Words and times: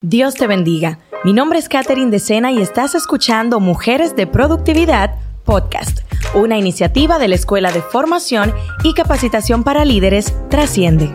Dios 0.00 0.36
te 0.36 0.46
bendiga. 0.46 1.00
Mi 1.24 1.32
nombre 1.32 1.58
es 1.58 1.68
Katherine 1.68 2.12
Decena 2.12 2.52
y 2.52 2.62
estás 2.62 2.94
escuchando 2.94 3.58
Mujeres 3.58 4.14
de 4.14 4.28
Productividad 4.28 5.16
Podcast, 5.44 6.02
una 6.36 6.56
iniciativa 6.56 7.18
de 7.18 7.26
la 7.26 7.34
Escuela 7.34 7.72
de 7.72 7.82
Formación 7.82 8.54
y 8.84 8.94
Capacitación 8.94 9.64
para 9.64 9.84
Líderes 9.84 10.32
Trasciende. 10.50 11.12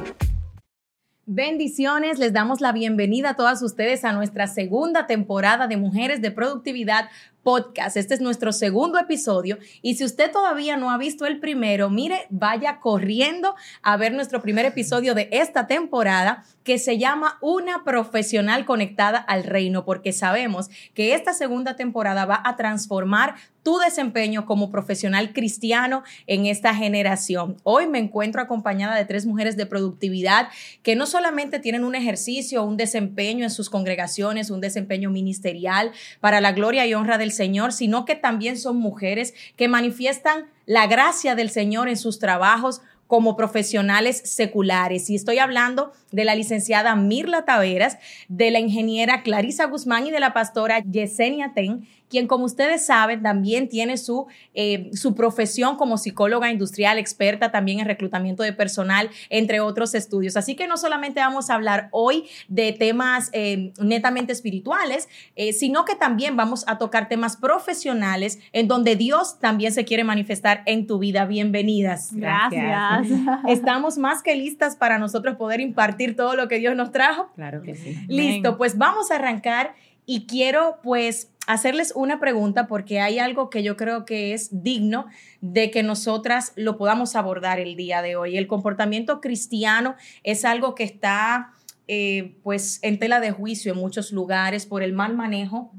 Bendiciones, 1.26 2.20
les 2.20 2.34
damos 2.34 2.60
la 2.60 2.74
bienvenida 2.74 3.30
a 3.30 3.36
todas 3.38 3.62
ustedes 3.62 4.04
a 4.04 4.12
nuestra 4.12 4.48
segunda 4.48 5.08
temporada 5.08 5.68
de 5.68 5.78
Mujeres 5.78 6.22
de 6.22 6.32
Productividad 6.32 7.10
podcast. 7.44 7.98
Este 7.98 8.14
es 8.14 8.22
nuestro 8.22 8.54
segundo 8.54 8.98
episodio 8.98 9.58
y 9.82 9.96
si 9.96 10.06
usted 10.06 10.32
todavía 10.32 10.78
no 10.78 10.90
ha 10.90 10.98
visto 10.98 11.26
el 11.26 11.40
primero, 11.40 11.90
mire, 11.90 12.26
vaya 12.30 12.80
corriendo 12.80 13.56
a 13.82 13.98
ver 13.98 14.14
nuestro 14.14 14.42
primer 14.42 14.66
episodio 14.66 15.14
de 15.14 15.30
esta 15.32 15.68
temporada 15.68 16.44
que 16.64 16.80
se 16.80 16.98
llama 16.98 17.38
Una 17.42 17.84
profesional 17.84 18.66
conectada 18.66 19.18
al 19.18 19.44
reino, 19.44 19.86
porque 19.86 20.14
sabemos 20.14 20.70
que 20.94 21.14
esta 21.14 21.34
segunda 21.34 21.76
temporada 21.76 22.26
va 22.26 22.42
a 22.44 22.56
transformar 22.56 23.36
tu 23.64 23.78
desempeño 23.78 24.46
como 24.46 24.70
profesional 24.72 25.32
cristiano 25.34 26.04
en 26.28 26.46
esta 26.46 26.76
generación. 26.76 27.58
Hoy 27.64 27.88
me 27.88 28.00
encuentro 28.00 28.42
acompañada 28.42 28.96
de 28.96 29.06
tres 29.06 29.26
mujeres 29.26 29.56
de 29.56 29.66
productividad 29.66 30.50
que 30.84 30.96
no 30.96 31.06
solamente 31.06 31.60
tienen 31.60 31.86
un 31.86 31.96
ejercicio, 31.96 32.64
un 32.64 32.76
desempeño 32.76 33.46
en 33.46 33.50
sus 33.50 33.70
congregaciones, 33.70 34.50
un 34.50 34.60
desempeño 34.60 35.10
ministerial 35.10 35.92
para 36.20 36.42
la 36.42 36.52
gloria 36.52 36.86
y 36.86 36.94
honra 36.94 37.18
del 37.18 37.32
Señor, 37.34 37.74
sino 37.74 38.06
que 38.06 38.16
también 38.16 38.58
son 38.58 38.78
mujeres 38.78 39.34
que 39.58 39.68
manifiestan 39.68 40.46
la 40.66 40.88
gracia 40.88 41.36
del 41.36 41.50
Señor 41.50 41.90
en 41.90 41.98
sus 41.98 42.20
trabajos 42.20 42.82
como 43.08 43.36
profesionales 43.36 44.22
seculares. 44.26 45.10
Y 45.10 45.16
estoy 45.16 45.38
hablando 45.38 45.92
de 46.12 46.26
la 46.26 46.36
licenciada 46.36 46.96
Mirla 46.96 47.46
Taveras, 47.46 47.98
de 48.28 48.50
la 48.50 48.60
ingeniera 48.60 49.22
Clarisa 49.22 49.66
Guzmán 49.66 50.08
y 50.08 50.12
de 50.12 50.20
la 50.20 50.34
pastora 50.34 50.80
Yesenia 50.80 51.52
Ten, 51.54 51.88
quien 52.14 52.28
como 52.28 52.46
ustedes 52.46 52.86
saben 52.86 53.24
también 53.24 53.68
tiene 53.68 53.98
su, 53.98 54.28
eh, 54.54 54.92
su 54.94 55.16
profesión 55.16 55.78
como 55.78 55.98
psicóloga 55.98 56.52
industrial, 56.52 57.00
experta 57.00 57.52
también 57.52 57.80
en 57.80 57.88
reclutamiento 57.88 58.44
de 58.44 58.54
personal, 58.54 59.10
entre 59.32 59.62
otros 59.62 59.96
estudios. 59.96 60.38
Así 60.38 60.56
que 60.56 60.68
no 60.68 60.78
solamente 60.78 61.22
vamos 61.22 61.50
a 61.50 61.56
hablar 61.56 61.88
hoy 61.90 62.26
de 62.50 62.72
temas 62.72 63.32
eh, 63.34 63.74
netamente 63.80 64.32
espirituales, 64.32 65.10
eh, 65.36 65.54
sino 65.54 65.86
que 65.86 65.96
también 65.96 66.38
vamos 66.38 66.64
a 66.68 66.78
tocar 66.78 67.10
temas 67.10 67.36
profesionales 67.36 68.38
en 68.52 68.68
donde 68.68 68.96
Dios 68.96 69.40
también 69.40 69.74
se 69.74 69.84
quiere 69.84 70.04
manifestar 70.04 70.62
en 70.68 70.86
tu 70.86 71.00
vida. 71.00 71.26
Bienvenidas. 71.26 72.14
Gracias. 72.14 73.08
Estamos 73.48 73.98
más 73.98 74.22
que 74.22 74.36
listas 74.36 74.76
para 74.76 75.00
nosotros 75.00 75.36
poder 75.36 75.62
impartir 75.62 76.16
todo 76.16 76.36
lo 76.36 76.48
que 76.48 76.60
Dios 76.60 76.76
nos 76.76 76.92
trajo. 76.92 77.32
Claro 77.34 77.64
que 77.64 77.74
sí. 77.74 77.98
Listo, 78.08 78.56
pues 78.56 78.78
vamos 78.78 79.10
a 79.10 79.16
arrancar 79.16 79.74
y 80.06 80.26
quiero 80.26 80.80
pues 80.84 81.30
hacerles 81.48 81.94
una 81.96 82.20
pregunta 82.20 82.68
porque 82.68 83.00
hay 83.00 83.20
algo 83.20 83.50
que 83.50 83.64
yo 83.64 83.76
creo 83.76 84.06
que 84.06 84.34
es 84.34 84.64
digno 84.64 85.08
de 85.42 85.72
que 85.72 85.84
nosotras 85.84 86.54
lo 86.56 86.78
podamos 86.78 87.16
abordar 87.16 87.60
el 87.60 87.76
día 87.76 88.02
de 88.02 88.16
hoy. 88.16 88.38
El 88.38 88.48
comportamiento 88.48 89.20
cristiano 89.20 89.96
es 90.24 90.46
algo 90.46 90.76
que 90.76 90.84
está 90.84 91.54
eh, 91.88 92.38
pues 92.44 92.80
en 92.82 92.98
tela 92.98 93.20
de 93.20 93.32
juicio 93.32 93.74
en 93.74 93.80
muchos 93.80 94.12
lugares 94.12 94.66
por 94.66 94.84
el 94.84 94.94
mal 94.94 95.16
manejo 95.16 95.74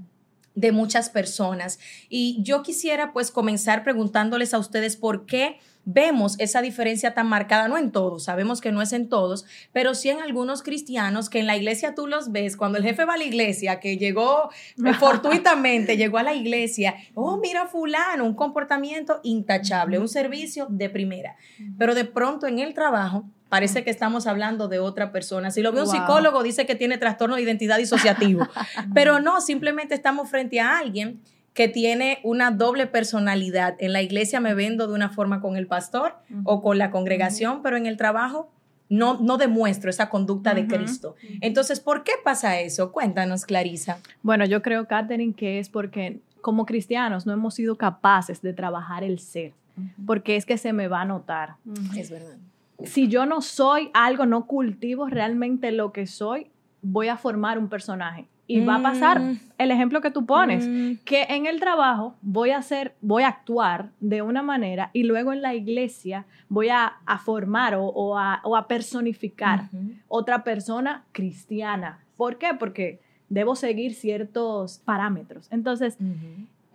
de 0.55 0.71
muchas 0.71 1.09
personas. 1.09 1.79
Y 2.09 2.39
yo 2.43 2.63
quisiera 2.63 3.13
pues 3.13 3.31
comenzar 3.31 3.83
preguntándoles 3.83 4.55
a 4.55 4.59
ustedes 4.59 4.97
por 4.97 5.27
qué 5.27 5.59
vemos 5.85 6.37
esa 6.39 6.63
diferencia 6.63 7.15
tan 7.15 7.27
marcada, 7.27 7.69
no 7.69 7.79
en 7.79 7.93
todos, 7.93 8.25
sabemos 8.25 8.61
que 8.61 8.73
no 8.73 8.83
es 8.83 8.93
en 8.93 9.09
todos, 9.09 9.45
pero 9.73 9.95
sí 9.95 10.11
en 10.11 10.21
algunos 10.21 10.63
cristianos 10.63 11.29
que 11.29 11.41
en 11.41 11.47
la 11.47 11.57
iglesia 11.57 11.95
tú 11.95 12.07
los 12.07 12.33
ves, 12.33 12.57
cuando 12.57 12.79
el 12.79 12.85
jefe 12.85 13.05
va 13.05 13.15
a 13.15 13.19
la 13.19 13.25
iglesia, 13.25 13.81
que 13.81 13.97
llegó 13.97 14.51
eh, 14.85 14.95
fortuitamente, 14.99 15.97
llegó 15.97 16.19
a 16.19 16.23
la 16.23 16.35
iglesia, 16.35 16.95
oh, 17.15 17.37
mira 17.37 17.67
fulano, 17.67 18.25
un 18.25 18.35
comportamiento 18.35 19.21
intachable, 19.23 19.99
un 19.99 20.09
servicio 20.09 20.67
de 20.69 20.89
primera, 20.89 21.37
pero 21.79 21.95
de 21.95 22.05
pronto 22.05 22.47
en 22.47 22.59
el 22.59 22.75
trabajo 22.75 23.25
parece 23.49 23.85
que 23.85 23.91
estamos 23.91 24.27
hablando 24.27 24.67
de 24.67 24.81
otra 24.81 25.13
persona. 25.13 25.53
Si 25.53 25.63
lo 25.63 25.71
ve 25.71 25.83
un 25.83 25.87
psicólogo, 25.87 26.43
dice 26.43 26.67
que 26.67 26.75
tiene 26.75 26.99
trastorno 26.99 27.37
de 27.37 27.43
identidad 27.43 27.79
disociativo, 27.79 28.49
pero 28.95 29.21
no, 29.21 29.41
simplemente 29.41 29.95
estamos 29.95 30.29
frente 30.29 30.61
a 30.61 30.79
alguien 30.79 31.21
que 31.55 31.69
tiene 31.69 32.19
una 32.25 32.51
doble 32.51 32.87
personalidad. 32.87 33.77
En 33.79 33.93
la 33.93 34.03
iglesia 34.03 34.41
me 34.41 34.55
vendo 34.55 34.89
de 34.89 34.93
una 34.93 35.09
forma 35.09 35.41
con 35.41 35.57
el 35.57 35.69
pastor 35.69 36.17
o 36.43 36.61
con 36.61 36.79
la 36.79 36.91
congregación, 36.91 37.63
pero 37.63 37.77
en 37.77 37.87
el 37.87 37.97
trabajo 37.97 38.51
no, 38.89 39.21
no 39.21 39.39
demuestro 39.39 39.89
esa 39.89 40.11
conducta 40.11 40.53
de 40.53 40.67
Cristo. 40.67 41.15
Entonces, 41.41 41.79
¿por 41.79 42.03
qué 42.03 42.13
pasa 42.23 42.61
eso? 42.61 42.91
Cuéntanos, 42.93 43.47
Clarisa. 43.47 43.99
Bueno, 44.23 44.45
yo 44.45 44.63
creo, 44.63 44.87
Catherine, 44.87 45.33
que 45.33 45.61
es 45.61 45.69
porque 45.69 46.19
como 46.41 46.67
cristianos 46.67 47.25
no 47.25 47.33
hemos 47.33 47.55
sido 47.55 47.77
capaces 47.77 48.43
de 48.43 48.53
trabajar 48.53 49.05
el 49.05 49.21
ser, 49.21 49.53
porque 50.05 50.37
es 50.37 50.45
que 50.45 50.59
se 50.59 50.73
me 50.73 50.89
va 50.89 51.03
a 51.03 51.05
notar. 51.05 51.55
Es 51.97 52.11
verdad. 52.11 52.37
Si 52.83 53.07
yo 53.07 53.27
no 53.27 53.41
soy 53.41 53.91
algo, 53.95 54.27
no 54.27 54.47
cultivo 54.47 55.07
realmente 55.07 55.71
lo 55.71 55.93
que 55.93 56.09
soy, 56.09 56.49
voy 56.83 57.09
a 57.09 57.17
formar 57.17 57.59
un 57.59 57.69
personaje 57.69 58.27
y 58.47 58.61
va 58.61 58.77
a 58.77 58.83
pasar 58.83 59.21
mm. 59.21 59.39
el 59.59 59.71
ejemplo 59.71 60.01
que 60.01 60.11
tú 60.11 60.27
pones, 60.27 60.67
mm. 60.69 61.05
que 61.05 61.25
en 61.31 61.47
el 61.47 61.61
trabajo 61.61 62.17
voy 62.21 62.51
a 62.51 62.59
hacer, 62.59 62.95
voy 63.01 63.23
a 63.23 63.29
actuar 63.29 63.91
de 64.01 64.23
una 64.23 64.43
manera 64.43 64.91
y 64.93 65.05
luego 65.05 65.33
en 65.33 65.43
la 65.43 65.55
iglesia 65.55 66.27
voy 66.49 66.69
a, 66.69 66.95
formar 67.25 67.75
o, 67.79 68.19
a, 68.19 68.67
personificar 68.69 69.69
otra 70.09 70.45
persona 70.45 71.05
cristiana. 71.13 72.01
¿Por 72.17 72.39
qué? 72.39 72.49
Porque 72.59 73.01
debo 73.29 73.57
seguir 73.57 73.95
ciertos 73.95 74.79
parámetros. 74.85 75.49
Entonces, 75.51 75.97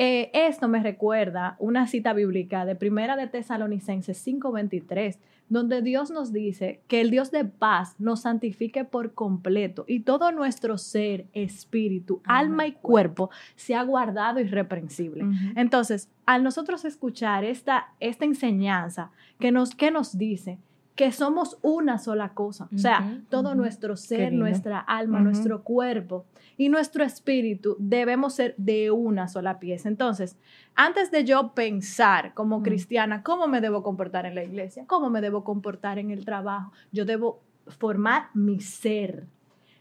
eh, 0.02 0.32
esto 0.34 0.70
me 0.70 0.82
recuerda 0.82 1.58
una 1.60 1.86
cita 1.86 2.14
bíblica 2.14 2.64
de 2.64 2.74
Primera 2.76 3.18
de 3.18 3.28
Tesalonicenses 3.28 4.26
5:23, 4.26 5.20
donde 5.50 5.82
Dios 5.82 6.10
nos 6.10 6.32
dice 6.32 6.80
que 6.88 7.02
el 7.02 7.12
Dios 7.12 7.32
de 7.32 7.44
paz 7.44 7.96
nos 8.00 8.22
santifique 8.22 8.86
por 8.86 9.14
completo 9.14 9.84
y 9.90 10.00
todo 10.00 10.32
nuestro 10.32 10.78
ser, 10.78 11.26
espíritu, 11.34 12.22
alma 12.24 12.66
y 12.66 12.72
cuerpo 12.72 13.30
sea 13.58 13.84
guardado 13.84 14.40
irreprensible. 14.40 15.26
Entonces, 15.58 16.10
al 16.26 16.46
nosotros 16.46 16.86
escuchar 16.86 17.44
esta, 17.44 17.90
esta 18.00 18.24
enseñanza 18.24 19.12
que 19.38 19.52
nos, 19.52 19.76
que 19.76 19.92
nos 19.92 20.18
dice 20.18 20.60
que 21.00 21.14
somos 21.14 21.58
una 21.62 21.98
sola 21.98 22.34
cosa, 22.34 22.68
o 22.76 22.78
sea, 22.78 23.22
todo 23.30 23.56
nuestro 23.56 23.96
ser, 23.96 24.34
nuestra 24.34 24.80
alma, 24.80 25.22
nuestro 25.22 25.64
cuerpo 25.64 26.26
y 26.58 26.68
nuestro 26.68 27.06
espíritu 27.06 27.78
debemos 27.80 28.34
ser 28.34 28.54
de 28.58 28.92
una 28.92 29.30
sola 29.30 29.62
pieza. 29.62 29.88
Entonces, 29.88 30.36
antes 30.76 31.10
de 31.10 31.24
yo 31.24 31.54
pensar 31.54 32.34
como 32.34 32.62
cristiana 32.64 33.24
cómo 33.24 33.48
me 33.48 33.62
debo 33.62 33.82
comportar 33.82 34.26
en 34.26 34.36
la 34.36 34.44
iglesia, 34.44 34.84
cómo 34.88 35.10
me 35.10 35.22
debo 35.22 35.46
comportar 35.46 36.00
en 36.00 36.12
el 36.12 36.26
trabajo, 36.26 36.74
yo 36.92 37.06
debo 37.06 37.40
formar 37.68 38.28
mi 38.34 38.60
ser, 38.60 39.26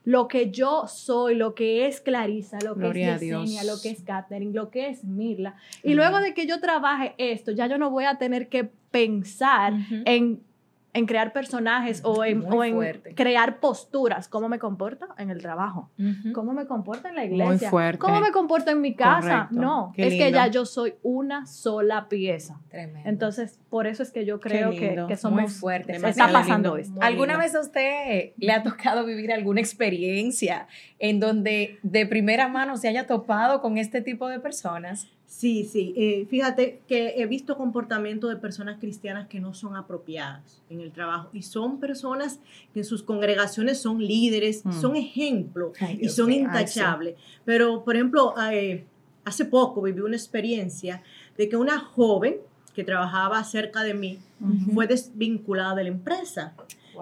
lo 0.05 0.29
que 0.29 0.53
yo 0.53 0.87
soy, 0.87 1.35
lo 1.35 1.57
que 1.57 1.89
es 1.89 2.01
Clarisa, 2.01 2.59
lo 2.65 2.77
que 2.77 2.91
es 2.91 3.21
Yesenia, 3.21 3.65
lo 3.65 3.81
que 3.83 3.91
es 3.91 4.03
Catherine, 4.05 4.53
lo 4.55 4.71
que 4.71 4.89
es 4.89 5.03
Mirla. 5.03 5.57
Y 5.83 5.95
luego 5.95 6.21
de 6.21 6.33
que 6.33 6.47
yo 6.47 6.61
trabaje 6.61 7.17
esto, 7.19 7.51
ya 7.51 7.67
yo 7.67 7.77
no 7.77 7.91
voy 7.91 8.05
a 8.05 8.19
tener 8.19 8.49
que 8.49 8.71
pensar 8.93 9.75
en 10.07 10.48
en 10.99 11.07
crear 11.07 11.33
personajes 11.33 12.03
o 12.05 12.25
en, 12.25 12.43
crear 13.15 13.61
posturas. 13.61 14.29
¿Cómo 14.29 14.49
me 14.49 14.59
comporto 14.59 15.09
en 15.17 15.31
el 15.31 15.41
trabajo? 15.41 15.91
¿Cómo 16.35 16.53
me 16.53 16.67
comporto 16.67 17.09
en 17.09 17.15
la 17.15 17.25
iglesia? 17.25 17.71
¿Cómo 17.99 18.21
me 18.21 18.31
comporto 18.31 18.71
en 18.71 18.81
mi 18.81 18.95
casa? 18.95 19.49
No, 19.51 19.93
es 19.97 20.15
que 20.15 20.31
ya 20.33 20.49
yo 20.49 20.67
soy 20.67 20.95
una 21.03 21.47
sola 21.47 22.09
pieza. 22.09 22.61
Tremendo. 22.69 23.09
Entonces, 23.09 23.59
por 23.71 23.87
eso 23.87 24.03
es 24.03 24.11
que 24.11 24.25
yo 24.25 24.41
creo 24.41 24.71
que, 24.71 25.05
que, 25.09 25.17
somos 25.17 25.41
muy 25.41 25.51
fuertes. 25.51 26.03
Está 26.03 26.31
pasando 26.31 26.77
esto. 26.77 27.01
¿Alguna 27.01 27.39
vez 27.39 27.55
a 27.55 27.61
usted 27.61 28.33
le 28.37 28.53
ha 28.53 28.63
tocado 28.63 29.05
vivir 29.05 29.33
alguna 29.33 29.61
experiencia 29.61 30.67
en 30.99 31.21
donde 31.21 31.79
de 31.83 32.07
primera 32.07 32.49
mano 32.49 32.77
se 32.77 32.89
haya 32.89 33.07
topado 33.07 33.61
con 33.61 33.79
este 33.79 34.01
tipo 34.03 34.29
de 34.29 34.41
personas? 34.41 35.09
Sí, 35.29 35.65
sí. 35.71 35.93
Eh, 35.95 36.27
fíjate 36.29 36.81
que 36.89 37.15
he 37.19 37.27
visto 37.27 37.59
comportamiento 37.59 38.29
de 38.29 38.37
personas 38.37 38.81
cristianas 38.81 39.29
que 39.29 39.41
no 39.41 39.53
son 39.53 39.77
apropiadas 39.77 40.63
en 40.71 40.81
el 40.81 40.91
trabajo 40.91 41.29
y 41.35 41.43
son 41.43 41.79
personas 41.79 42.41
que 42.73 42.81
en 42.81 42.85
sus 42.87 43.03
congregaciones 43.03 43.79
son 43.79 44.03
líderes, 44.03 44.65
mm. 44.65 44.73
son 44.73 44.97
ejemplos 44.97 45.73
y 46.01 46.09
son 46.09 46.33
intachables. 46.33 47.17
Pero, 47.45 47.85
por 47.85 47.95
ejemplo, 47.95 48.35
eh, 48.51 48.87
hace 49.27 49.45
poco 49.45 49.83
viví 49.83 50.01
una 50.01 50.17
experiencia 50.17 51.03
de 51.37 51.49
que 51.49 51.57
una 51.57 51.79
joven 51.79 52.37
que 52.75 52.83
trabajaba 52.83 53.45
cerca 53.45 53.83
de 53.83 53.93
mí 53.93 54.19
fue 54.73 54.87
desvinculada 54.87 55.75
de 55.75 55.83
la 55.85 55.91
empresa. 55.91 56.55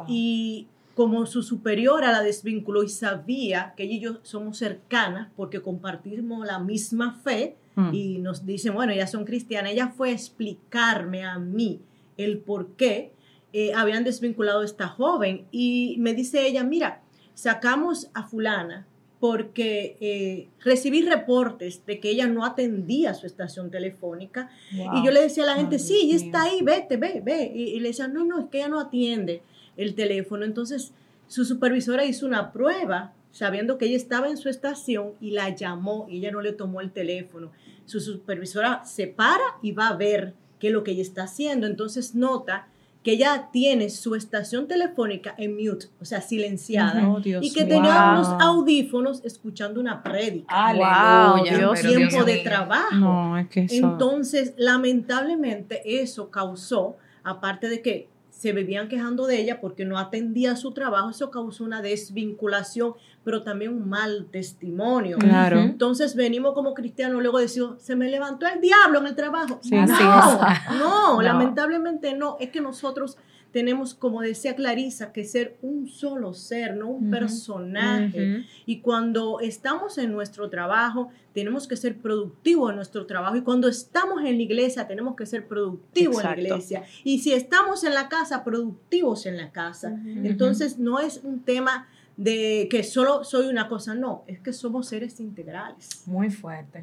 Y 0.09 0.67
como 0.97 1.27
su 1.27 1.43
superiora 1.43 2.11
la 2.11 2.23
desvinculó 2.23 2.83
y 2.83 2.89
sabía 2.89 3.75
que 3.77 3.85
ella 3.85 3.95
y 3.95 4.01
yo 4.01 4.19
somos 4.23 4.59
cercanas 4.59 5.29
porque 5.37 5.61
compartimos 5.61 6.45
la 6.47 6.59
misma 6.59 7.15
fe, 7.23 7.57
Mm. 7.77 7.95
y 7.95 8.19
nos 8.19 8.47
dicen, 8.47 8.73
bueno, 8.73 8.93
ellas 8.93 9.11
son 9.11 9.27
cristianas, 9.27 9.73
ella 9.73 9.89
fue 9.89 10.09
a 10.09 10.13
explicarme 10.13 11.25
a 11.25 11.39
mí 11.39 11.81
el 12.17 12.39
por 12.39 12.69
qué 12.69 13.13
eh, 13.53 13.75
habían 13.75 14.03
desvinculado 14.03 14.63
a 14.63 14.65
esta 14.65 14.89
joven 14.89 15.45
y 15.53 15.97
me 15.99 16.15
dice 16.15 16.47
ella, 16.47 16.65
mira, 16.65 17.03
sacamos 17.35 18.11
a 18.15 18.27
fulana 18.27 18.87
porque 19.21 19.99
eh, 20.01 20.49
recibí 20.65 21.03
reportes 21.03 21.85
de 21.85 22.01
que 22.01 22.11
ella 22.11 22.27
no 22.27 22.47
atendía 22.47 23.13
su 23.13 23.27
estación 23.27 23.71
telefónica 23.71 24.51
y 24.71 25.05
yo 25.05 25.11
le 25.11 25.21
decía 25.21 25.45
a 25.45 25.47
la 25.47 25.57
gente, 25.57 25.79
sí, 25.79 26.01
ella 26.05 26.17
está 26.17 26.43
ahí, 26.45 26.63
vete, 26.63 26.97
ve, 26.97 27.21
ve. 27.23 27.51
Y, 27.55 27.63
y, 27.63 27.81
le 27.81 27.89
decía, 27.89 28.09
no, 28.09 28.25
no, 28.25 28.41
es 28.41 28.47
que 28.47 28.59
ella 28.59 28.69
no 28.69 28.81
atiende 28.81 29.43
el 29.77 29.95
teléfono. 29.95 30.45
Entonces, 30.45 30.93
su 31.29 31.45
supervisora 31.45 32.05
hizo 32.05 32.27
una 32.27 32.53
prueba 32.53 33.15
sabiendo 33.37 33.77
que 33.77 33.85
ella 33.85 33.97
estaba 33.97 34.31
en 34.31 34.39
su 34.39 34.49
estación 34.49 35.13
y 35.21 35.33
la 35.33 35.51
llamó 35.55 36.07
y 36.09 36.17
ella 36.17 36.31
no 36.31 36.41
le 36.41 36.53
tomó 36.53 36.81
el 36.81 36.91
teléfono. 36.91 37.51
Su 37.85 38.01
supervisora 38.01 38.83
se 38.87 39.09
para 39.09 39.45
y 39.61 39.73
va 39.73 39.89
a 39.89 39.97
ver 39.97 40.33
qué 40.59 40.69
es 40.69 40.73
lo 40.73 40.83
que 40.83 40.93
ella 40.93 41.03
está 41.03 41.25
haciendo. 41.25 41.67
Entonces 41.67 42.15
nota 42.15 42.69
que 43.03 43.13
ella 43.13 43.51
tiene 43.53 43.91
su 43.91 44.15
estación 44.15 44.67
telefónica 44.67 45.35
en 45.37 45.55
mute, 45.55 45.89
o 46.01 46.07
sea, 46.07 46.23
silenciada, 46.23 47.07
Oh, 47.09 47.21
y 47.23 47.53
que 47.53 47.65
tenía 47.67 48.13
unos 48.15 48.29
audífonos 48.41 49.23
escuchando 49.23 49.81
una 49.81 50.03
prédica. 50.03 50.47
Aleluya. 50.49 51.59
Dios, 51.59 51.81
tiempo 51.83 52.09
Dios 52.09 52.27
de 52.27 52.33
mío. 52.33 52.43
trabajo. 52.43 52.95
No, 52.95 53.37
es 53.39 53.49
que 53.49 53.61
eso... 53.65 53.77
Entonces, 53.77 54.55
lamentablemente, 54.57 55.83
eso 56.03 56.31
causó, 56.31 56.97
aparte 57.23 57.69
de 57.69 57.83
que 57.83 58.09
se 58.31 58.53
vivían 58.53 58.89
quejando 58.89 59.27
de 59.27 59.41
ella 59.41 59.61
porque 59.61 59.85
no 59.85 59.99
atendía 59.99 60.57
su 60.57 60.73
trabajo, 60.73 61.11
eso 61.11 61.31
causó 61.31 61.65
una 61.65 61.81
desvinculación, 61.81 62.95
pero 63.27 63.43
también 63.43 63.73
un 63.73 63.89
mal 63.89 64.29
testimonio. 64.31 65.19
Claro. 65.19 65.59
Entonces 65.59 66.15
venimos 66.15 66.55
como 66.55 66.75
cristianos, 66.75 67.21
luego 67.21 67.41
decimos, 67.41 67.83
se 67.83 67.97
me 67.97 68.09
levantó 68.09 68.47
el 68.47 68.61
diablo 68.61 69.01
en 69.01 69.09
el 69.09 69.17
trabajo. 69.17 69.59
Sí, 69.63 69.75
no, 69.75 69.85
no, 70.79 71.15
No. 71.15 71.23
lamentablemente 71.23 72.15
no. 72.15 72.37
Es 72.39 72.51
que 72.51 72.61
nosotros 72.61 73.19
tenemos, 73.51 73.95
como 73.95 74.21
decía 74.21 74.55
Clarisa, 74.55 75.13
que 75.13 75.25
ser 75.25 75.57
un 75.61 75.89
solo 75.89 76.35
ser, 76.35 76.77
no 76.77 76.87
un 76.89 77.11
personaje. 77.11 78.45
Y 78.65 78.79
cuando 78.81 79.41
estamos 79.41 79.99
en 79.99 80.13
nuestro 80.13 80.49
trabajo, 80.49 81.09
tenemos 81.33 81.67
que 81.67 81.75
ser 81.75 81.97
productivos 81.99 82.71
en 82.71 82.77
nuestro 82.77 83.07
trabajo. 83.07 83.35
Y 83.35 83.43
cuando 83.43 83.67
estamos 83.67 84.21
en 84.21 84.37
la 84.37 84.43
iglesia, 84.43 84.87
tenemos 84.87 85.17
que 85.17 85.27
ser 85.27 85.49
productivos 85.49 86.19
Exacto. 86.19 86.39
en 86.39 86.43
la 86.45 86.49
iglesia. 86.51 86.85
Y 87.03 87.19
si 87.19 87.33
estamos 87.33 87.83
en 87.83 87.95
la 87.95 88.09
casa, 88.09 88.45
productivos 88.45 89.27
en 89.27 89.37
la 89.37 89.51
casa. 89.51 89.99
Entonces, 90.05 90.79
no 90.79 91.01
es 91.01 91.23
un 91.25 91.41
tema 91.43 91.89
de 92.17 92.69
que 92.71 92.83
solo 92.83 93.25
soy 93.25 93.49
una 93.49 93.69
cosa, 93.69 93.95
no, 93.95 94.25
es 94.27 94.41
que 94.41 94.53
somos 94.53 94.89
seres 94.89 95.21
integrales. 95.21 96.03
Muy 96.07 96.31
fuerte. 96.31 96.83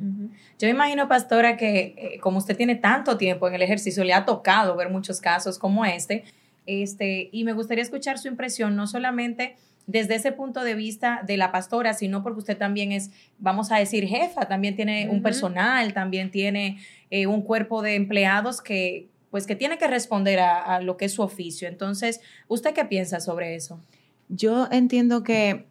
Yo 0.60 0.68
imagino, 0.68 1.08
pastora, 1.08 1.58
que 1.58 1.96
eh, 1.98 2.20
como 2.20 2.38
usted 2.38 2.56
tiene 2.56 2.76
tanto 2.76 3.18
tiempo 3.18 3.48
en 3.48 3.56
el 3.56 3.64
ejercicio, 3.64 4.04
le 4.04 4.14
ha 4.14 4.26
tocado 4.26 4.76
ver 4.76 4.90
muchos 4.90 5.20
casos 5.20 5.58
como 5.58 5.86
este, 5.86 6.24
este, 6.66 7.30
y 7.32 7.44
me 7.44 7.54
gustaría 7.54 7.82
escuchar 7.82 8.20
su 8.20 8.28
impresión, 8.28 8.76
no 8.76 8.86
solamente 8.86 9.56
desde 9.86 10.16
ese 10.16 10.32
punto 10.32 10.64
de 10.64 10.76
vista 10.76 11.24
de 11.26 11.36
la 11.36 11.52
pastora, 11.52 11.94
sino 11.94 12.24
porque 12.24 12.40
usted 12.40 12.58
también 12.58 12.92
es, 12.92 13.12
vamos 13.40 13.72
a 13.72 13.78
decir, 13.78 14.08
jefa, 14.08 14.48
también 14.48 14.76
tiene 14.76 15.10
un 15.10 15.22
personal, 15.22 15.94
también 15.94 16.32
tiene 16.32 16.78
eh, 17.10 17.28
un 17.28 17.42
cuerpo 17.42 17.82
de 17.82 17.96
empleados 17.96 18.62
que, 18.62 19.08
pues, 19.30 19.46
que 19.46 19.56
tiene 19.56 19.78
que 19.78 19.88
responder 19.88 20.40
a, 20.40 20.62
a 20.62 20.80
lo 20.80 20.96
que 20.96 21.06
es 21.06 21.14
su 21.14 21.22
oficio. 21.22 21.68
Entonces, 21.68 22.22
¿usted 22.48 22.74
qué 22.74 22.86
piensa 22.86 23.20
sobre 23.20 23.56
eso? 23.56 23.82
Yo 24.36 24.68
entiendo 24.72 25.24
que 25.24 25.68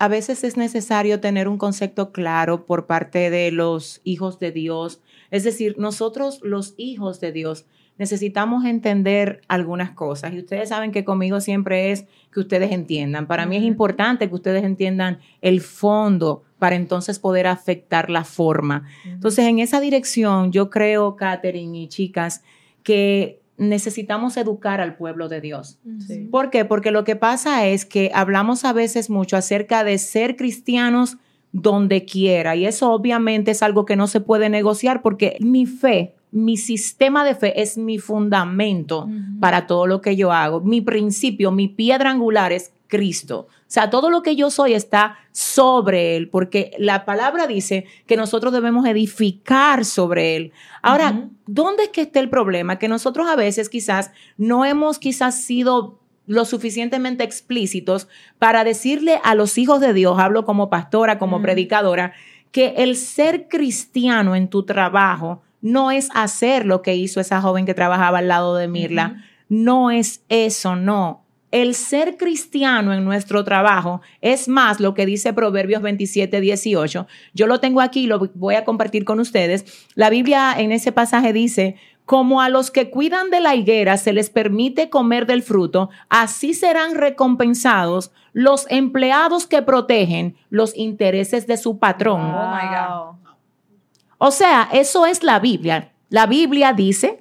a 0.00 0.08
veces 0.08 0.42
es 0.42 0.56
necesario 0.56 1.20
tener 1.20 1.46
un 1.46 1.58
concepto 1.58 2.10
claro 2.10 2.66
por 2.66 2.86
parte 2.86 3.30
de 3.30 3.52
los 3.52 4.00
hijos 4.02 4.40
de 4.40 4.50
Dios. 4.50 5.00
Es 5.30 5.44
decir, 5.44 5.76
nosotros 5.78 6.40
los 6.42 6.74
hijos 6.76 7.20
de 7.20 7.30
Dios 7.30 7.66
necesitamos 7.96 8.64
entender 8.64 9.42
algunas 9.46 9.92
cosas 9.92 10.32
y 10.32 10.40
ustedes 10.40 10.70
saben 10.70 10.90
que 10.90 11.04
conmigo 11.04 11.40
siempre 11.40 11.92
es 11.92 12.06
que 12.32 12.40
ustedes 12.40 12.72
entiendan. 12.72 13.28
Para 13.28 13.46
mí 13.46 13.56
es 13.56 13.62
importante 13.62 14.28
que 14.28 14.34
ustedes 14.34 14.64
entiendan 14.64 15.20
el 15.40 15.60
fondo 15.60 16.42
para 16.58 16.74
entonces 16.74 17.20
poder 17.20 17.46
afectar 17.46 18.10
la 18.10 18.24
forma. 18.24 18.88
Entonces, 19.04 19.44
en 19.44 19.60
esa 19.60 19.78
dirección, 19.80 20.50
yo 20.50 20.70
creo, 20.70 21.14
Catherine 21.14 21.78
y 21.78 21.88
chicas, 21.88 22.42
que 22.82 23.43
necesitamos 23.56 24.36
educar 24.36 24.80
al 24.80 24.96
pueblo 24.96 25.28
de 25.28 25.40
Dios. 25.40 25.78
Sí. 26.06 26.28
¿Por 26.30 26.50
qué? 26.50 26.64
Porque 26.64 26.90
lo 26.90 27.04
que 27.04 27.16
pasa 27.16 27.66
es 27.66 27.84
que 27.84 28.10
hablamos 28.14 28.64
a 28.64 28.72
veces 28.72 29.10
mucho 29.10 29.36
acerca 29.36 29.84
de 29.84 29.98
ser 29.98 30.36
cristianos 30.36 31.18
donde 31.52 32.04
quiera 32.04 32.56
y 32.56 32.66
eso 32.66 32.90
obviamente 32.90 33.52
es 33.52 33.62
algo 33.62 33.84
que 33.84 33.94
no 33.94 34.08
se 34.08 34.20
puede 34.20 34.48
negociar 34.48 35.02
porque 35.02 35.36
mi 35.38 35.66
fe, 35.66 36.16
mi 36.32 36.56
sistema 36.56 37.24
de 37.24 37.36
fe 37.36 37.62
es 37.62 37.78
mi 37.78 37.98
fundamento 37.98 39.08
para 39.38 39.68
todo 39.68 39.86
lo 39.86 40.00
que 40.00 40.16
yo 40.16 40.32
hago. 40.32 40.60
Mi 40.60 40.80
principio, 40.80 41.52
mi 41.52 41.68
piedra 41.68 42.10
angular 42.10 42.50
es 42.50 42.72
Cristo. 42.94 43.48
O 43.50 43.74
sea, 43.74 43.90
todo 43.90 44.08
lo 44.08 44.22
que 44.22 44.36
yo 44.36 44.50
soy 44.50 44.74
está 44.74 45.18
sobre 45.32 46.16
Él, 46.16 46.28
porque 46.28 46.70
la 46.78 47.04
palabra 47.04 47.48
dice 47.48 47.86
que 48.06 48.16
nosotros 48.16 48.52
debemos 48.52 48.86
edificar 48.86 49.84
sobre 49.84 50.36
Él. 50.36 50.52
Ahora. 50.82 51.28
¿dónde 51.46 51.84
es 51.84 51.88
que 51.90 52.02
está 52.02 52.20
el 52.20 52.30
problema? 52.30 52.78
Que 52.78 52.88
nosotros 52.88 53.28
a 53.28 53.36
veces 53.36 53.68
quizás 53.68 54.10
no 54.38 54.64
hemos 54.64 54.98
quizás 54.98 55.42
sido 55.42 55.98
lo 56.26 56.44
suficientemente 56.44 57.22
explícitos 57.22 58.08
para 58.38 58.64
decirle 58.64 59.20
a 59.24 59.34
los 59.34 59.58
hijos 59.58 59.80
de 59.80 59.92
Dios, 59.92 60.18
hablo 60.18 60.44
como 60.44 60.70
pastora, 60.70 61.18
como 61.18 61.36
Ujú. 61.36 61.42
predicadora, 61.42 62.14
que 62.50 62.74
el 62.78 62.96
ser 62.96 63.48
cristiano 63.48 64.34
en 64.36 64.48
tu 64.48 64.64
trabajo 64.64 65.42
no 65.60 65.90
es 65.90 66.08
hacer 66.14 66.66
lo 66.66 66.82
que 66.82 66.94
hizo 66.94 67.20
esa 67.20 67.40
joven 67.40 67.66
que 67.66 67.74
trabajaba 67.74 68.18
al 68.18 68.28
lado 68.28 68.54
de 68.56 68.68
Mirla. 68.68 69.24
No 69.48 69.90
es 69.90 70.22
eso, 70.28 70.76
no. 70.76 71.23
El 71.54 71.76
ser 71.76 72.16
cristiano 72.16 72.92
en 72.92 73.04
nuestro 73.04 73.44
trabajo 73.44 74.00
es 74.20 74.48
más 74.48 74.80
lo 74.80 74.92
que 74.92 75.06
dice 75.06 75.32
Proverbios 75.32 75.82
27, 75.82 76.40
18. 76.40 77.06
Yo 77.32 77.46
lo 77.46 77.60
tengo 77.60 77.80
aquí 77.80 78.00
y 78.00 78.06
lo 78.08 78.18
voy 78.34 78.56
a 78.56 78.64
compartir 78.64 79.04
con 79.04 79.20
ustedes. 79.20 79.64
La 79.94 80.10
Biblia 80.10 80.52
en 80.58 80.72
ese 80.72 80.90
pasaje 80.90 81.32
dice, 81.32 81.76
como 82.06 82.40
a 82.40 82.48
los 82.48 82.72
que 82.72 82.90
cuidan 82.90 83.30
de 83.30 83.38
la 83.38 83.54
higuera 83.54 83.98
se 83.98 84.12
les 84.12 84.30
permite 84.30 84.90
comer 84.90 85.26
del 85.26 85.44
fruto, 85.44 85.90
así 86.08 86.54
serán 86.54 86.96
recompensados 86.96 88.10
los 88.32 88.66
empleados 88.68 89.46
que 89.46 89.62
protegen 89.62 90.36
los 90.50 90.76
intereses 90.76 91.46
de 91.46 91.56
su 91.56 91.78
patrón. 91.78 92.20
Oh, 92.20 92.52
my 92.52 92.68
God. 92.68 93.32
O 94.18 94.32
sea, 94.32 94.68
eso 94.72 95.06
es 95.06 95.22
la 95.22 95.38
Biblia. 95.38 95.92
La 96.08 96.26
Biblia 96.26 96.72
dice 96.72 97.16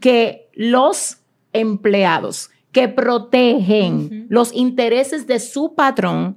que 0.00 0.48
los 0.54 1.18
empleados 1.52 2.50
que 2.76 2.88
protegen 2.88 4.26
los 4.28 4.52
intereses 4.52 5.26
de 5.26 5.40
su 5.40 5.74
patrón 5.74 6.36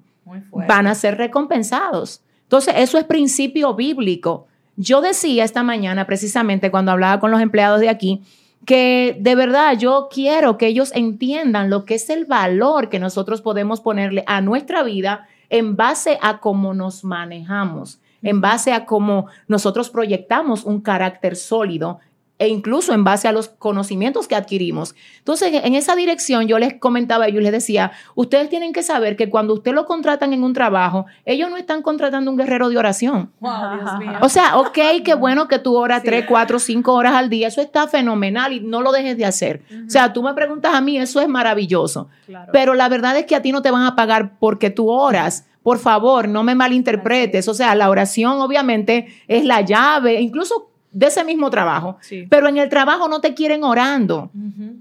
van 0.70 0.88
a 0.88 0.96
ser 0.96 1.18
recompensados. 1.18 2.22
Entonces, 2.44 2.76
eso 2.78 2.98
es 2.98 3.04
principio 3.04 3.74
bíblico. 3.74 4.48
Yo 4.78 5.02
decía 5.02 5.44
esta 5.44 5.64
mañana, 5.64 6.08
precisamente 6.08 6.72
cuando 6.72 6.94
hablaba 6.94 7.20
con 7.20 7.30
los 7.30 7.42
empleados 7.42 7.82
de 7.82 7.90
aquí, 7.90 8.22
que 8.66 9.18
de 9.20 9.36
verdad 9.36 9.78
yo 9.78 10.08
quiero 10.10 10.58
que 10.58 10.68
ellos 10.68 10.94
entiendan 10.96 11.70
lo 11.70 11.84
que 11.84 11.96
es 11.96 12.10
el 12.10 12.24
valor 12.24 12.88
que 12.88 13.00
nosotros 13.00 13.42
podemos 13.42 13.82
ponerle 13.82 14.24
a 14.26 14.40
nuestra 14.40 14.82
vida 14.84 15.28
en 15.50 15.76
base 15.76 16.20
a 16.22 16.40
cómo 16.40 16.74
nos 16.74 17.04
manejamos, 17.04 18.00
en 18.22 18.40
base 18.40 18.72
a 18.72 18.86
cómo 18.86 19.28
nosotros 19.50 19.90
proyectamos 19.90 20.64
un 20.64 20.80
carácter 20.80 21.36
sólido 21.36 22.00
e 22.40 22.48
incluso 22.48 22.94
en 22.94 23.04
base 23.04 23.28
a 23.28 23.34
los 23.34 23.50
conocimientos 23.50 24.28
que 24.28 24.36
adquirimos. 24.36 24.96
Entonces, 25.20 25.62
en 25.64 25.76
esa 25.76 25.96
dirección 25.96 26.48
yo 26.48 26.58
les 26.58 26.76
comentaba 26.80 27.26
a 27.26 27.28
ellos, 27.28 27.44
les 27.44 27.52
decía, 27.52 27.92
ustedes 28.16 28.50
tienen 28.50 28.72
que 28.72 28.82
saber 28.82 29.18
que 29.18 29.30
cuando 29.30 29.54
usted 29.54 29.74
lo 29.74 29.86
contratan 29.86 30.32
en 30.32 30.44
un 30.44 30.54
trabajo, 30.54 31.06
ellos 31.26 31.50
no 31.50 31.58
están 31.58 31.82
contratando 31.82 32.32
un 32.32 32.38
guerrero 32.38 32.70
de 32.70 32.78
oración. 32.78 33.32
Wow, 33.42 33.76
Dios 33.76 34.00
mío. 34.00 34.18
O 34.22 34.30
sea, 34.30 34.58
ok, 34.58 34.78
qué 35.04 35.14
bueno 35.16 35.50
que 35.50 35.60
tú 35.60 35.76
oras 35.76 36.02
tres, 36.02 36.26
cuatro, 36.28 36.60
cinco 36.60 36.94
horas 36.94 37.14
al 37.14 37.30
día, 37.30 37.50
eso 37.50 37.62
está 37.62 37.88
fenomenal 37.90 38.54
y 38.54 38.62
no 38.62 38.82
lo 38.82 38.94
dejes 38.94 39.18
de 39.18 39.26
hacer. 39.26 39.62
O 39.86 39.90
sea, 39.90 40.14
tú 40.14 40.24
me 40.24 40.34
preguntas 40.34 40.74
a 40.74 40.80
mí, 40.80 40.98
eso 40.98 41.20
es 41.20 41.28
maravilloso. 41.28 42.08
Claro. 42.26 42.52
Pero 42.54 42.74
la 42.74 42.88
verdad 42.88 43.18
es 43.18 43.26
que 43.26 43.36
a 43.36 43.42
ti 43.42 43.52
no 43.52 43.62
te 43.62 43.70
van 43.70 43.84
a 43.84 43.98
pagar 43.98 44.40
porque 44.40 44.70
tú 44.70 44.90
oras. 44.90 45.46
Por 45.62 45.78
favor, 45.78 46.30
no 46.30 46.44
me 46.44 46.56
malinterpretes. 46.56 47.50
O 47.50 47.54
sea, 47.54 47.76
la 47.76 47.90
oración 47.90 48.40
obviamente 48.40 49.08
es 49.28 49.44
la 49.44 49.60
llave, 49.60 50.22
incluso 50.22 50.70
de 50.92 51.08
ese 51.08 51.24
mismo 51.24 51.50
trabajo. 51.50 51.98
Sí. 52.02 52.26
Pero 52.30 52.48
en 52.48 52.58
el 52.58 52.70
trabajo 52.70 53.08
no 53.08 53.22
te 53.22 53.34
quieren 53.34 53.64
orando. 53.64 54.32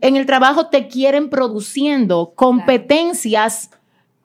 En 0.01 0.17
el 0.17 0.27
trabajo 0.27 0.69
te 0.69 0.89
quieren 0.89 1.29
produciendo 1.29 2.33
competencias. 2.35 3.71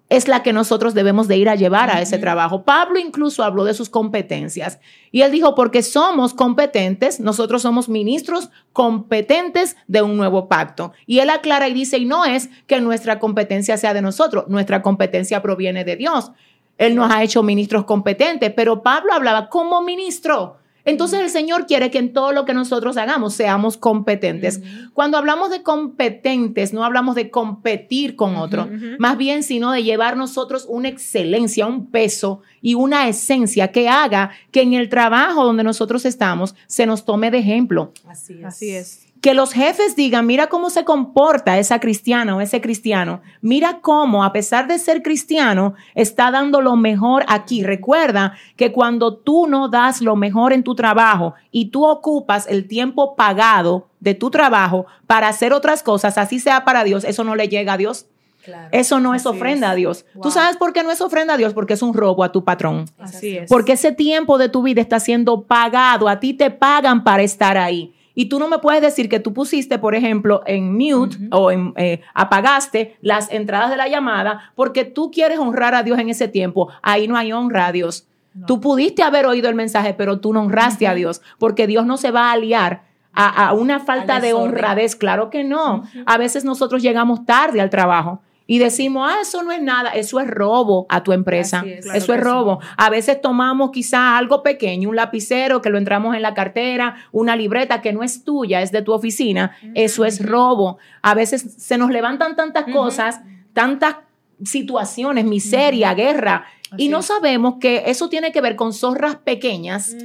Es 0.09 0.27
la 0.27 0.43
que 0.43 0.53
nosotros 0.53 0.93
debemos 0.93 1.27
de 1.27 1.37
ir 1.37 1.49
a 1.49 1.55
llevar 1.55 1.89
a 1.89 1.99
ese 2.01 2.19
trabajo. 2.19 2.63
Pablo 2.63 2.99
incluso 2.99 3.43
habló 3.43 3.63
de 3.63 3.73
sus 3.73 3.89
competencias 3.89 4.79
y 5.11 5.21
él 5.21 5.31
dijo, 5.31 5.55
porque 5.55 5.81
somos 5.81 6.35
competentes, 6.35 7.19
nosotros 7.19 7.63
somos 7.63 7.89
ministros 7.89 8.49
competentes 8.73 9.75
de 9.87 10.03
un 10.03 10.15
nuevo 10.15 10.47
pacto. 10.47 10.93
Y 11.07 11.19
él 11.19 11.31
aclara 11.31 11.67
y 11.67 11.73
dice, 11.73 11.97
y 11.97 12.05
no 12.05 12.25
es 12.25 12.49
que 12.67 12.79
nuestra 12.79 13.17
competencia 13.17 13.75
sea 13.77 13.95
de 13.95 14.03
nosotros, 14.03 14.45
nuestra 14.49 14.83
competencia 14.83 15.41
proviene 15.41 15.83
de 15.83 15.95
Dios. 15.95 16.31
Él 16.77 16.95
nos 16.95 17.11
ha 17.11 17.23
hecho 17.23 17.41
ministros 17.41 17.85
competentes, 17.85 18.51
pero 18.55 18.83
Pablo 18.83 19.13
hablaba 19.13 19.49
como 19.49 19.81
ministro. 19.81 20.57
Entonces 20.85 21.21
el 21.21 21.29
Señor 21.29 21.65
quiere 21.65 21.91
que 21.91 21.97
en 21.97 22.11
todo 22.11 22.33
lo 22.33 22.45
que 22.45 22.53
nosotros 22.53 22.97
hagamos 22.97 23.33
seamos 23.33 23.77
competentes. 23.77 24.61
Cuando 24.93 25.17
hablamos 25.17 25.49
de 25.49 25.63
competentes, 25.63 26.73
no 26.73 26.83
hablamos 26.83 27.15
de 27.15 27.29
competir 27.29 28.15
con 28.15 28.35
otro, 28.35 28.69
más 28.99 29.17
bien 29.17 29.43
sino 29.43 29.71
de 29.71 29.83
llevar 29.83 30.17
nosotros 30.17 30.65
una 30.67 30.89
excelencia, 30.89 31.65
un 31.65 31.87
peso 31.87 32.41
y 32.61 32.75
una 32.75 33.07
esencia 33.07 33.71
que 33.71 33.87
haga 33.87 34.31
que 34.51 34.61
en 34.61 34.73
el 34.73 34.89
trabajo 34.89 35.45
donde 35.45 35.63
nosotros 35.63 36.05
estamos 36.05 36.55
se 36.67 36.85
nos 36.85 37.05
tome 37.05 37.31
de 37.31 37.39
ejemplo. 37.39 37.93
Así 38.05 38.33
es. 38.33 38.45
Así 38.45 38.69
es. 38.71 39.12
Que 39.23 39.33
los 39.33 39.53
jefes 39.53 39.95
digan, 39.95 40.25
mira 40.25 40.47
cómo 40.47 40.69
se 40.69 40.83
comporta 40.83 41.57
esa 41.57 41.79
cristiana 41.79 42.35
o 42.35 42.41
ese 42.41 42.59
cristiano. 42.59 43.21
Mira 43.39 43.79
cómo, 43.79 44.25
a 44.25 44.33
pesar 44.33 44.67
de 44.67 44.77
ser 44.77 45.01
cristiano, 45.01 45.75
está 45.95 46.29
dando 46.29 46.59
lo 46.59 46.75
mejor 46.75 47.23
aquí. 47.29 47.63
Recuerda 47.63 48.33
que 48.57 48.73
cuando 48.73 49.15
tú 49.15 49.47
no 49.47 49.69
das 49.69 50.01
lo 50.01 50.17
mejor 50.17 50.51
en 50.51 50.61
tu 50.61 50.75
trabajo 50.75 51.35
y 51.51 51.67
tú 51.67 51.85
ocupas 51.85 52.47
el 52.47 52.67
tiempo 52.67 53.15
pagado 53.15 53.87
de 54.01 54.13
tu 54.13 54.29
trabajo 54.29 54.87
para 55.07 55.29
hacer 55.29 55.53
otras 55.53 55.83
cosas, 55.83 56.17
así 56.17 56.41
sea 56.41 56.65
para 56.65 56.83
Dios, 56.83 57.05
eso 57.05 57.23
no 57.23 57.37
le 57.37 57.47
llega 57.47 57.71
a 57.71 57.77
Dios. 57.77 58.07
Claro. 58.43 58.67
Eso 58.73 58.99
no 58.99 59.15
es 59.15 59.25
ofrenda 59.25 59.67
es. 59.67 59.71
a 59.71 59.75
Dios. 59.75 60.05
Wow. 60.15 60.23
¿Tú 60.23 60.31
sabes 60.31 60.57
por 60.57 60.73
qué 60.73 60.83
no 60.83 60.91
es 60.91 60.99
ofrenda 60.99 61.35
a 61.35 61.37
Dios? 61.37 61.53
Porque 61.53 61.75
es 61.75 61.81
un 61.81 61.93
robo 61.93 62.25
a 62.25 62.33
tu 62.33 62.43
patrón. 62.43 62.89
Así 62.99 63.37
es. 63.37 63.49
Porque 63.49 63.71
ese 63.71 63.93
tiempo 63.93 64.37
de 64.37 64.49
tu 64.49 64.63
vida 64.63 64.81
está 64.81 64.99
siendo 64.99 65.43
pagado. 65.43 66.09
A 66.09 66.19
ti 66.19 66.33
te 66.33 66.51
pagan 66.51 67.05
para 67.05 67.23
estar 67.23 67.57
ahí. 67.57 67.93
Y 68.15 68.25
tú 68.25 68.39
no 68.39 68.47
me 68.47 68.59
puedes 68.59 68.81
decir 68.81 69.09
que 69.09 69.19
tú 69.19 69.33
pusiste, 69.33 69.79
por 69.79 69.95
ejemplo, 69.95 70.41
en 70.45 70.73
mute 70.73 71.17
o 71.31 71.51
en, 71.51 71.73
eh, 71.77 72.01
apagaste 72.13 72.97
las 73.01 73.31
entradas 73.31 73.71
de 73.71 73.77
la 73.77 73.87
llamada 73.87 74.51
porque 74.55 74.85
tú 74.85 75.11
quieres 75.11 75.39
honrar 75.39 75.73
a 75.73 75.83
Dios 75.83 75.97
en 75.99 76.09
ese 76.09 76.27
tiempo. 76.27 76.69
Ahí 76.81 77.07
no 77.07 77.17
hay 77.17 77.33
honra 77.33 77.67
a 77.67 77.71
Dios. 77.71 78.07
Tú 78.47 78.59
pudiste 78.59 79.03
haber 79.03 79.27
oído 79.27 79.47
el 79.47 79.55
mensaje, 79.55 79.93
pero 79.93 80.19
tú 80.19 80.33
no 80.33 80.41
honraste 80.41 80.87
a 80.87 80.95
Dios 80.95 81.21
porque 81.37 81.67
Dios 81.67 81.85
no 81.85 81.97
se 81.97 82.11
va 82.11 82.29
a 82.29 82.31
aliar 82.33 82.83
a, 83.13 83.47
a 83.49 83.53
una 83.53 83.79
falta 83.79 84.15
Al 84.15 84.21
de 84.23 84.33
honradez. 84.33 84.95
Claro 84.95 85.29
que 85.29 85.43
no. 85.43 85.83
A 86.05 86.17
veces 86.17 86.43
nosotros 86.43 86.81
llegamos 86.81 87.25
tarde 87.25 87.61
al 87.61 87.69
trabajo. 87.69 88.21
Y 88.45 88.59
decimos, 88.59 89.09
ah, 89.09 89.19
eso 89.21 89.41
no 89.41 89.51
es 89.53 89.61
nada, 89.61 89.91
eso 89.91 90.19
es 90.19 90.27
robo 90.27 90.85
a 90.89 91.01
tu 91.01 91.13
empresa. 91.13 91.59
Así 91.59 91.71
es. 91.71 91.85
Claro 91.85 91.97
eso 91.97 92.13
es 92.13 92.19
sí. 92.19 92.23
robo. 92.25 92.59
A 92.77 92.89
veces 92.89 93.21
tomamos 93.21 93.71
quizá 93.71 94.17
algo 94.17 94.43
pequeño, 94.43 94.89
un 94.89 94.95
lapicero 94.97 95.61
que 95.61 95.69
lo 95.69 95.77
entramos 95.77 96.13
en 96.15 96.21
la 96.21 96.33
cartera, 96.33 96.95
una 97.13 97.35
libreta 97.37 97.81
que 97.81 97.93
no 97.93 98.03
es 98.03 98.23
tuya, 98.25 98.61
es 98.61 98.71
de 98.73 98.81
tu 98.81 98.91
oficina. 98.91 99.55
Eso 99.75 100.03
es 100.03 100.23
robo. 100.25 100.77
A 101.01 101.13
veces 101.13 101.55
se 101.57 101.77
nos 101.77 101.89
levantan 101.89 102.35
tantas 102.35 102.65
cosas, 102.65 103.21
tantas 103.53 103.95
situaciones, 104.43 105.25
miseria, 105.25 105.93
guerra, 105.93 106.45
y 106.71 106.75
Así 106.75 106.89
no 106.89 106.99
es. 106.99 107.05
sabemos 107.05 107.55
que 107.61 107.83
eso 107.85 108.09
tiene 108.09 108.31
que 108.31 108.41
ver 108.41 108.55
con 108.55 108.73
zorras 108.73 109.15
pequeñas 109.17 109.95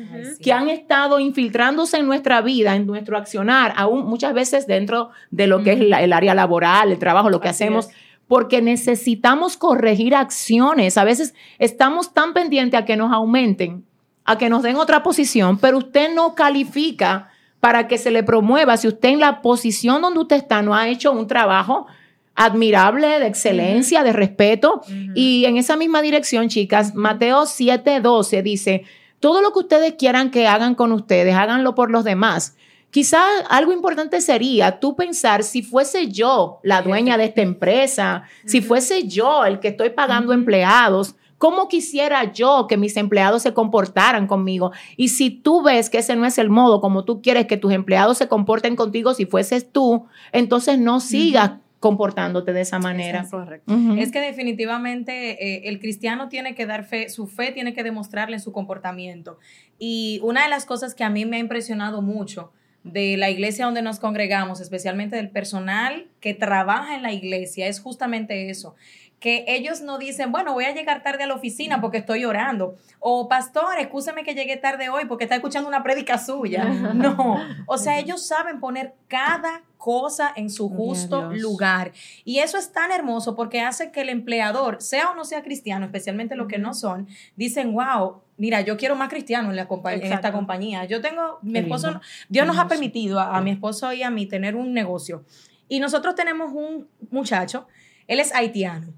que 0.42 0.52
han 0.52 0.68
estado 0.68 1.18
infiltrándose 1.18 1.97
en 1.97 2.07
nuestra 2.07 2.42
vida, 2.42 2.76
en 2.76 2.87
nuestro 2.87 3.16
accionar, 3.16 3.73
aún 3.76 4.04
muchas 4.07 4.35
veces 4.35 4.66
dentro 4.66 5.09
de 5.30 5.47
lo 5.47 5.62
que 5.62 5.73
es 5.73 5.80
la- 5.80 6.02
el 6.02 6.12
área 6.12 6.35
laboral, 6.35 6.92
el 6.92 6.99
trabajo, 6.99 7.30
lo 7.30 7.40
que 7.40 7.49
Así 7.49 7.64
hacemos, 7.64 7.88
es. 7.88 7.95
Porque 8.29 8.63
necesitamos 8.63 9.57
corregir 9.57 10.15
acciones. 10.15 10.97
A 10.99 11.05
veces 11.05 11.35
estamos 11.59 12.13
tan 12.15 12.35
pendientes 12.35 12.79
a 12.79 12.85
que 12.85 12.97
nos 12.97 13.13
aumenten, 13.13 13.85
a 14.25 14.39
que 14.39 14.51
nos 14.51 14.63
den 14.63 14.77
otra 14.77 15.03
posición, 15.03 15.59
pero 15.59 15.79
usted 15.79 16.15
no 16.15 16.35
califica 16.35 17.31
para 17.61 17.89
que 17.89 17.99
se 17.99 18.11
le 18.11 18.23
promueva 18.23 18.77
si 18.77 18.87
usted 18.87 19.09
en 19.09 19.21
la 19.21 19.43
posición 19.43 20.03
donde 20.03 20.21
usted 20.21 20.37
está 20.37 20.63
no 20.63 20.75
ha 20.75 20.89
hecho 20.89 21.11
un 21.11 21.27
trabajo 21.27 21.87
admirable, 22.35 23.19
de 23.19 23.27
excelencia, 23.27 24.05
de 24.05 24.13
respeto. 24.13 24.83
Y 25.17 25.45
en 25.47 25.57
esa 25.57 25.77
misma 25.77 26.03
dirección, 26.03 26.49
chicas, 26.49 26.95
Mateo 26.95 27.47
7:12 27.47 28.43
dice, 28.43 28.85
todo 29.19 29.43
lo 29.43 29.53
que 29.53 29.59
ustedes 29.59 29.95
quieran 29.95 30.31
que 30.31 30.47
hagan 30.47 30.77
con 30.77 30.93
ustedes, 30.93 31.35
háganlo 31.35 31.75
por 31.75 31.91
los 31.91 32.05
demás. 32.05 32.57
Quizá 32.90 33.23
algo 33.50 33.73
importante 33.73 34.21
sería 34.21 34.80
tú 34.80 34.97
pensar 34.97 35.45
si 35.45 35.62
fuese 35.62 36.09
yo 36.09 36.59
la 36.62 36.80
dueña 36.80 37.18
de 37.18 37.25
esta 37.25 37.42
empresa, 37.42 38.23
si 38.47 38.62
fuese 38.62 39.07
yo 39.07 39.45
el 39.45 39.61
que 39.61 39.68
estoy 39.68 39.90
pagando 39.90 40.33
empleados, 40.33 41.14
¿cómo 41.37 41.68
quisiera 41.68 42.33
yo 42.33 42.66
que 42.66 42.78
mis 42.78 42.97
empleados 42.97 43.42
se 43.42 43.52
comportaran 43.52 44.26
conmigo? 44.26 44.73
Y 44.97 45.09
si 45.09 45.30
tú 45.30 45.62
ves 45.62 45.90
que 45.90 45.99
ese 45.99 46.16
no 46.16 46.25
es 46.25 46.38
el 46.38 46.49
modo 46.49 46.80
como 46.80 47.04
tú 47.04 47.21
quieres 47.21 47.47
que 47.47 47.59
tus 47.59 47.73
empleados 47.73 48.16
se 48.16 48.28
comporten 48.28 48.75
contigo, 48.75 49.12
si 49.12 49.26
fueses 49.26 49.71
tú, 49.71 50.07
entonces 50.33 50.78
no 50.78 51.00
sigas 51.00 51.52
comportándote 51.80 52.52
de 52.52 52.62
esa 52.62 52.78
manera. 52.78 53.21
Es 53.21 53.30
correcto. 53.30 53.73
Ujú. 53.73 53.95
Es 53.99 54.11
que 54.11 54.21
definitivamente 54.21 55.45
eh, 55.45 55.68
el 55.68 55.78
cristiano 55.78 56.28
tiene 56.28 56.54
que 56.54 56.66
dar 56.66 56.85
fe, 56.85 57.09
su 57.09 57.26
fe 57.26 57.52
tiene 57.52 57.73
que 57.73 57.85
demostrarle 57.85 58.37
en 58.37 58.42
su 58.42 58.50
comportamiento. 58.50 59.38
Y 59.78 60.21
una 60.25 60.42
de 60.42 60.49
las 60.49 60.64
cosas 60.64 60.95
que 60.95 61.04
a 61.04 61.11
mí 61.11 61.25
me 61.25 61.37
ha 61.37 61.40
impresionado 61.40 62.02
mucho 62.02 62.50
de 62.85 63.17
la 63.17 63.31
iglesia 63.31 63.65
donde 63.65 63.83
nos 63.83 63.99
congregamos, 63.99 64.61
especialmente 64.61 65.17
del 65.17 65.31
personal 65.31 66.07
que 66.21 66.35
trabaja 66.35 66.95
en 66.95 67.03
la 67.03 67.13
iglesia, 67.13 67.67
es 67.67 67.81
justamente 67.81 68.51
eso. 68.51 68.75
Que 69.21 69.45
ellos 69.49 69.81
no 69.81 69.99
dicen, 69.99 70.31
bueno, 70.31 70.53
voy 70.53 70.65
a 70.65 70.73
llegar 70.73 71.03
tarde 71.03 71.25
a 71.25 71.27
la 71.27 71.35
oficina 71.35 71.81
porque 71.81 71.99
estoy 71.99 72.25
orando. 72.25 72.77
O, 73.01 73.29
pastor, 73.29 73.79
excúseme 73.81 74.23
que 74.23 74.35
llegué 74.35 74.57
tarde 74.57 74.91
hoy 74.91 75.07
porque 75.07 75.25
está 75.25 75.35
escuchando 75.35 75.69
una 75.69 75.83
prédica 75.83 76.19
suya. 76.19 76.65
No. 76.95 77.37
O 77.67 77.79
sea, 77.79 77.99
ellos 77.99 78.25
saben 78.27 78.61
poner 78.61 78.95
cada 79.09 79.63
cosa 79.77 80.33
en 80.37 80.51
su 80.51 80.69
justo 80.69 81.31
lugar. 81.33 81.93
Y 82.25 82.39
eso 82.39 82.59
es 82.59 82.73
tan 82.73 82.93
hermoso 82.93 83.35
porque 83.35 83.61
hace 83.61 83.91
que 83.91 84.03
el 84.03 84.09
empleador, 84.09 84.81
sea 84.81 85.11
o 85.11 85.15
no 85.17 85.25
sea 85.25 85.43
cristiano, 85.43 85.85
especialmente 85.87 86.37
los 86.37 86.47
que 86.49 86.59
no 86.59 86.73
son, 86.75 87.09
dicen, 87.37 87.73
wow, 87.73 88.21
mira, 88.37 88.61
yo 88.61 88.77
quiero 88.77 88.95
más 88.97 89.09
cristiano 89.09 89.51
en, 89.51 89.57
la 89.57 89.67
compa- 89.69 89.95
en 89.95 90.13
esta 90.13 90.31
compañía. 90.33 90.85
Yo 90.85 91.01
tengo, 91.01 91.39
mi 91.43 91.59
esposo. 91.59 92.01
Dios 92.29 92.47
nos 92.47 92.57
ha 92.59 92.69
permitido 92.69 93.19
a, 93.19 93.37
a 93.37 93.41
mi 93.41 93.51
esposo 93.51 93.93
y 93.93 94.03
a 94.05 94.11
mí 94.11 94.27
tener 94.27 94.55
un 94.55 94.73
negocio. 94.73 95.25
Y 95.69 95.81
nosotros 95.81 96.15
tenemos 96.15 96.53
un 96.53 96.89
muchacho, 97.11 97.67
él 98.07 98.21
es 98.21 98.35
haitiano, 98.35 98.93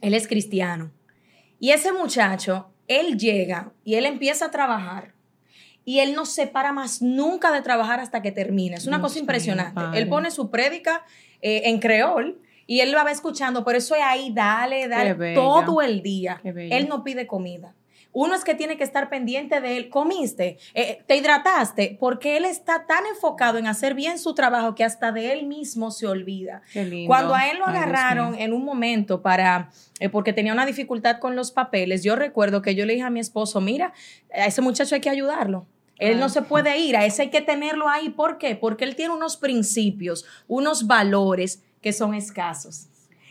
Él 0.00 0.14
es 0.14 0.26
cristiano. 0.26 0.90
Y 1.58 1.70
ese 1.70 1.92
muchacho, 1.92 2.70
él 2.88 3.18
llega 3.18 3.72
y 3.84 3.94
él 3.94 4.06
empieza 4.06 4.46
a 4.46 4.50
trabajar. 4.50 5.14
Y 5.84 6.00
él 6.00 6.14
no 6.14 6.26
se 6.26 6.46
para 6.46 6.72
más 6.72 7.02
nunca 7.02 7.52
de 7.52 7.62
trabajar 7.62 8.00
hasta 8.00 8.22
que 8.22 8.32
termine. 8.32 8.76
Es 8.76 8.86
una 8.86 8.98
Dios 8.98 9.08
cosa 9.08 9.18
impresionante. 9.18 9.80
Él 9.98 10.08
pone 10.08 10.30
su 10.30 10.50
prédica 10.50 11.04
eh, 11.40 11.62
en 11.64 11.78
creol 11.78 12.40
y 12.66 12.80
él 12.80 12.92
la 12.92 13.02
va 13.02 13.10
escuchando. 13.10 13.64
Por 13.64 13.74
eso 13.74 13.94
es 13.94 14.02
ahí, 14.02 14.32
dale, 14.32 14.88
dale, 14.88 15.34
todo 15.34 15.82
el 15.82 16.02
día. 16.02 16.40
Él 16.44 16.88
no 16.88 17.02
pide 17.02 17.26
comida. 17.26 17.74
Uno 18.12 18.34
es 18.34 18.42
que 18.42 18.54
tiene 18.54 18.76
que 18.76 18.82
estar 18.82 19.08
pendiente 19.08 19.60
de 19.60 19.76
él. 19.76 19.88
¿Comiste? 19.88 20.58
Eh, 20.74 21.02
¿Te 21.06 21.16
hidrataste? 21.16 21.96
Porque 22.00 22.36
él 22.36 22.44
está 22.44 22.86
tan 22.86 23.06
enfocado 23.06 23.56
en 23.58 23.66
hacer 23.68 23.94
bien 23.94 24.18
su 24.18 24.34
trabajo 24.34 24.74
que 24.74 24.82
hasta 24.82 25.12
de 25.12 25.32
él 25.32 25.46
mismo 25.46 25.90
se 25.92 26.06
olvida. 26.08 26.62
Qué 26.72 26.84
lindo. 26.84 27.06
Cuando 27.06 27.34
a 27.34 27.48
él 27.48 27.58
lo 27.58 27.66
agarraron 27.66 28.34
en 28.34 28.52
un 28.52 28.64
momento 28.64 29.22
para, 29.22 29.70
eh, 30.00 30.08
porque 30.08 30.32
tenía 30.32 30.52
una 30.52 30.66
dificultad 30.66 31.18
con 31.20 31.36
los 31.36 31.52
papeles, 31.52 32.02
yo 32.02 32.16
recuerdo 32.16 32.62
que 32.62 32.74
yo 32.74 32.84
le 32.84 32.94
dije 32.94 33.04
a 33.04 33.10
mi 33.10 33.20
esposo, 33.20 33.60
mira, 33.60 33.92
a 34.34 34.46
ese 34.46 34.60
muchacho 34.60 34.96
hay 34.96 35.00
que 35.00 35.10
ayudarlo. 35.10 35.66
Él 35.98 36.18
no 36.18 36.30
se 36.30 36.40
puede 36.42 36.78
ir, 36.78 36.96
a 36.96 37.04
ese 37.04 37.22
hay 37.22 37.30
que 37.30 37.42
tenerlo 37.42 37.86
ahí. 37.88 38.08
¿Por 38.08 38.38
qué? 38.38 38.56
Porque 38.56 38.84
él 38.84 38.96
tiene 38.96 39.12
unos 39.14 39.36
principios, 39.36 40.24
unos 40.48 40.86
valores 40.86 41.62
que 41.82 41.92
son 41.92 42.14
escasos. 42.14 42.86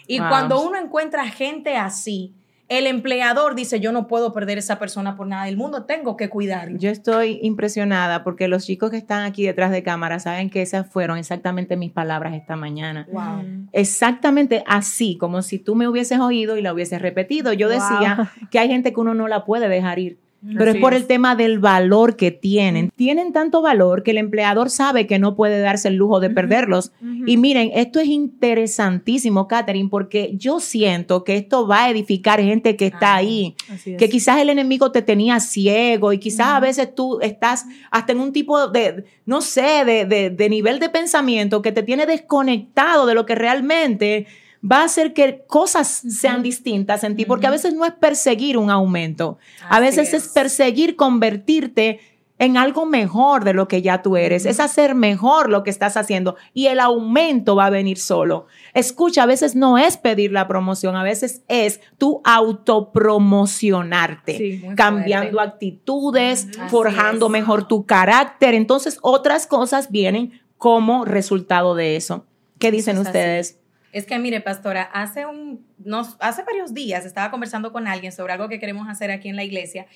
Y 0.07 0.19
Wow. 0.19 0.29
cuando 0.29 0.61
uno 0.61 0.77
encuentra 0.77 1.27
gente 1.27 1.75
así, 1.75 2.33
el 2.69 2.85
empleador 2.87 3.55
dice, 3.55 3.79
yo 3.79 3.91
no 3.91 4.07
puedo 4.07 4.31
perder 4.31 4.57
esa 4.59 4.77
persona 4.79 5.17
por 5.17 5.25
nada 5.27 5.45
del 5.45 5.57
mundo, 5.57 5.85
tengo 5.85 6.15
que 6.15 6.29
cuidarlo. 6.29 6.77
Yo 6.77 6.89
estoy 6.91 7.39
impresionada 7.41 8.23
porque 8.23 8.47
los 8.47 8.63
chicos 8.65 8.91
que 8.91 8.97
están 8.97 9.23
aquí 9.25 9.43
detrás 9.45 9.71
de 9.71 9.81
cámara 9.83 10.19
saben 10.19 10.49
que 10.51 10.61
esas 10.61 10.87
fueron 10.87 11.17
exactamente 11.17 11.75
mis 11.75 11.91
palabras 11.91 12.33
esta 12.35 12.55
mañana. 12.55 13.07
Wow. 13.11 13.67
Exactamente 13.73 14.63
así, 14.67 15.17
como 15.17 15.41
si 15.41 15.57
tú 15.59 15.73
me 15.75 15.87
hubieses 15.87 16.19
oído 16.19 16.57
y 16.57 16.61
la 16.61 16.71
hubieses 16.73 17.01
repetido. 17.01 17.53
Yo 17.53 17.67
Wow. 17.67 17.75
decía 17.79 18.31
que 18.51 18.59
hay 18.59 18.67
gente 18.67 18.93
que 18.93 18.99
uno 18.99 19.13
no 19.15 19.27
la 19.27 19.45
puede 19.45 19.67
dejar 19.67 19.97
ir. 19.99 20.19
Pero 20.41 20.69
Así 20.71 20.77
es 20.77 20.81
por 20.81 20.93
es. 20.93 21.01
el 21.01 21.07
tema 21.07 21.35
del 21.35 21.59
valor 21.59 22.15
que 22.15 22.31
tienen. 22.31 22.91
Tienen 22.95 23.33
tanto 23.33 23.61
valor 23.61 24.03
que 24.03 24.11
el 24.11 24.17
empleador 24.17 24.69
sabe 24.69 25.05
que 25.05 25.19
no 25.19 25.35
puede 25.35 25.59
darse 25.59 25.89
el 25.89 25.95
lujo 25.95 26.19
de 26.21 26.29
perderlos. 26.29 26.91
Y 27.25 27.35
miren, 27.37 27.71
esto 27.73 27.99
es 27.99 28.07
interesantísimo, 28.07 29.47
Catherine, 29.47 29.89
porque 29.89 30.31
yo 30.35 30.59
siento 30.59 31.23
que 31.23 31.35
esto 31.35 31.67
va 31.67 31.85
a 31.85 31.89
edificar 31.89 32.39
gente 32.41 32.75
que 32.75 32.87
está 32.87 33.15
Amén. 33.17 33.27
ahí 33.27 33.55
es. 33.85 33.97
que 33.97 34.09
quizás 34.09 34.39
el 34.39 34.49
enemigo 34.49 34.91
te 34.91 35.01
tenía 35.01 35.39
ciego 35.39 36.13
y 36.13 36.19
quizás 36.19 36.47
a 36.47 36.59
veces 36.59 36.93
tú 36.95 37.19
estás 37.21 37.65
hasta 37.91 38.11
en 38.11 38.19
un 38.19 38.31
tipo 38.31 38.67
de, 38.67 39.05
no 39.25 39.41
sé, 39.41 39.83
de, 39.85 40.05
de- 40.05 40.29
de 40.29 40.49
nivel 40.49 40.79
de 40.79 40.89
pensamiento 40.89 41.61
que 41.61 41.71
te 41.71 41.83
tiene 41.83 42.05
desconectado 42.05 43.05
de 43.05 43.13
lo 43.15 43.25
que 43.25 43.35
realmente 43.35 44.27
va 44.63 44.81
a 44.81 44.85
hacer 44.85 45.13
que 45.13 45.43
cosas 45.47 45.87
sean 45.87 46.43
distintas 46.43 47.03
en 47.03 47.15
ti, 47.15 47.25
porque 47.25 47.47
a 47.47 47.51
veces 47.51 47.73
no 47.73 47.85
es 47.85 47.93
perseguir 47.93 48.57
un 48.57 48.69
aumento, 48.69 49.37
a 49.69 49.79
veces 49.79 50.13
es. 50.13 50.25
es. 50.25 50.31
perseguir 50.33 50.95
convertirte 50.95 51.99
en 52.41 52.55
algo 52.55 52.85
mejor 52.85 53.43
de 53.43 53.53
lo 53.53 53.67
que 53.67 53.81
ya 53.81 54.01
tú 54.01 54.15
eres, 54.15 54.45
es 54.45 54.61
hacer 54.61 54.95
mejor 54.95 55.49
lo 55.49 55.61
que 55.63 55.69
estás 55.69 55.97
haciendo 55.97 56.37
y 56.53 56.67
el 56.67 56.79
aumento 56.79 57.53
va 57.57 57.65
a 57.65 57.69
venir 57.69 57.97
solo. 57.97 58.47
Escucha, 58.73 59.23
a 59.23 59.25
veces 59.25 59.57
no 59.57 59.77
es 59.77 59.97
pedir 59.97 60.31
la 60.31 60.47
promoción, 60.47 60.95
a 60.95 61.03
veces 61.03 61.41
es 61.49 61.81
tú 61.97 62.21
autopromocionarte, 62.23 64.37
Sí, 64.37 64.63
cambiando 64.75 65.31
fuerte. 65.33 65.49
actitudes, 65.51 66.47
Así 66.57 66.69
forjando 66.69 67.25
es. 67.25 67.31
mejor 67.33 67.67
tu 67.67 67.85
carácter. 67.85 68.53
Entonces, 68.53 68.99
otras 69.01 69.45
cosas 69.45 69.91
vienen 69.91 70.39
como 70.57 71.03
resultado 71.03 71.75
de 71.75 71.97
eso. 71.97 72.25
¿Qué 72.57 72.71
dicen 72.71 72.95
es 72.97 73.07
ustedes? 73.07 73.58
Es 73.91 74.05
que 74.05 74.19
mire, 74.19 74.41
pastora, 74.41 74.83
hace 74.83 75.25
un, 75.25 75.65
nos, 75.77 76.15
hace 76.19 76.43
varios 76.43 76.73
días 76.73 77.05
estaba 77.05 77.31
conversando 77.31 77.71
con 77.71 77.87
alguien 77.87 78.11
sobre 78.11 78.33
algo 78.33 78.47
que 78.47 78.59
queremos 78.59 78.87
hacer 78.87 79.11
aquí 79.11 79.29
en 79.29 79.35
la 79.35 79.43
iglesia 79.43 79.87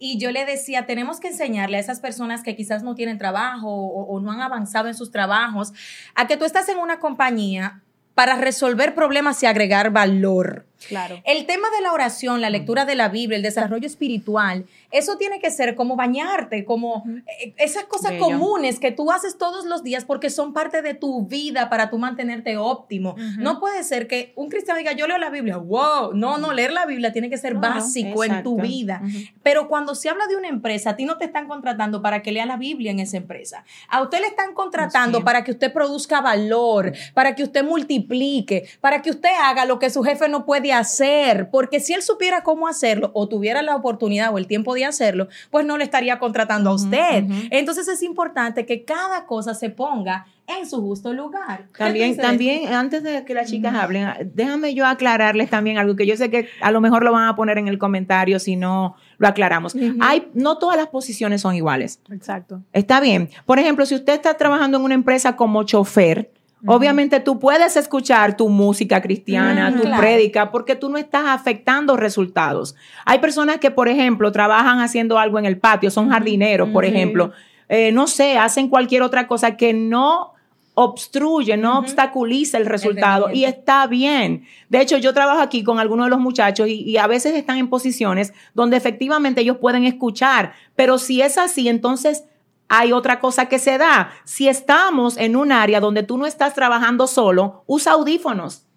y 0.00 0.18
yo 0.18 0.32
le 0.32 0.46
decía, 0.46 0.86
tenemos 0.86 1.20
que 1.20 1.28
enseñarle 1.28 1.76
a 1.76 1.80
esas 1.80 2.00
personas 2.00 2.42
que 2.42 2.56
quizás 2.56 2.82
no 2.82 2.94
tienen 2.94 3.18
trabajo 3.18 3.68
o, 3.68 4.04
o 4.04 4.20
no 4.20 4.32
han 4.32 4.40
avanzado 4.40 4.88
en 4.88 4.94
sus 4.94 5.10
trabajos, 5.10 5.72
a 6.14 6.26
que 6.26 6.38
tú 6.38 6.46
estás 6.46 6.68
en 6.70 6.78
una 6.78 6.98
compañía 6.98 7.82
para 8.14 8.36
resolver 8.36 8.94
problemas 8.94 9.42
y 9.42 9.46
agregar 9.46 9.90
valor. 9.90 10.66
Claro. 10.88 11.22
El 11.24 11.46
tema 11.46 11.68
de 11.70 11.82
la 11.82 11.92
oración, 11.92 12.40
la 12.40 12.50
lectura 12.50 12.84
de 12.84 12.94
la 12.94 13.08
Biblia, 13.08 13.36
el 13.36 13.42
desarrollo 13.42 13.86
espiritual, 13.86 14.64
eso 14.90 15.16
tiene 15.16 15.40
que 15.40 15.50
ser 15.50 15.74
como 15.74 15.96
bañarte, 15.96 16.64
como 16.64 17.04
eh, 17.42 17.54
esas 17.58 17.84
cosas 17.84 18.12
Bello. 18.12 18.24
comunes 18.24 18.78
que 18.80 18.90
tú 18.90 19.10
haces 19.10 19.38
todos 19.38 19.64
los 19.64 19.82
días 19.82 20.04
porque 20.04 20.30
son 20.30 20.52
parte 20.52 20.82
de 20.82 20.94
tu 20.94 21.26
vida 21.26 21.68
para 21.68 21.90
tú 21.90 21.98
mantenerte 21.98 22.56
óptimo. 22.56 23.14
No 23.38 23.60
puede 23.60 23.84
ser 23.84 24.06
que 24.06 24.32
un 24.36 24.48
cristiano 24.48 24.78
diga, 24.78 24.92
yo 24.92 25.06
leo 25.06 25.18
la 25.18 25.30
Biblia, 25.30 25.56
wow, 25.56 26.12
no, 26.14 26.38
no, 26.38 26.52
leer 26.52 26.72
la 26.72 26.86
Biblia 26.86 27.12
tiene 27.12 27.30
que 27.30 27.38
ser 27.38 27.54
básico 27.54 28.24
en 28.24 28.42
tu 28.42 28.60
vida. 28.60 29.02
Pero 29.42 29.68
cuando 29.68 29.94
se 29.94 30.08
habla 30.08 30.26
de 30.26 30.36
una 30.36 30.48
empresa, 30.48 30.90
a 30.90 30.96
ti 30.96 31.04
no 31.04 31.18
te 31.18 31.24
están 31.24 31.46
contratando 31.46 32.02
para 32.02 32.22
que 32.22 32.32
lea 32.32 32.46
la 32.46 32.56
Biblia 32.56 32.90
en 32.90 33.00
esa 33.00 33.16
empresa. 33.16 33.64
A 33.88 34.02
usted 34.02 34.20
le 34.20 34.26
están 34.26 34.54
contratando 34.54 35.24
para 35.24 35.44
que 35.44 35.52
usted 35.52 35.72
produzca 35.72 36.20
valor, 36.20 36.92
para 37.14 37.34
que 37.34 37.42
usted 37.42 37.64
multiplique, 37.64 38.68
para 38.80 39.02
que 39.02 39.10
usted 39.10 39.30
haga 39.42 39.64
lo 39.64 39.78
que 39.78 39.90
su 39.90 40.02
jefe 40.02 40.28
no 40.28 40.44
puede 40.44 40.72
hacer. 40.72 41.50
Porque 41.50 41.80
si 41.80 41.94
él 41.94 42.02
supiera 42.02 42.42
cómo 42.42 42.68
hacerlo 42.68 43.10
o 43.14 43.28
tuviera 43.28 43.62
la 43.62 43.76
oportunidad 43.76 44.32
o 44.34 44.38
el 44.38 44.46
tiempo 44.46 44.74
de 44.74 44.79
hacerlo, 44.88 45.28
pues 45.50 45.66
no 45.66 45.78
le 45.78 45.84
estaría 45.84 46.18
contratando 46.18 46.70
a 46.70 46.74
usted. 46.74 47.24
Entonces 47.50 47.88
es 47.88 48.02
importante 48.02 48.66
que 48.66 48.84
cada 48.84 49.26
cosa 49.26 49.54
se 49.54 49.70
ponga 49.70 50.26
en 50.58 50.68
su 50.68 50.80
justo 50.80 51.12
lugar. 51.12 51.66
¿Qué 51.72 51.84
También, 51.84 52.16
también, 52.16 52.72
antes 52.72 53.02
de 53.02 53.24
que 53.24 53.34
las 53.34 53.48
chicas 53.48 53.74
hablen, 53.74 54.32
déjame 54.34 54.74
yo 54.74 54.86
aclararles 54.86 55.48
también 55.48 55.78
algo 55.78 55.96
que 55.96 56.06
yo 56.06 56.16
sé 56.16 56.30
que 56.30 56.48
a 56.60 56.70
lo 56.70 56.80
mejor 56.80 57.04
lo 57.04 57.12
van 57.12 57.28
a 57.28 57.36
poner 57.36 57.58
en 57.58 57.68
el 57.68 57.78
comentario 57.78 58.38
si 58.38 58.56
no 58.56 58.96
lo 59.18 59.28
aclaramos. 59.28 59.76
Hay, 60.00 60.28
no 60.34 60.58
todas 60.58 60.76
las 60.76 60.88
posiciones 60.88 61.42
son 61.42 61.54
iguales. 61.54 62.00
Exacto. 62.10 62.62
Está 62.72 63.00
bien. 63.00 63.30
Por 63.46 63.58
ejemplo, 63.58 63.86
si 63.86 63.94
usted 63.94 64.14
está 64.14 64.34
trabajando 64.34 64.78
en 64.78 64.84
una 64.84 64.94
empresa 64.94 65.36
como 65.36 65.62
chofer, 65.62 66.30
obviamente 66.66 67.20
tú 67.20 67.38
puedes 67.38 67.76
escuchar 67.76 68.36
tu 68.36 68.48
música 68.48 69.00
cristiana, 69.00 69.74
tu 69.74 69.82
claro. 69.82 70.00
prédica, 70.00 70.50
porque 70.50 70.76
tú 70.76 70.88
no 70.88 70.98
estás 70.98 71.24
afectando 71.26 71.96
resultados. 71.96 72.74
Hay 73.04 73.18
personas 73.18 73.58
que, 73.58 73.70
por 73.70 73.88
ejemplo, 73.88 74.30
trabajan 74.32 74.80
haciendo 74.80 75.18
algo 75.18 75.38
en 75.38 75.46
el 75.46 75.58
patio, 75.58 75.90
son 75.90 76.10
jardineros, 76.10 76.68
por 76.70 76.84
ejemplo. 76.84 77.32
Eh, 77.68 77.92
no 77.92 78.06
sé, 78.06 78.36
hacen 78.36 78.68
cualquier 78.68 79.02
otra 79.02 79.26
cosa 79.26 79.56
que 79.56 79.72
no 79.72 80.32
obstruye, 80.74 81.56
no 81.56 81.72
Ujú. 81.72 81.80
obstaculiza 81.80 82.56
el 82.56 82.66
resultado 82.66 83.30
y 83.30 83.44
está 83.44 83.86
bien. 83.86 84.44
De 84.68 84.80
hecho, 84.80 84.96
yo 84.98 85.12
trabajo 85.12 85.40
aquí 85.40 85.62
con 85.62 85.78
algunos 85.78 86.06
de 86.06 86.10
los 86.10 86.20
muchachos 86.20 86.68
y, 86.68 86.82
y 86.82 86.96
a 86.96 87.06
veces 87.06 87.34
están 87.34 87.58
en 87.58 87.68
posiciones 87.68 88.32
donde 88.54 88.76
efectivamente 88.76 89.42
ellos 89.42 89.58
pueden 89.58 89.84
escuchar, 89.84 90.54
pero 90.76 90.98
si 90.98 91.22
es 91.22 91.38
así, 91.38 91.68
entonces 91.68 92.24
hay 92.70 92.92
otra 92.92 93.18
cosa 93.18 93.46
que 93.46 93.58
se 93.58 93.76
da. 93.76 94.12
Si 94.24 94.48
estamos 94.48 95.16
en 95.16 95.34
un 95.34 95.50
área 95.50 95.80
donde 95.80 96.04
tú 96.04 96.16
no 96.16 96.24
estás 96.24 96.54
trabajando 96.54 97.08
solo, 97.08 97.64
usa 97.66 97.92
audífonos. 97.92 98.69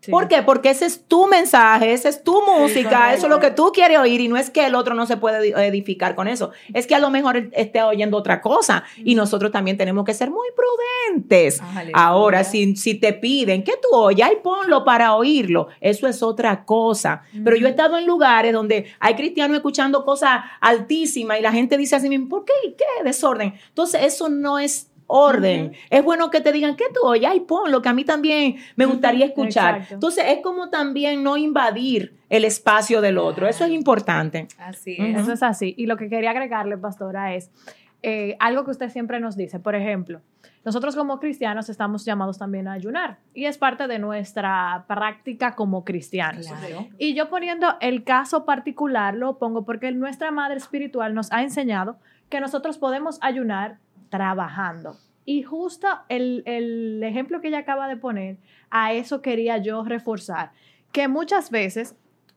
Sí. 0.00 0.10
¿Por 0.10 0.28
qué? 0.28 0.42
Porque 0.42 0.70
ese 0.70 0.86
es 0.86 1.04
tu 1.06 1.26
mensaje, 1.26 1.92
esa 1.92 2.08
es 2.08 2.24
tu 2.24 2.40
música, 2.42 3.12
eso 3.12 3.26
es 3.26 3.30
lo 3.30 3.38
que 3.38 3.50
tú 3.50 3.70
quieres 3.74 3.98
oír 3.98 4.20
y 4.22 4.28
no 4.28 4.38
es 4.38 4.48
que 4.48 4.64
el 4.64 4.74
otro 4.74 4.94
no 4.94 5.04
se 5.04 5.18
puede 5.18 5.52
edi- 5.54 5.62
edificar 5.62 6.14
con 6.14 6.26
eso. 6.26 6.52
Es 6.72 6.86
que 6.86 6.94
a 6.94 6.98
lo 6.98 7.10
mejor 7.10 7.50
esté 7.52 7.82
oyendo 7.82 8.16
otra 8.16 8.40
cosa 8.40 8.84
y 8.96 9.14
nosotros 9.14 9.52
también 9.52 9.76
tenemos 9.76 10.06
que 10.06 10.14
ser 10.14 10.30
muy 10.30 10.48
prudentes. 10.56 11.60
Ahora, 11.92 12.44
si, 12.44 12.76
si 12.76 12.94
te 12.94 13.12
piden 13.12 13.62
que 13.62 13.72
tú 13.72 13.94
oyas 13.96 14.30
y 14.32 14.36
ponlo 14.36 14.84
para 14.84 15.14
oírlo, 15.14 15.68
eso 15.80 16.06
es 16.08 16.22
otra 16.22 16.64
cosa. 16.64 17.22
Pero 17.44 17.56
yo 17.56 17.66
he 17.66 17.70
estado 17.70 17.98
en 17.98 18.06
lugares 18.06 18.52
donde 18.52 18.86
hay 19.00 19.14
cristianos 19.14 19.56
escuchando 19.56 20.04
cosas 20.04 20.40
altísimas 20.60 21.38
y 21.38 21.42
la 21.42 21.52
gente 21.52 21.76
dice 21.76 21.96
así 21.96 22.08
mismo, 22.08 22.28
¿por 22.28 22.44
qué? 22.44 22.52
¿Qué 22.76 23.04
desorden? 23.04 23.54
Entonces, 23.68 24.02
eso 24.04 24.28
no 24.28 24.58
es 24.58 24.89
orden. 25.10 25.72
Es 25.90 26.04
bueno 26.04 26.30
que 26.30 26.40
te 26.40 26.52
digan 26.52 26.76
que 26.76 26.84
tú 26.94 27.06
oyas 27.06 27.34
y 27.34 27.40
ponlo, 27.40 27.82
que 27.82 27.88
a 27.88 27.92
mí 27.92 28.04
también 28.04 28.56
me 28.76 28.86
gustaría 28.86 29.26
escuchar. 29.26 29.74
Exacto. 29.74 29.94
Entonces, 29.94 30.24
es 30.28 30.42
como 30.42 30.70
también 30.70 31.22
no 31.22 31.36
invadir 31.36 32.16
el 32.28 32.44
espacio 32.44 33.00
del 33.00 33.18
otro. 33.18 33.48
Eso 33.48 33.64
es 33.64 33.70
importante. 33.72 34.46
Así 34.58 34.96
es. 34.98 35.18
Eso 35.18 35.32
es 35.32 35.42
así. 35.42 35.74
Y 35.76 35.86
lo 35.86 35.96
que 35.96 36.08
quería 36.08 36.30
agregarle, 36.30 36.78
pastora, 36.78 37.34
es 37.34 37.50
eh, 38.02 38.36
algo 38.40 38.64
que 38.64 38.70
usted 38.70 38.88
siempre 38.88 39.20
nos 39.20 39.36
dice. 39.36 39.58
Por 39.58 39.74
ejemplo, 39.74 40.22
nosotros 40.64 40.94
como 40.94 41.18
cristianos 41.20 41.68
estamos 41.68 42.04
llamados 42.04 42.38
también 42.38 42.68
a 42.68 42.72
ayunar 42.72 43.18
y 43.34 43.46
es 43.46 43.58
parte 43.58 43.88
de 43.88 43.98
nuestra 43.98 44.84
práctica 44.86 45.54
como 45.54 45.84
cristianos. 45.84 46.46
Claro. 46.46 46.88
Y 46.98 47.14
yo 47.14 47.28
poniendo 47.28 47.76
el 47.80 48.04
caso 48.04 48.44
particular, 48.44 49.14
lo 49.14 49.38
pongo 49.38 49.64
porque 49.64 49.90
nuestra 49.92 50.30
madre 50.30 50.58
espiritual 50.58 51.14
nos 51.14 51.32
ha 51.32 51.42
enseñado 51.42 51.98
que 52.28 52.40
nosotros 52.40 52.78
podemos 52.78 53.18
ayunar 53.22 53.78
trabajando. 54.10 54.96
Y 55.24 55.42
justo 55.42 55.86
el, 56.08 56.42
el 56.46 57.02
ejemplo 57.02 57.40
que 57.40 57.48
ella 57.48 57.58
acaba 57.58 57.88
de 57.88 57.96
poner, 57.96 58.36
a 58.70 58.92
eso 58.92 59.22
quería 59.22 59.58
yo 59.58 59.84
reforzar, 59.84 60.52
que 60.92 61.08
muchas 61.08 61.50
veces 61.50 61.96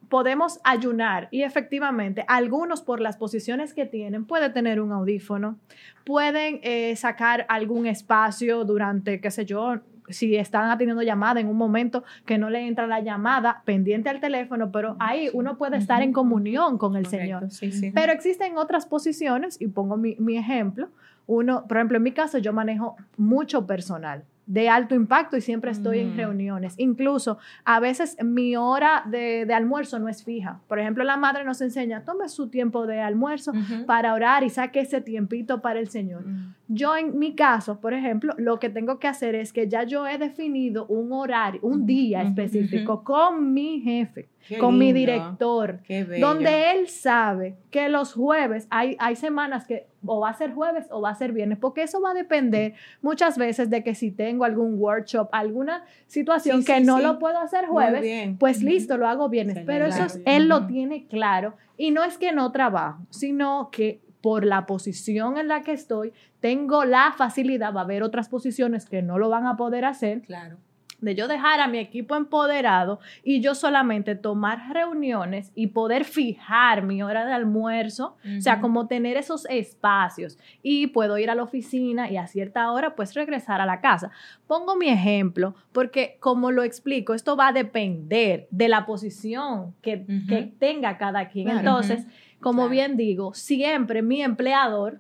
podemos 0.10 0.60
ayunar 0.64 1.28
y 1.32 1.42
efectivamente 1.42 2.24
algunos 2.28 2.82
por 2.82 3.00
las 3.00 3.18
posiciones 3.18 3.74
que 3.74 3.88
tienen 3.88 4.26
puede 4.26 4.50
tener 4.52 4.80
un 4.80 4.92
audífono, 4.92 5.58
pueden 6.06 6.60
eh, 6.62 6.96
sacar 6.96 7.48
algún 7.50 7.88
espacio 7.88 8.64
durante, 8.64 9.20
qué 9.20 9.32
sé 9.32 9.46
yo, 9.46 9.80
si 10.10 10.36
están 10.36 10.70
atendiendo 10.70 11.02
llamada 11.02 11.40
en 11.40 11.48
un 11.48 11.58
momento 11.58 12.04
que 12.26 12.38
no 12.38 12.50
le 12.50 12.68
entra 12.68 12.86
la 12.86 13.00
llamada, 13.00 13.64
pendiente 13.66 14.10
al 14.10 14.20
teléfono, 14.20 14.72
pero 14.72 14.96
ahí 15.00 15.30
uno 15.34 15.58
puede 15.58 15.78
estar 15.78 16.02
en 16.04 16.14
comunión 16.14 16.78
con 16.78 16.96
el 16.96 17.06
Correcto, 17.06 17.24
Señor. 17.24 17.52
sí, 17.52 17.72
sí. 17.72 17.92
Pero 17.92 18.12
existen 18.12 18.58
otras 18.58 18.86
posiciones, 18.86 19.60
y 19.60 19.68
pongo 19.68 19.98
mi, 19.98 20.16
mi 20.20 20.38
ejemplo. 20.38 20.90
Uno, 21.28 21.66
por 21.68 21.78
ejemplo, 21.78 21.98
en 21.98 22.04
mi 22.04 22.12
caso, 22.12 22.38
yo 22.38 22.54
manejo 22.54 22.96
mucho 23.18 23.66
personal 23.66 24.26
de 24.46 24.70
alto 24.70 24.94
impacto 24.96 25.38
y 25.38 25.42
siempre 25.42 25.72
estoy 25.72 26.00
en 26.00 26.18
reuniones. 26.18 26.76
Incluso 26.78 27.38
a 27.64 27.80
veces 27.80 28.18
mi 28.24 28.56
hora 28.56 29.04
de, 29.06 29.46
de 29.46 29.54
almuerzo 29.54 30.00
no 30.00 30.10
es 30.10 30.24
fija. 30.24 30.60
Por 30.68 30.80
ejemplo, 30.80 31.04
la 31.04 31.18
madre 31.18 31.44
nos 31.44 31.62
enseña, 31.62 32.04
tome 32.04 32.28
su 32.28 32.50
tiempo 32.50 32.86
de 32.86 33.00
almuerzo 33.00 33.54
para 33.86 34.14
orar 34.14 34.44
y 34.44 34.50
saque 34.50 34.82
ese 34.82 35.02
tiempito 35.02 35.62
para 35.62 35.80
el 35.80 35.90
Señor. 35.90 36.28
Mm. 36.28 36.56
Yo 36.68 36.96
en 36.96 37.18
mi 37.18 37.36
caso, 37.36 37.80
por 37.80 37.94
ejemplo, 37.94 38.34
lo 38.38 38.60
que 38.60 38.70
tengo 38.70 39.00
que 39.00 39.08
hacer 39.08 39.36
es 39.36 39.54
que 39.54 39.70
ya 39.70 39.84
yo 39.84 40.08
he 40.08 40.18
definido 40.18 40.86
un 40.88 41.12
horario, 41.14 41.62
un 41.64 41.86
día 41.86 42.22
específico 42.22 43.04
con 43.04 43.54
mi 43.54 43.80
jefe, 43.82 44.28
Qué 44.48 44.58
con 44.58 44.78
mi 44.78 44.92
director, 44.94 45.80
Qué 45.84 46.04
bello. 46.04 46.28
donde 46.28 46.72
él 46.72 46.88
sabe 46.90 47.56
que 47.72 47.88
los 47.90 48.14
jueves, 48.14 48.68
hay, 48.70 48.96
hay 49.00 49.16
semanas 49.16 49.66
que 49.66 49.88
o 50.06 50.20
va 50.20 50.30
a 50.30 50.34
ser 50.34 50.54
jueves 50.54 50.86
o 50.92 51.00
va 51.02 51.12
a 51.12 51.16
ser 51.16 51.32
viernes, 51.32 51.58
porque 51.60 51.84
eso 51.84 52.02
va 52.02 52.12
a 52.12 52.14
depender 52.14 52.74
muchas 53.02 53.38
veces 53.38 53.70
de 53.70 53.84
que 53.84 53.96
si 53.96 54.12
tengo 54.12 54.44
algún 54.44 54.76
workshop, 54.78 55.30
alguna 55.32 55.84
situación 56.08 56.60
Sí, 56.62 56.66
que 56.68 56.80
sí, 56.80 56.86
no 56.86 56.98
sí. 56.98 57.04
lo 57.04 57.20
puedo 57.20 57.38
hacer 57.40 57.68
jueves, 57.68 58.36
pues 58.38 58.62
listo, 58.62 58.98
lo 58.98 59.08
hago 59.08 59.30
viernes. 59.30 59.60
Pero 59.66 59.86
eso 59.86 60.04
es- 60.06 60.20
él 60.26 60.48
lo 60.50 60.68
tiene 60.68 61.06
claro. 61.08 61.56
Y 61.78 61.92
no 61.92 62.04
es 62.04 62.18
que 62.18 62.34
no 62.34 62.52
trabajo, 62.52 63.00
sino 63.12 63.70
que 63.72 64.02
por 64.22 64.46
la 64.46 64.66
posición 64.66 65.38
en 65.38 65.48
la 65.50 65.62
que 65.64 65.72
estoy, 65.74 66.14
tengo 66.40 66.86
la 66.86 67.14
facilidad, 67.18 67.74
va 67.74 67.82
a 67.82 67.84
haber 67.84 68.04
otras 68.04 68.30
posiciones 68.30 68.86
que 68.86 69.02
no 69.02 69.18
lo 69.18 69.30
van 69.30 69.48
a 69.48 69.56
poder 69.58 69.84
hacer, 69.86 70.22
Claro. 70.22 70.58
De 71.04 71.16
yo 71.16 71.28
dejar 71.28 71.60
a 71.60 71.68
mi 71.68 71.78
equipo 71.78 72.16
empoderado 72.16 73.00
y 73.24 73.42
yo 73.42 73.56
solamente 73.56 74.16
tomar 74.16 74.74
reuniones 74.74 75.52
y 75.56 75.68
poder 75.68 76.06
fijar 76.06 76.84
mi 76.84 77.04
hora 77.04 77.26
de 77.26 77.34
almuerzo, 77.34 78.18
o 78.38 78.42
sea, 78.42 78.62
como 78.62 78.88
tener 78.88 79.18
esos 79.18 79.46
espacios 79.50 80.38
y 80.62 80.88
puedo 80.88 81.18
ir 81.18 81.30
a 81.30 81.36
la 81.36 81.44
oficina 81.44 82.10
y 82.10 82.18
a 82.18 82.28
cierta 82.28 82.72
hora 82.72 82.96
pues 82.96 83.14
regresar 83.14 83.62
a 83.62 83.66
la 83.66 83.82
casa. 83.82 84.12
Pongo 84.48 84.76
mi 84.76 84.90
ejemplo 84.90 85.56
porque 85.72 86.18
como 86.20 86.52
lo 86.52 86.64
explico, 86.64 87.14
esto 87.14 87.36
va 87.36 87.50
a 87.50 87.54
depender 87.54 88.48
de 88.52 88.68
la 88.70 88.86
posición 88.86 89.76
que, 89.82 90.06
que 90.28 90.54
tenga 90.58 90.98
cada 90.98 91.28
quien. 91.30 91.46
Claro. 91.46 91.60
Entonces, 91.60 92.08
como 92.40 92.64
Claro. 92.64 92.72
bien 92.72 92.98
digo, 92.98 93.34
siempre 93.34 94.02
mi 94.02 94.22
empleador 94.22 95.00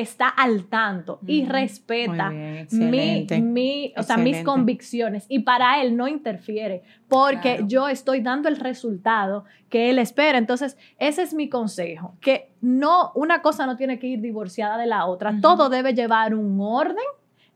está 0.00 0.28
al 0.28 0.64
tanto 0.64 1.20
y 1.24 1.44
respeta 1.46 2.28
bien, 2.30 2.66
mi, 2.72 3.26
mi- 3.40 3.92
o 3.96 4.02
sea, 4.02 4.16
mis 4.16 4.42
convicciones 4.42 5.24
y 5.28 5.38
para 5.38 5.80
él 5.82 5.96
no 5.96 6.08
interfiere 6.08 6.82
porque 7.08 7.52
Claro. 7.58 7.66
yo 7.68 7.88
estoy 7.88 8.20
dando 8.20 8.48
el 8.48 8.56
resultado 8.56 9.44
que 9.68 9.90
él 9.90 10.00
espera. 10.00 10.36
Entonces, 10.38 10.76
ese 10.98 11.22
es 11.22 11.32
mi 11.32 11.48
consejo, 11.48 12.16
que 12.20 12.50
no, 12.60 13.12
una 13.14 13.40
cosa 13.40 13.66
no 13.66 13.76
tiene 13.76 14.00
que 14.00 14.08
ir 14.08 14.20
divorciada 14.20 14.76
de 14.78 14.86
la 14.86 15.06
otra, 15.06 15.40
todo 15.40 15.68
debe 15.68 15.94
llevar 15.94 16.34
un 16.34 16.58
orden 16.60 16.96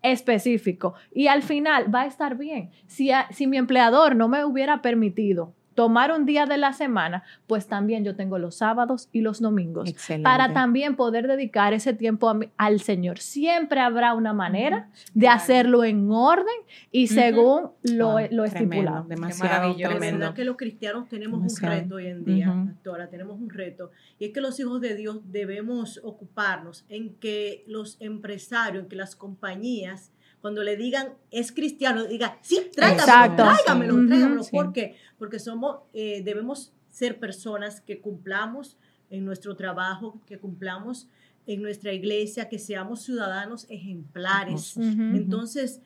específico 0.00 0.94
y 1.12 1.26
al 1.26 1.42
final 1.42 1.92
va 1.92 2.02
a 2.02 2.06
estar 2.06 2.36
bien. 2.36 2.70
Si, 2.86 3.10
a- 3.10 3.26
si 3.32 3.46
mi 3.48 3.56
empleador 3.56 4.14
no 4.14 4.28
me 4.28 4.44
hubiera 4.44 4.80
permitido 4.80 5.54
tomar 5.78 6.10
un 6.10 6.26
día 6.26 6.44
de 6.44 6.56
la 6.58 6.72
semana, 6.72 7.22
pues 7.46 7.68
también 7.68 8.02
yo 8.04 8.16
tengo 8.16 8.36
los 8.36 8.56
sábados 8.56 9.08
y 9.12 9.20
los 9.20 9.40
domingos 9.40 9.88
Excelente. 9.88 10.24
para 10.24 10.52
también 10.52 10.96
poder 10.96 11.28
dedicar 11.28 11.72
ese 11.72 11.92
tiempo 11.94 12.28
a 12.28 12.34
mi- 12.34 12.48
al 12.56 12.80
Señor. 12.80 13.20
Siempre 13.20 13.78
habrá 13.78 14.14
una 14.14 14.32
manera 14.32 14.88
de 15.14 15.20
Claro. 15.20 15.36
hacerlo 15.36 15.84
en 15.84 16.10
orden 16.10 16.46
y 16.90 17.06
según 17.06 17.70
lo, 17.84 18.16
lo 18.32 18.44
estipulado. 18.44 19.04
demasiado 19.08 19.76
tremendo. 19.76 20.34
que 20.34 20.44
los 20.44 20.56
cristianos 20.56 21.08
tenemos 21.08 21.38
Demasiado. 21.42 21.74
un 21.76 21.80
reto 21.82 21.94
hoy 21.94 22.06
en 22.08 22.24
día, 22.24 22.50
Ujú. 22.50 22.66
pastora, 22.72 23.08
tenemos 23.08 23.40
un 23.40 23.48
reto. 23.48 23.92
Y 24.18 24.24
es 24.24 24.32
que 24.32 24.40
los 24.40 24.58
hijos 24.58 24.80
de 24.80 24.96
Dios 24.96 25.20
debemos 25.30 26.00
ocuparnos 26.02 26.86
en 26.88 27.14
que 27.20 27.62
los 27.68 27.98
empresarios, 28.00 28.82
en 28.82 28.88
que 28.88 28.96
las 28.96 29.14
compañías, 29.14 30.10
cuando 30.40 30.62
le 30.62 30.76
digan 30.76 31.14
es 31.30 31.52
cristiano, 31.52 32.04
digan, 32.04 32.32
sí, 32.42 32.70
tráigamelo, 32.74 33.36
tráigamelo, 33.36 34.06
tráigamelo. 34.06 34.44
¿Por 34.50 34.72
qué? 34.72 34.96
Porque 35.18 35.38
somos, 35.38 35.78
eh, 35.92 36.22
debemos 36.22 36.72
ser 36.90 37.18
personas 37.18 37.80
que 37.80 38.00
cumplamos 38.00 38.76
en 39.10 39.24
nuestro 39.24 39.56
trabajo, 39.56 40.20
que 40.26 40.38
cumplamos 40.38 41.08
en 41.46 41.62
nuestra 41.62 41.92
iglesia, 41.92 42.48
que 42.48 42.58
seamos 42.58 43.02
ciudadanos 43.02 43.66
ejemplares. 43.70 44.76
Entonces, 44.76 45.80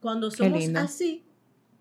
cuando 0.00 0.30
somos 0.30 0.68
así, 0.76 1.24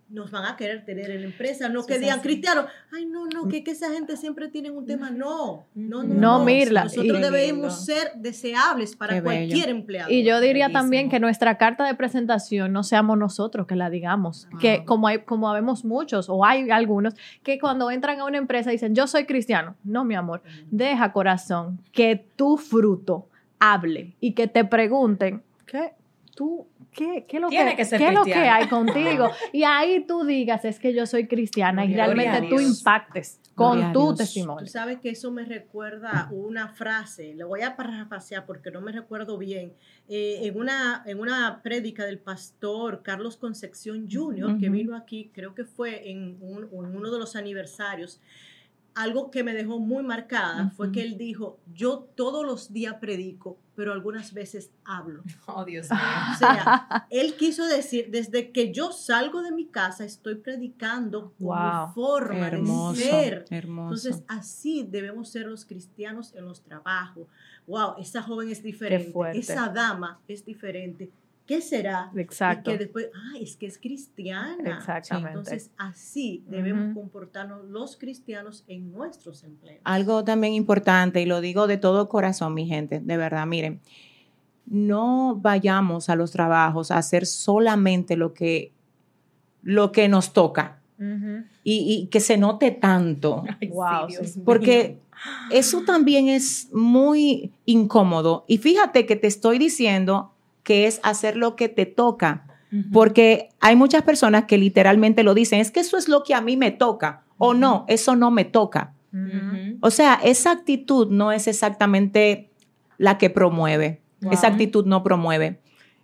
nos 0.09 0.31
van 0.31 0.45
a 0.45 0.55
querer 0.55 0.85
tener 0.85 1.11
en 1.11 1.21
la 1.21 1.27
empresa. 1.27 1.67
No 1.69 1.79
Eso 1.79 1.87
que 1.87 1.99
digan, 1.99 2.19
así. 2.19 2.27
cristiano, 2.29 2.65
ay, 2.95 3.05
no, 3.05 3.25
no, 3.27 3.47
que, 3.49 3.63
que 3.63 3.71
esa 3.71 3.91
gente 3.91 4.15
siempre 4.15 4.47
tiene 4.47 4.71
un 4.71 4.85
tema. 4.85 5.09
No, 5.11 5.65
no, 5.75 6.03
no. 6.03 6.13
No, 6.13 6.45
Mirla, 6.45 6.85
Nosotros 6.85 7.19
y- 7.19 7.21
debemos 7.21 7.83
ser 7.85 8.11
deseables 8.15 8.95
para 8.95 9.15
Qué 9.15 9.21
bello. 9.21 9.25
cualquier 9.47 9.69
empleado. 9.69 10.09
Y 10.11 10.23
yo 10.23 10.39
diría 10.39 10.67
Bellísimo. 10.67 10.79
también 10.81 11.09
que 11.09 11.19
nuestra 11.19 11.57
carta 11.57 11.85
de 11.85 11.93
presentación 11.95 12.71
no 12.71 12.83
seamos 12.83 13.17
nosotros 13.17 13.67
que 13.67 13.75
la 13.75 13.89
digamos, 13.89 14.47
Wow. 14.51 14.59
que 14.59 14.85
como 14.85 15.07
hay, 15.07 15.19
como 15.23 15.49
habemos 15.49 15.83
muchos 15.83 16.29
o 16.29 16.45
hay 16.45 16.69
algunos 16.69 17.13
que 17.43 17.59
cuando 17.59 17.91
entran 17.91 18.19
a 18.21 18.25
una 18.25 18.37
empresa 18.37 18.71
dicen 18.71 18.95
yo 18.95 19.07
soy 19.07 19.25
cristiano. 19.25 19.75
No, 19.83 20.05
mi 20.05 20.15
amor, 20.15 20.41
deja 20.71 21.11
corazón 21.11 21.81
que 21.91 22.25
tu 22.37 22.57
fruto 22.57 23.27
hable 23.59 24.15
y 24.19 24.33
que 24.33 24.47
te 24.47 24.63
pregunten 24.63 25.43
qué 25.65 25.93
tú 26.35 26.67
qué 26.97 27.25
qué 27.27 27.39
lo 27.39 27.49
Tiene 27.49 27.71
que, 27.71 27.77
que 27.77 27.85
ser 27.85 27.99
qué 27.99 28.07
es 28.09 28.13
lo 28.13 28.23
que 28.23 28.33
hay 28.33 28.67
contigo 28.67 29.29
y 29.53 29.63
ahí 29.63 30.03
tú 30.07 30.25
digas 30.25 30.65
es 30.65 30.79
que 30.79 30.93
yo 30.93 31.05
soy 31.05 31.27
cristiana 31.27 31.85
y 31.85 31.93
Gloria 31.93 32.03
a 32.03 32.07
realmente 32.15 32.49
tú 32.55 32.59
impactes 32.59 33.39
con 33.55 33.77
tu 33.93 33.99
Dios. 34.01 34.11
Tú 34.11 34.15
testimonio. 34.15 34.67
sabes 34.67 34.99
que 34.99 35.09
eso 35.09 35.31
me 35.31 35.43
recuerda 35.45 36.27
una 36.31 36.69
frase, 36.69 37.33
lo 37.35 37.47
voy 37.47 37.61
a 37.61 37.75
parafrasear 37.75 38.45
porque 38.45 38.69
no 38.71 38.81
me 38.81 38.91
recuerdo 38.91 39.37
bien, 39.37 39.73
eh, 40.09 40.39
en, 40.43 40.57
una, 40.59 41.03
en 41.05 41.19
una 41.19 41.61
prédica 41.63 42.05
del 42.05 42.19
pastor 42.19 43.01
Carlos 43.03 43.37
Concepción 43.37 44.07
Jr., 44.11 44.57
que 44.59 44.67
Ujú. 44.67 44.73
vino 44.77 44.95
aquí, 44.95 45.31
creo 45.33 45.53
que 45.55 45.65
fue 45.65 46.09
en, 46.11 46.37
un- 46.41 46.65
en 46.71 46.95
uno 46.95 47.11
de 47.11 47.19
los 47.19 47.35
aniversarios, 47.35 48.19
algo 49.01 49.29
que 49.31 49.43
me 49.43 49.53
dejó 49.53 49.79
muy 49.79 50.03
marcada 50.03 50.71
fue 50.75 50.91
que 50.91 51.01
él 51.01 51.17
dijo, 51.17 51.59
yo 51.73 52.07
todos 52.15 52.45
los 52.45 52.73
días 52.73 52.95
predico, 52.95 53.57
pero 53.75 53.93
algunas 53.93 54.33
veces 54.33 54.71
hablo. 54.83 55.23
Oh, 55.45 55.63
Dios 55.65 55.89
mío. 55.89 55.99
O 56.33 56.37
sea, 56.37 57.07
él 57.09 57.35
quiso 57.35 57.65
decir, 57.67 58.09
desde 58.09 58.51
que 58.51 58.73
yo 58.73 58.91
salgo 58.91 59.41
de 59.43 59.51
mi 59.51 59.65
casa 59.67 60.03
estoy 60.03 60.35
predicando 60.35 61.31
Wow. 61.39 61.87
mi 61.87 61.93
forma 61.93 62.47
Hermoso, 62.47 62.99
de 62.99 63.05
ser. 63.05 63.45
hermoso. 63.51 64.07
Entonces, 64.07 64.23
así 64.27 64.85
debemos 64.89 65.29
ser 65.29 65.45
los 65.45 65.63
cristianos 65.65 66.33
en 66.35 66.45
los 66.45 66.61
trabajos. 66.61 67.27
Wow, 67.67 67.95
esa 67.99 68.21
joven 68.23 68.49
es 68.49 68.63
diferente, 68.63 69.11
fuerte. 69.11 69.39
esa 69.39 69.67
dama 69.69 70.19
es 70.27 70.43
diferente. 70.45 71.09
¿Qué 71.47 71.61
será? 71.61 72.11
Exacto. 72.15 72.69
Y 72.69 72.73
que 72.73 72.79
después, 72.79 73.09
ah, 73.15 73.37
es 73.39 73.55
que 73.55 73.65
es 73.67 73.77
cristiana. 73.77 74.77
Exactamente. 74.77 75.29
Entonces, 75.29 75.71
así 75.77 76.43
debemos 76.47 76.93
comportarnos 76.93 77.63
los 77.65 77.95
cristianos 77.95 78.65
en 78.67 78.91
nuestros 78.91 79.43
empleos. 79.45 79.79
Algo 79.85 80.23
también 80.25 80.53
importante, 80.53 81.21
y 81.21 81.25
lo 81.25 81.39
digo 81.39 81.65
de 81.65 81.77
todo 81.77 82.09
corazón, 82.09 82.53
mi 82.53 82.67
gente, 82.67 82.99
de 82.99 83.17
verdad, 83.17 83.47
miren, 83.47 83.79
no 84.65 85.37
vayamos 85.41 86.09
a 86.09 86.15
los 86.17 86.31
trabajos 86.31 86.91
a 86.91 86.97
hacer 86.97 87.25
solamente 87.25 88.17
lo 88.17 88.33
que, 88.33 88.73
lo 89.63 89.93
que 89.93 90.09
nos 90.09 90.33
toca 90.33 90.81
y, 90.99 91.43
y 91.63 92.07
que 92.07 92.19
se 92.19 92.37
note 92.37 92.71
tanto, 92.71 93.43
Ay, 93.61 93.69
Wow, 93.69 94.09
sí. 94.09 94.41
porque 94.43 94.97
eso 95.51 95.83
también 95.83 96.27
es 96.27 96.67
muy 96.73 97.53
incómodo. 97.65 98.43
Y 98.47 98.57
fíjate 98.57 99.05
que 99.05 99.15
te 99.15 99.27
estoy 99.27 99.59
diciendo 99.59 100.33
que 100.67 100.85
es 100.85 100.99
hacer 101.01 101.37
lo 101.37 101.55
que 101.55 101.69
te 101.69 101.85
toca, 101.85 102.45
porque 102.91 103.47
hay 103.61 103.77
muchas 103.77 104.01
personas 104.01 104.43
que 104.47 104.57
literalmente 104.57 105.23
lo 105.23 105.33
dicen, 105.33 105.61
es 105.61 105.71
que 105.71 105.79
eso 105.79 105.97
es 105.97 106.09
lo 106.09 106.23
que 106.23 106.33
a 106.33 106.41
mí 106.41 106.57
me 106.57 106.71
toca, 106.71 107.23
o 107.37 107.53
no, 107.53 107.85
eso 107.87 108.17
no 108.17 108.31
me 108.31 108.43
toca. 108.43 108.93
O 109.79 109.89
sea, 109.91 110.19
esa 110.21 110.51
actitud 110.51 111.09
no 111.09 111.31
es 111.31 111.47
exactamente 111.47 112.51
la 112.97 113.17
que 113.17 113.29
promueve. 113.29 114.01
Wow. 114.19 114.33
Esa 114.33 114.47
actitud 114.47 114.85
no 114.85 115.03
promueve. 115.03 115.61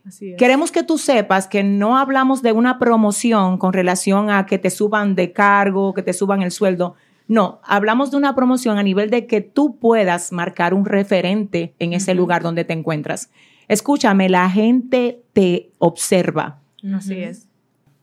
Así 0.07 0.31
es. 0.31 0.37
Queremos 0.37 0.71
que 0.71 0.83
tú 0.83 0.97
sepas 0.97 1.47
que 1.47 1.61
no 1.65 1.97
hablamos 1.97 2.41
de 2.41 2.53
una 2.53 2.79
promoción 2.79 3.57
con 3.57 3.73
relación 3.73 4.29
a 4.29 4.45
que 4.45 4.59
te 4.59 4.69
suban 4.69 5.15
de 5.15 5.33
cargo, 5.33 5.93
que 5.93 6.03
te 6.03 6.13
suban 6.13 6.41
el 6.41 6.51
sueldo. 6.51 6.95
No, 7.27 7.59
hablamos 7.65 8.11
de 8.11 8.17
una 8.17 8.33
promoción 8.33 8.77
a 8.77 8.83
nivel 8.83 9.09
de 9.09 9.27
que 9.27 9.41
tú 9.41 9.77
puedas 9.77 10.31
marcar 10.31 10.73
un 10.73 10.85
referente 10.85 11.73
en 11.79 11.91
ese 11.91 12.13
lugar 12.13 12.43
donde 12.43 12.63
te 12.63 12.71
encuentras. 12.71 13.29
Escúchame, 13.67 14.29
la 14.29 14.49
gente 14.49 15.21
te 15.33 15.71
observa, 15.79 16.59
Así 16.93 17.15
es. 17.15 17.47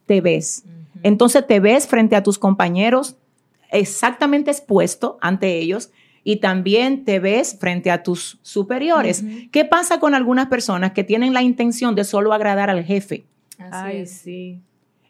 te 0.07 0.21
ves. 0.21 0.65
Entonces 1.03 1.47
te 1.47 1.61
ves 1.61 1.87
frente 1.87 2.17
a 2.17 2.23
tus 2.23 2.39
compañeros 2.39 3.17
exactamente 3.71 4.51
expuesto 4.51 5.19
ante 5.21 5.59
ellos 5.59 5.91
y 6.25 6.37
también 6.37 7.05
te 7.05 7.19
ves 7.19 7.57
frente 7.59 7.91
a 7.91 8.03
tus 8.03 8.39
superiores. 8.43 9.25
¿Qué 9.53 9.65
pasa 9.65 10.01
con 10.01 10.15
algunas 10.15 10.49
personas 10.49 10.93
que 10.93 11.05
tienen 11.05 11.33
la 11.33 11.43
intención 11.43 11.95
de 11.95 12.05
solo 12.05 12.33
agradar 12.33 12.69
al 12.69 12.85
jefe? 12.85 13.25
Así 13.59 13.71
Ay, 13.73 13.97
es. 13.99 14.11
sí. 14.11 14.61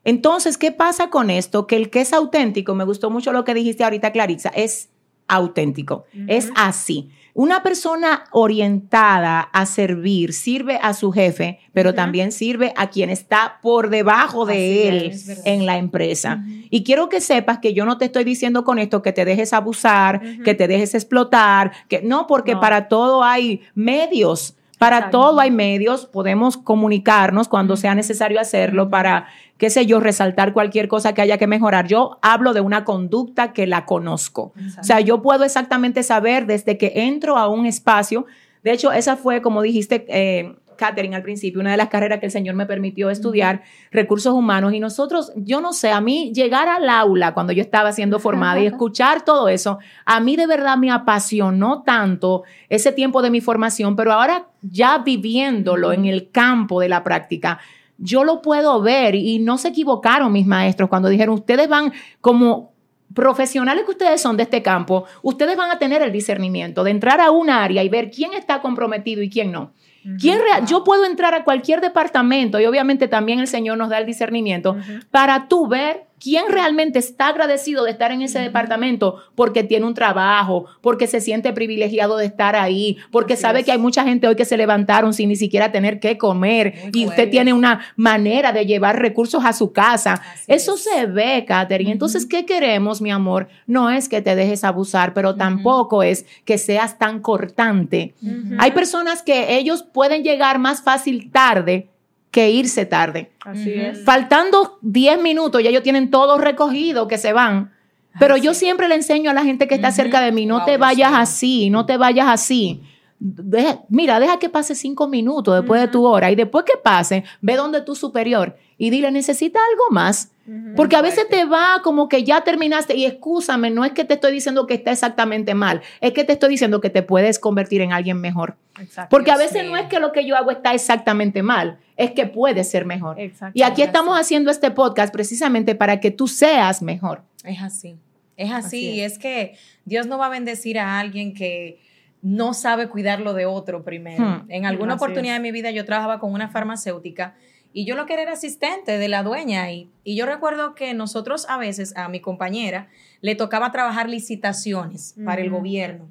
Entonces, 0.05 0.57
¿qué 0.57 0.73
pasa 0.73 1.11
con 1.11 1.31
esto? 1.31 1.67
Que 1.67 1.77
el 1.77 1.91
que 1.91 2.01
es 2.01 2.13
auténtico, 2.13 2.75
me 2.75 2.85
gustó 2.85 3.11
mucho 3.11 3.33
lo 3.33 3.45
que 3.45 3.55
dijiste 3.55 3.85
ahorita, 3.85 4.13
Claritza, 4.13 4.51
es 4.51 4.89
auténtico, 5.29 6.05
es 6.27 6.51
así. 6.57 7.11
Una 7.35 7.63
persona 7.63 8.25
orientada 8.33 9.41
a 9.41 9.67
servir 9.67 10.33
sirve 10.33 10.79
a 10.83 10.95
su 10.95 11.13
jefe, 11.13 11.61
pero 11.73 11.95
también 11.95 12.33
sirve 12.33 12.73
a 12.77 12.91
quien 12.91 13.11
está 13.11 13.59
por 13.63 13.89
debajo 13.91 14.47
de 14.47 14.53
Así 14.53 14.89
él 14.89 15.11
es, 15.13 15.43
en 15.45 15.67
la 15.67 15.79
empresa. 15.79 16.43
Y 16.71 16.83
quiero 16.83 17.09
que 17.09 17.21
sepas 17.21 17.59
que 17.59 17.73
yo 17.73 17.85
no 17.85 17.99
te 17.99 18.07
estoy 18.07 18.25
diciendo 18.25 18.65
con 18.65 18.79
esto 18.79 19.03
que 19.03 19.13
te 19.13 19.25
dejes 19.25 19.53
abusar, 19.53 20.21
que 20.45 20.55
te 20.55 20.67
dejes 20.69 20.95
explotar, 20.95 21.73
que 21.89 22.03
no, 22.03 22.27
porque 22.27 22.55
No. 22.55 22.61
para 22.61 22.89
todo 22.89 23.23
hay 23.23 23.61
medios. 23.75 24.57
Para 24.79 24.97
Exacto. 24.97 25.19
todo 25.21 25.41
hay 25.41 25.51
medios, 25.51 26.07
podemos 26.07 26.57
comunicarnos 26.57 27.49
cuando 27.49 27.77
sea 27.77 27.95
necesario 27.95 28.41
hacerlo 28.41 28.89
para, 28.89 29.27
qué 29.61 29.69
sé 29.69 29.85
yo, 29.85 30.01
resaltar 30.01 30.55
cualquier 30.55 30.89
cosa 30.89 31.13
que 31.13 31.21
haya 31.21 31.37
que 31.37 31.47
mejorar. 31.47 31.87
Yo 31.87 32.19
hablo 32.23 32.55
de 32.55 32.63
una 32.63 32.83
conducta 32.83 33.53
que 33.53 33.67
la 33.67 33.85
conozco. 33.85 34.55
O 34.81 34.83
sea, 34.83 35.01
yo 35.01 35.21
puedo 35.21 35.45
exactamente 35.45 36.03
saber 36.03 36.47
desde 36.47 36.79
que 36.79 36.93
entro 36.95 37.37
a 37.37 37.47
un 37.47 37.67
espacio. 37.67 38.25
De 38.65 38.73
hecho, 38.73 38.91
esa 38.91 39.19
fue, 39.19 39.43
como 39.43 39.61
dijiste, 39.61 40.07
eh, 40.09 40.57
Catherine, 40.79 41.15
al 41.15 41.23
principio, 41.23 41.61
una 41.61 41.73
de 41.73 41.77
las 41.77 41.91
carreras 41.91 42.21
que 42.21 42.27
el 42.27 42.33
Señor 42.33 42.55
me 42.55 42.65
permitió 42.65 43.11
estudiar, 43.11 43.61
recursos 43.91 44.33
humanos. 44.33 44.73
Y 44.73 44.81
nosotros, 44.81 45.31
yo 45.37 45.61
no 45.61 45.75
sé, 45.75 45.91
a 45.91 46.01
mí 46.01 46.33
llegar 46.35 46.67
al 46.67 46.89
aula 46.89 47.35
cuando 47.35 47.53
yo 47.53 47.61
estaba 47.61 47.93
siendo 47.93 48.19
formada 48.19 48.61
y 48.61 48.67
escuchar 48.67 49.27
todo 49.27 49.51
eso, 49.51 49.79
a 50.07 50.21
mí 50.21 50.37
de 50.37 50.47
verdad 50.47 50.79
me 50.79 50.91
apasionó 50.91 51.83
tanto 51.83 52.45
ese 52.71 52.93
tiempo 52.93 53.21
de 53.21 53.29
mi 53.29 53.43
formación, 53.43 53.95
pero 53.95 54.15
ahora 54.15 54.47
ya 54.63 54.97
viviéndolo 54.97 55.93
en 55.93 56.07
el 56.07 56.31
campo 56.31 56.81
de 56.81 56.89
la 56.89 57.05
práctica, 57.05 57.61
yo 58.01 58.25
lo 58.25 58.43
puedo 58.43 58.81
ver. 58.83 59.15
Y 59.15 59.39
no 59.39 59.57
se 59.59 59.69
equivocaron 59.69 60.33
mis 60.33 60.47
maestros 60.47 60.89
cuando 60.89 61.09
dijeron, 61.09 61.35
ustedes 61.35 61.69
van 61.69 61.93
como 62.21 62.73
profesionales 63.15 63.85
que 63.85 63.91
ustedes 63.93 64.21
son 64.21 64.37
de 64.37 64.45
este 64.45 64.63
campo, 64.63 65.05
ustedes 65.23 65.57
van 65.57 65.71
a 65.71 65.79
tener 65.79 66.01
el 66.03 66.13
discernimiento 66.13 66.85
de 66.85 66.93
entrar 66.93 67.21
a 67.21 67.31
un 67.31 67.51
área 67.51 67.83
y 67.83 67.89
ver 67.89 68.11
quién 68.11 68.33
está 68.35 68.61
comprometido 68.61 69.21
y 69.23 69.29
quién 69.31 69.51
no. 69.53 69.73
¿Quién 70.19 70.39
rea- 70.39 70.65
Yo 70.65 70.83
puedo 70.83 71.05
entrar 71.05 71.35
a 71.35 71.45
cualquier 71.45 71.81
departamento 71.83 72.59
y 72.59 72.65
obviamente 72.65 73.07
también 73.07 73.39
el 73.39 73.47
Señor 73.47 73.77
nos 73.77 73.91
da 73.91 73.99
el 73.99 74.07
discernimiento 74.07 74.77
para 75.11 75.47
tú 75.49 75.67
ver 75.67 76.05
¿quién 76.21 76.45
realmente 76.49 76.99
está 76.99 77.29
agradecido 77.29 77.85
de 77.85 77.91
estar 77.91 78.13
en 78.13 78.23
ese 78.23 78.39
departamento 78.39 79.17
porque 79.35 79.65
tiene 79.65 79.87
un 79.87 79.95
trabajo, 79.95 80.67
porque 80.81 81.07
se 81.07 81.21
siente 81.21 81.53
privilegiado 81.53 82.17
de 82.17 82.27
estar 82.27 82.55
ahí, 82.55 82.99
porque 83.11 83.35
Así 83.35 83.43
sabe 83.43 83.61
es. 83.61 83.65
que 83.65 83.73
hay 83.73 83.79
mucha 83.79 84.05
gente 84.05 84.29
hoy 84.29 84.37
que 84.37 84.45
se 84.45 84.57
levantaron 84.57 85.13
sin 85.13 85.29
ni 85.31 85.37
siquiera 85.37 85.73
tener 85.73 85.99
que 85.99 86.19
comer 86.19 86.75
Muy 86.83 86.91
y 86.95 87.07
usted 87.07 87.31
tiene 87.31 87.53
una 87.53 87.81
manera 87.97 88.53
de 88.53 88.67
llevar 88.67 89.01
recursos 89.01 89.45
a 89.45 89.53
su 89.53 89.73
casa? 89.73 90.15
Así 90.15 90.45
Eso 90.47 90.75
es. 90.75 90.85
se 90.85 91.07
ve, 91.07 91.45
Katherine. 91.47 91.93
Entonces, 91.93 92.27
¿qué 92.27 92.45
queremos, 92.45 93.01
mi 93.01 93.11
amor? 93.11 93.49
No 93.67 93.91
es 93.91 94.09
que 94.09 94.21
te 94.21 94.35
dejes 94.37 94.65
abusar, 94.65 95.15
pero 95.15 95.35
tampoco 95.35 96.03
es 96.03 96.27
que 96.45 96.59
seas 96.59 96.99
tan 96.99 97.21
cortante. 97.21 98.15
Hay 98.59 98.73
personas 98.73 99.23
que 99.23 99.57
ellos 99.57 99.83
pueden 99.83 100.23
llegar 100.23 100.59
más 100.59 100.83
fácil 100.83 101.31
tarde 101.31 101.89
que 102.31 102.51
irse 102.51 102.87
tarde. 102.87 103.33
Así 103.45 103.73
es. 103.73 104.05
Faltando 104.05 104.79
10 104.83 105.21
minutos, 105.21 105.63
ya 105.63 105.71
ellos 105.71 105.83
tienen 105.83 106.11
todo 106.11 106.39
recogido 106.39 107.09
que 107.09 107.19
se 107.19 107.33
van. 107.33 107.73
Pero 108.19 108.37
yo 108.37 108.55
siempre 108.55 108.89
le 108.89 108.97
enseño 108.97 109.31
a 109.31 109.35
la 109.35 109.45
gente 109.45 109.69
que 109.69 109.77
está 109.77 109.93
cerca 109.93 110.21
de 110.21 110.33
mí, 110.33 110.45
no 110.47 110.57
Wow, 110.59 110.67
te 110.67 110.77
vayas 110.79 111.13
así, 111.15 111.71
no 111.71 111.87
te 111.87 111.97
vayas 111.97 112.27
así. 112.29 112.83
Deja- 113.21 113.81
mira, 113.89 114.19
deja 114.19 114.39
que 114.39 114.49
pase 114.49 114.75
cinco 114.75 115.07
minutos 115.07 115.55
después 115.55 115.81
de 115.81 115.89
tu 115.89 116.05
hora 116.07 116.31
y 116.31 116.35
después 116.35 116.65
que 116.65 116.77
pase, 116.83 117.23
ve 117.41 117.55
donde 117.57 117.83
tu 117.83 117.95
superior 117.95 118.57
y 118.79 118.91
dile, 118.91 119.11
necesita 119.13 119.61
algo 119.71 119.85
más. 119.91 120.31
Porque 120.77 120.97
a 120.97 121.03
veces 121.03 121.29
te 121.29 121.45
va 121.45 121.81
como 121.83 122.09
que 122.09 122.25
ya 122.25 122.43
terminaste 122.43 122.97
y 122.97 123.05
excúsame, 123.07 123.71
no 123.71 123.85
es 123.85 123.93
que 123.93 124.05
te 124.05 124.15
estoy 124.15 124.33
diciendo 124.33 124.67
que 124.67 124.75
está 124.75 124.91
exactamente 124.91 125.55
mal, 125.55 125.81
es 126.01 126.13
que 126.13 126.25
te 126.25 126.33
estoy 126.33 126.51
diciendo 126.51 126.81
que 126.81 126.91
te 126.91 127.03
puedes 127.03 127.39
convertir 127.39 127.81
en 127.83 127.93
alguien 127.93 128.21
mejor. 128.21 128.57
Exacto. 128.81 129.09
Porque 129.11 129.31
a 129.31 129.37
veces 129.37 129.65
no 129.65 129.77
es 129.77 129.87
que 129.87 130.01
lo 130.01 130.13
que 130.13 130.27
yo 130.27 130.37
hago 130.37 130.51
está 130.51 130.75
exactamente 130.75 131.43
mal, 131.43 131.79
es 131.97 132.13
que 132.13 132.27
puede 132.27 132.65
ser 132.65 132.85
mejor. 132.87 133.21
Exacto. 133.21 133.53
Y 133.59 133.63
aquí 133.63 133.83
Es 133.83 133.89
estamos 133.89 134.15
así. 134.15 134.21
haciendo 134.23 134.51
este 134.51 134.71
podcast 134.71 135.13
precisamente 135.13 135.75
para 135.75 136.01
que 136.01 136.11
tú 136.11 136.27
seas 136.27 136.83
mejor. 136.83 137.23
Es 137.45 137.61
así. 137.63 137.97
Es 138.37 138.51
así. 138.51 138.67
Así 138.67 138.91
y 138.93 139.01
es 139.03 139.19
que 139.19 139.57
Dios 139.85 140.07
no 140.07 140.19
va 140.19 140.27
a 140.27 140.31
bendecir 140.31 140.79
a 140.79 140.99
alguien 140.99 141.35
que 141.35 141.79
no 142.23 142.55
sabe 142.55 142.89
cuidar 142.89 143.21
lo 143.21 143.35
de 143.35 143.47
otro 143.47 143.83
primero. 143.85 144.25
Hmm. 144.25 144.47
En 144.49 144.67
alguna 144.67 144.95
Así 144.95 145.05
oportunidad 145.05 145.37
es. 145.37 145.43
de 145.43 145.49
mi 145.49 145.53
vida 145.53 145.71
yo 145.71 145.85
trabajaba 145.85 146.19
con 146.21 146.33
una 146.33 146.49
farmacéutica 146.49 147.35
y 147.73 147.85
yo 147.85 147.95
lo 147.95 148.07
que 148.07 148.15
era 148.15 148.33
asistente 148.33 148.99
de 148.99 149.09
la 149.09 149.23
dueña. 149.23 149.71
Y, 149.71 149.89
y 150.05 150.17
yo 150.17 150.27
recuerdo 150.27 150.75
que 150.75 150.95
nosotros 150.95 151.47
a 151.49 151.57
veces, 151.57 151.97
a 151.97 152.09
mi 152.09 152.21
compañera, 152.21 152.89
le 153.21 153.35
tocaba 153.35 153.71
trabajar 153.73 154.09
licitaciones 154.09 155.15
para 155.25 155.43
el 155.43 155.51
gobierno. 155.51 156.09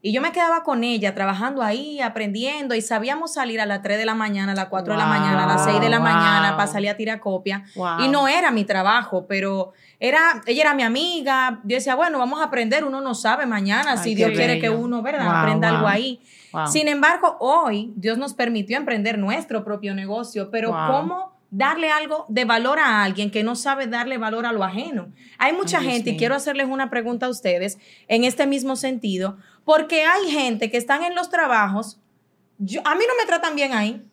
Y 0.00 0.12
yo 0.12 0.20
me 0.20 0.30
quedaba 0.30 0.62
con 0.62 0.84
ella 0.84 1.12
trabajando 1.12 1.60
ahí, 1.60 2.00
aprendiendo, 2.00 2.76
y 2.76 2.82
sabíamos 2.82 3.34
salir 3.34 3.60
a 3.60 3.66
las 3.66 3.82
3 3.82 3.98
de 3.98 4.04
la 4.04 4.14
mañana, 4.14 4.52
a 4.52 4.54
las 4.54 4.66
4 4.66 4.92
de 4.92 4.98
la 4.98 5.06
mañana, 5.06 5.42
a 5.42 5.46
las 5.46 5.64
6 5.64 5.80
de 5.80 5.88
la 5.88 5.98
mañana 5.98 6.56
para 6.56 6.68
salir 6.68 6.88
a 6.88 6.96
tirar 6.96 7.18
copia. 7.18 7.64
Wow. 7.74 8.00
Y 8.04 8.08
no 8.08 8.28
era 8.28 8.52
mi 8.52 8.64
trabajo, 8.64 9.26
pero 9.26 9.72
era, 9.98 10.40
ella 10.46 10.62
era 10.62 10.74
mi 10.74 10.84
amiga. 10.84 11.60
Yo 11.64 11.76
decía, 11.76 11.96
bueno, 11.96 12.20
vamos 12.20 12.40
a 12.40 12.44
aprender, 12.44 12.84
uno 12.84 13.00
no 13.00 13.14
sabe 13.16 13.44
mañana 13.46 13.92
Ay, 13.92 13.98
si 13.98 14.14
Dios 14.14 14.30
quiere 14.30 14.60
que 14.60 14.70
uno, 14.70 14.98
Aprenda 14.98 15.70
algo 15.70 15.88
ahí. 15.88 16.20
Wow. 16.52 16.66
Sin 16.68 16.88
embargo, 16.88 17.36
hoy 17.40 17.92
Dios 17.96 18.18
nos 18.18 18.34
permitió 18.34 18.76
emprender 18.76 19.18
nuestro 19.18 19.64
propio 19.64 19.94
negocio, 19.94 20.50
pero 20.50 20.70
Wow. 20.70 20.86
¿cómo 20.90 21.38
darle 21.50 21.90
algo 21.90 22.26
de 22.28 22.44
valor 22.44 22.78
a 22.78 23.02
alguien 23.02 23.30
que 23.30 23.42
no 23.42 23.56
sabe 23.56 23.86
darle 23.86 24.18
valor 24.18 24.46
a 24.46 24.52
lo 24.52 24.64
ajeno? 24.64 25.08
Hay 25.38 25.52
mucha 25.52 25.80
gente, 25.80 26.10
y 26.10 26.16
quiero 26.16 26.34
hacerles 26.34 26.66
una 26.68 26.90
pregunta 26.90 27.26
a 27.26 27.28
ustedes 27.30 27.78
en 28.08 28.24
este 28.24 28.46
mismo 28.46 28.76
sentido, 28.76 29.36
porque 29.64 30.04
hay 30.04 30.30
gente 30.30 30.70
que 30.70 30.76
están 30.76 31.02
en 31.04 31.14
los 31.14 31.30
trabajos, 31.30 32.00
yo- 32.58 32.80
a 32.84 32.94
mí 32.94 33.04
no 33.08 33.14
me 33.20 33.26
tratan 33.26 33.54
bien 33.56 33.72
ahí, 33.72 34.04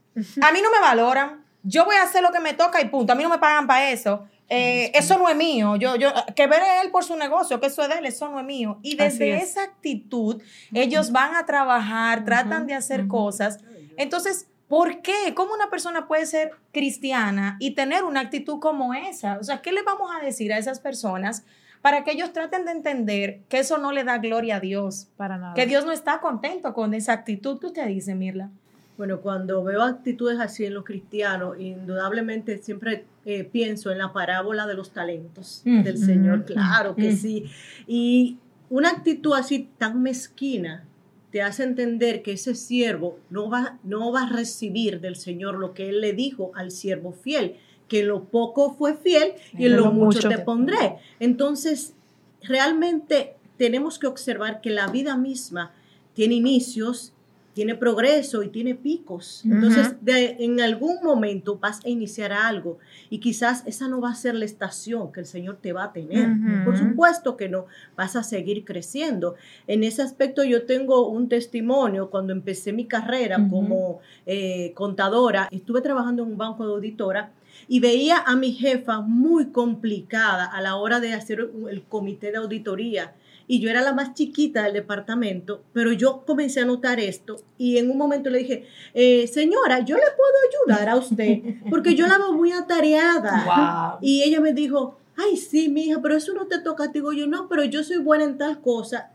a 0.41 0.51
mí 0.51 0.59
no 0.61 0.71
me 0.71 0.79
valoran, 0.81 1.43
yo 1.63 1.83
voy 1.83 1.95
a 1.95 2.03
hacer 2.03 2.21
lo 2.21 2.31
que 2.31 2.39
me 2.39 2.53
toca 2.53 2.79
y 2.81 2.85
punto, 2.89 3.11
a 3.11 3.15
mí 3.15 3.23
no 3.23 3.29
me 3.29 3.39
pagan 3.39 3.65
para 3.67 3.89
eso. 3.89 4.27
Eh, 4.49 4.91
eso 4.93 5.17
no 5.17 5.27
es 5.27 5.36
mío, 5.36 5.75
yo, 5.75 5.95
yo, 5.95 6.10
que 6.36 6.45
ver 6.45 6.62
él 6.84 6.91
por 6.91 7.03
su 7.03 7.15
negocio, 7.15 7.60
que 7.60 7.67
eso 7.67 7.81
es 7.81 7.89
de 7.89 7.95
él, 7.95 8.05
eso 8.05 8.29
no 8.29 8.39
es 8.39 8.45
mío. 8.45 8.79
Y 8.84 8.95
desde 8.95 9.36
es. 9.36 9.43
esa 9.51 9.63
actitud, 9.63 10.41
ellos 10.71 11.12
van 11.12 11.36
a 11.36 11.45
trabajar, 11.45 12.25
tratan 12.25 12.67
de 12.67 12.75
hacer 12.75 13.08
cosas. 13.08 13.60
Entonces, 13.97 14.47
¿por 14.67 15.01
qué? 15.01 15.34
¿Cómo 15.34 15.53
una 15.53 15.71
persona 15.71 16.08
puede 16.08 16.27
ser 16.27 16.51
cristiana 16.71 17.58
y 17.60 17.71
tener 17.71 18.03
una 18.03 18.19
actitud 18.21 18.60
como 18.60 18.93
esa? 18.93 19.39
O 19.39 19.43
sea, 19.43 19.62
¿qué 19.63 19.71
le 19.71 19.81
vamos 19.81 20.12
a 20.15 20.23
decir 20.23 20.53
a 20.53 20.60
esas 20.60 20.79
personas 20.79 21.43
para 21.81 22.03
que 22.03 22.12
ellos 22.12 22.31
traten 22.31 22.65
de 22.65 22.71
entender 22.71 23.41
que 23.49 23.60
eso 23.60 23.79
no 23.79 23.91
le 23.91 24.03
da 24.03 24.19
gloria 24.19 24.58
a 24.58 24.60
Dios? 24.60 25.08
Para 25.17 25.38
nada. 25.38 25.55
Que 25.55 25.65
Dios 25.65 25.86
no 25.86 25.91
está 25.91 26.19
contento 26.19 26.75
con 26.75 26.93
esa 26.93 27.13
actitud. 27.13 27.60
¿Qué 27.60 27.67
usted 27.67 27.88
dice, 27.88 28.13
Mirla? 28.13 28.51
Bueno, 28.97 29.19
cuando 29.19 29.63
veo 29.63 29.81
actitudes 29.81 30.39
así 30.39 30.65
en 30.65 30.73
los 30.73 30.86
cristianos, 30.86 31.60
indudablemente 31.60 32.58
siempre 32.60 33.05
eh, 33.25 33.43
pienso 33.43 33.91
en 33.91 33.97
la 33.97 34.13
parábola 34.13 34.67
de 34.67 34.73
los 34.75 34.91
talentos 34.91 35.62
Mm, 35.65 35.84
del 35.84 35.97
Señor, 35.97 36.39
mm, 36.39 36.43
claro 36.43 36.95
que 36.95 37.12
mm. 37.12 37.17
sí. 37.17 37.45
Y 37.88 38.38
una 38.69 38.89
actitud 38.89 39.34
así 39.34 39.69
tan 39.77 40.01
mezquina 40.01 40.86
te 41.31 41.41
hace 41.41 41.63
entender 41.63 42.21
que 42.21 42.34
ese 42.34 42.55
siervo 42.55 43.19
no 43.29 43.49
va, 43.49 43.77
no 43.84 44.12
va 44.12 44.23
a 44.23 44.29
recibir 44.29 45.01
del 45.01 45.17
Señor 45.17 45.55
lo 45.55 45.73
que 45.73 45.89
Él 45.89 45.99
le 45.99 46.13
dijo 46.13 46.51
al 46.55 46.71
siervo 46.71 47.12
fiel, 47.12 47.58
que 47.89 48.01
en 48.01 48.08
lo 48.08 48.25
poco 48.25 48.73
fue 48.73 48.95
fiel 48.95 49.34
y 49.58 49.65
en 49.65 49.75
lo 49.75 49.91
mucho 49.91 50.29
te 50.29 50.38
pondré. 50.39 50.95
Entonces, 51.19 51.93
realmente 52.41 53.36
tenemos 53.58 53.99
que 53.99 54.08
observar 54.08 54.62
que 54.62 54.69
la 54.69 54.88
vida 54.88 55.17
misma 55.17 55.73
tiene 56.13 56.36
inicios, 56.36 57.12
tiene 57.55 57.73
progreso 57.75 58.43
y 58.43 58.49
tiene 58.49 58.75
picos. 58.75 59.41
Entonces, 59.45 59.95
de- 60.01 60.35
en 60.39 60.59
algún 60.59 60.97
momento 61.01 61.57
vas 61.57 61.79
a 61.85 61.89
iniciar 61.89 62.33
algo 62.33 62.79
y 63.09 63.19
quizás 63.19 63.63
esa 63.65 63.87
no 63.87 64.01
va 64.01 64.11
a 64.11 64.15
ser 64.15 64.35
la 64.35 64.43
estación 64.43 65.13
que 65.13 65.21
el 65.21 65.25
Señor 65.25 65.57
te 65.61 65.71
va 65.71 65.85
a 65.85 65.93
tener. 65.93 66.27
Por 66.65 66.77
supuesto 66.77 67.37
que 67.37 67.47
no, 67.47 67.65
vas 67.95 68.17
a 68.17 68.23
seguir 68.23 68.65
creciendo. 68.65 69.35
En 69.67 69.85
ese 69.85 70.01
aspecto 70.01 70.43
yo 70.43 70.65
tengo 70.65 71.07
un 71.07 71.29
testimonio. 71.29 72.09
Cuando 72.09 72.33
empecé 72.33 72.73
mi 72.73 72.85
carrera 72.87 73.37
como 73.49 73.99
eh, 74.25 74.73
contadora, 74.75 75.47
estuve 75.49 75.79
trabajando 75.79 76.23
en 76.23 76.31
un 76.31 76.37
banco 76.37 76.67
de 76.67 76.73
auditora 76.73 77.31
y 77.69 77.79
veía 77.79 78.17
a 78.17 78.35
mi 78.35 78.51
jefa 78.51 78.99
muy 78.99 79.45
complicada 79.51 80.45
a 80.45 80.59
la 80.61 80.75
hora 80.75 80.99
de 80.99 81.13
hacer 81.13 81.49
el 81.71 81.83
comité 81.83 82.31
de 82.31 82.37
auditoría. 82.37 83.13
Y 83.47 83.60
yo 83.60 83.69
era 83.69 83.81
la 83.81 83.93
más 83.93 84.13
chiquita 84.15 84.63
del 84.63 84.73
departamento, 84.73 85.63
pero 85.71 85.91
yo 85.91 86.23
comencé 86.25 86.62
a 86.62 86.65
notar 86.65 86.99
esto 86.99 87.38
y 87.60 87.77
en 87.77 87.91
un 87.91 87.97
momento 87.97 88.29
le 88.31 88.39
dije, 88.39 88.65
eh, 88.95 89.27
señora, 89.27 89.81
yo 89.81 89.95
le 89.97 90.01
puedo 90.17 90.73
ayudar 90.75 90.89
a 90.89 90.95
usted 90.95 91.41
porque 91.69 91.93
yo 91.95 92.08
la 92.08 92.17
veo 92.17 92.34
muy 92.34 92.51
atareada. 92.51 93.97
Wow. 93.99 93.99
Y 94.01 94.23
ella 94.23 94.39
me 94.41 94.53
dijo, 94.53 94.97
ay, 95.15 95.38
sí, 95.38 95.69
mija, 95.69 96.01
pero 96.01 96.15
eso 96.15 96.34
no 96.34 96.47
te 96.47 96.60
toca. 96.60 96.88
Digo 96.88 97.13
yo, 97.13 97.27
no, 97.27 97.47
pero 97.47 97.63
yo 97.63 97.84
soy 97.84 97.97
buena 97.97 98.23
en 98.23 98.38
tal 98.38 98.62
cosa, 98.62 99.12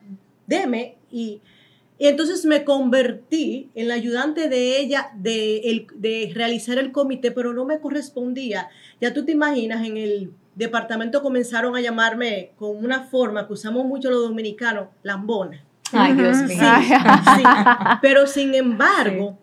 deme. 0.46 0.96
Y, 1.10 1.40
y 1.98 2.06
entonces 2.06 2.44
me 2.46 2.64
convertí 2.64 3.68
en 3.74 3.88
la 3.88 3.94
ayudante 3.94 4.48
de 4.48 4.78
ella 4.80 5.10
de, 5.16 5.58
el- 5.70 5.86
de 5.96 6.30
realizar 6.34 6.78
el 6.78 6.92
comité, 6.92 7.30
pero 7.32 7.52
no 7.52 7.64
me 7.64 7.80
correspondía. 7.80 8.68
Ya 9.00 9.12
tú 9.12 9.24
te 9.24 9.32
imaginas, 9.32 9.84
en 9.86 9.96
el 9.96 10.30
departamento 10.60 11.22
comenzaron 11.22 11.74
a 11.74 11.80
llamarme 11.80 12.52
con 12.56 12.76
una 12.76 13.04
forma 13.04 13.46
que 13.46 13.54
usamos 13.54 13.84
mucho 13.86 14.10
los 14.10 14.22
dominicanos, 14.28 14.88
lambona. 15.02 15.64
Ay, 15.90 16.12
Dios 16.12 16.36
mío. 16.42 16.58
Sí, 16.60 16.94
sí. 17.36 17.42
Pero 18.02 18.26
sin 18.26 18.54
embargo, 18.54 19.38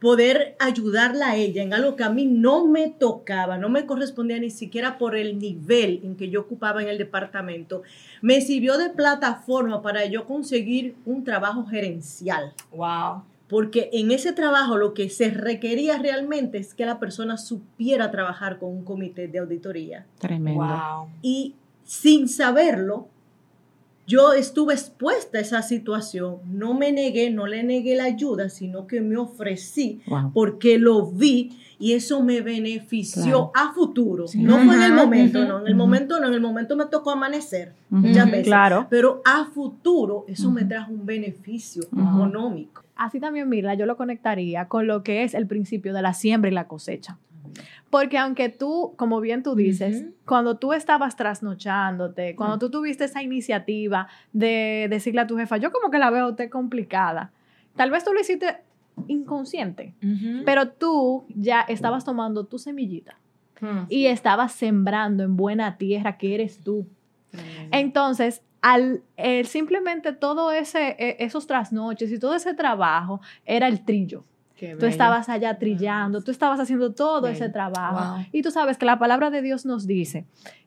poder 0.00 0.56
ayudarla 0.58 1.30
a 1.30 1.36
ella 1.36 1.62
en 1.62 1.74
algo 1.74 1.96
que 1.96 2.04
a 2.04 2.10
mí 2.10 2.24
no 2.24 2.66
me 2.66 2.88
tocaba, 2.88 3.58
no 3.58 3.68
me 3.68 3.86
correspondía 3.86 4.38
ni 4.38 4.50
siquiera 4.50 4.98
por 4.98 5.16
el 5.16 5.38
nivel 5.38 6.00
en 6.02 6.16
que 6.16 6.30
yo 6.30 6.40
ocupaba 6.40 6.82
en 6.82 6.88
el 6.88 6.98
departamento, 6.98 7.82
me 8.20 8.40
sirvió 8.40 8.78
de 8.78 8.90
plataforma 8.90 9.82
para 9.82 10.06
yo 10.06 10.26
conseguir 10.26 10.96
un 11.04 11.24
trabajo 11.24 11.66
gerencial. 11.66 12.52
Wow. 12.72 13.22
Porque 13.48 13.90
en 13.92 14.10
ese 14.10 14.32
trabajo 14.32 14.76
lo 14.76 14.94
que 14.94 15.10
se 15.10 15.30
requería 15.30 15.98
realmente 15.98 16.58
es 16.58 16.74
que 16.74 16.86
la 16.86 16.98
persona 16.98 17.36
supiera 17.36 18.10
trabajar 18.10 18.58
con 18.58 18.70
un 18.70 18.84
comité 18.84 19.28
de 19.28 19.38
auditoría. 19.38 20.06
Tremendo. 20.18 20.64
Wow. 20.64 21.08
Y 21.22 21.54
sin 21.84 22.28
saberlo, 22.28 23.08
yo 24.06 24.32
estuve 24.32 24.74
expuesta 24.74 25.38
a 25.38 25.40
esa 25.40 25.62
situación. 25.62 26.38
No 26.46 26.74
me 26.74 26.92
negué, 26.92 27.30
no 27.30 27.46
le 27.46 27.62
negué 27.64 27.94
la 27.96 28.04
ayuda, 28.04 28.48
sino 28.48 28.86
que 28.86 29.00
me 29.00 29.16
ofrecí 29.16 30.00
Wow. 30.06 30.32
porque 30.34 30.78
lo 30.78 31.06
vi 31.06 31.58
y 31.78 31.92
eso 31.92 32.22
me 32.22 32.40
benefició 32.40 33.50
a 33.54 33.72
futuro. 33.72 34.26
Sí. 34.28 34.42
No 34.42 34.58
fue 34.58 34.74
en 34.76 34.82
el 34.82 34.92
momento, 34.92 35.44
no. 35.44 35.60
En 35.60 35.66
el 35.66 35.74
momento 35.74 36.20
no. 36.20 36.28
En 36.28 36.34
el 36.34 36.40
momento 36.40 36.76
me 36.76 36.86
tocó 36.86 37.10
amanecer 37.10 37.72
muchas 37.90 38.26
veces. 38.30 38.46
claro. 38.46 38.86
Pero 38.90 39.22
a 39.24 39.46
futuro 39.46 40.24
eso 40.28 40.50
me 40.50 40.64
trajo 40.64 40.92
un 40.92 41.04
beneficio 41.06 41.82
económico. 41.92 42.82
Así 42.96 43.18
también, 43.20 43.48
Mirla, 43.48 43.74
yo 43.74 43.86
lo 43.86 43.96
conectaría 43.96 44.68
con 44.68 44.86
lo 44.86 45.02
que 45.02 45.24
es 45.24 45.34
el 45.34 45.46
principio 45.46 45.92
de 45.94 46.02
la 46.02 46.14
siembra 46.14 46.50
y 46.50 46.54
la 46.54 46.68
cosecha. 46.68 47.18
Porque 47.94 48.18
aunque 48.18 48.48
tú, 48.48 48.94
como 48.96 49.20
bien 49.20 49.44
tú 49.44 49.54
dices, 49.54 50.04
cuando 50.26 50.56
tú 50.56 50.72
estabas 50.72 51.14
trasnochándote, 51.14 52.34
cuando 52.34 52.58
tú 52.58 52.68
tuviste 52.68 53.04
esa 53.04 53.22
iniciativa 53.22 54.08
de 54.32 54.88
decirle 54.90 55.20
a 55.20 55.28
tu 55.28 55.36
jefa, 55.36 55.58
yo 55.58 55.70
como 55.70 55.92
que 55.92 55.98
la 56.00 56.10
veo 56.10 56.24
a 56.24 56.30
usted 56.30 56.50
complicada, 56.50 57.30
tal 57.76 57.92
vez 57.92 58.02
tú 58.02 58.12
lo 58.12 58.20
hiciste 58.20 58.56
inconsciente, 59.06 59.94
pero 60.44 60.70
tú 60.70 61.24
ya 61.28 61.60
estabas 61.60 62.04
tomando 62.04 62.44
tu 62.46 62.58
semillita 62.58 63.16
Hmm. 63.60 63.86
y 63.88 64.06
estabas 64.06 64.50
sembrando 64.50 65.22
en 65.22 65.36
buena 65.36 65.76
tierra 65.78 66.18
que 66.18 66.34
eres 66.34 66.58
tú. 66.64 66.88
Entonces, 67.70 68.42
al 68.60 69.02
el 69.16 69.46
simplemente 69.46 70.12
todo 70.12 70.50
ese 70.50 70.96
e- 70.98 71.16
esos 71.20 71.46
trasnoches 71.46 72.10
y 72.10 72.18
todo 72.18 72.34
ese 72.34 72.54
trabajo 72.54 73.20
era 73.44 73.68
el 73.68 73.84
trillo. 73.84 74.24
Tú 74.78 74.86
estabas 74.86 75.28
allá 75.28 75.58
trillando, 75.58 76.20
tú 76.22 76.30
estabas 76.30 76.60
haciendo 76.60 76.92
todo 76.92 77.26
ese 77.28 77.40
Bello. 77.42 77.52
trabajo. 77.52 78.14
Wow. 78.16 78.26
Y 78.32 78.42
tú 78.42 78.50
sabes 78.50 78.78
que 78.78 78.86
la 78.86 78.98
palabra 78.98 79.30
de 79.30 79.42
Dios 79.42 79.66
nos 79.66 79.86
dice 79.86 80.24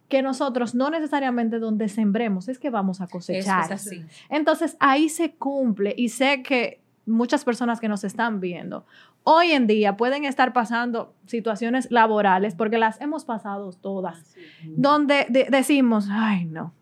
que 0.10 0.22
nosotros 0.22 0.74
no 0.76 0.90
necesariamente 0.90 1.60
donde 1.60 1.90
sembremos 1.90 2.48
es 2.48 2.60
que 2.60 2.70
vamos 2.70 3.02
a 3.02 3.06
Eso 3.06 3.12
cosechar. 3.12 3.66
es 3.66 3.72
así. 3.72 4.06
Entonces 4.30 4.78
ahí 4.80 5.10
se 5.10 5.34
cumple 5.36 5.94
y 5.98 6.10
sé 6.10 6.44
que 6.44 6.80
muchas 7.06 7.44
personas 7.46 7.80
que 7.80 7.88
nos 7.90 8.04
están 8.04 8.40
viendo 8.40 8.86
hoy 9.24 9.52
en 9.52 9.68
día 9.68 9.98
pueden 9.98 10.24
estar 10.24 10.54
pasando 10.54 11.14
situaciones 11.26 11.92
laborales 11.92 12.56
porque 12.56 12.78
las 12.78 13.02
hemos 13.02 13.26
pasado 13.26 13.72
todas, 13.74 14.36
donde 14.64 15.26
de- 15.30 15.48
decimos, 15.50 16.08
ay 16.10 16.46
no, 16.46 16.74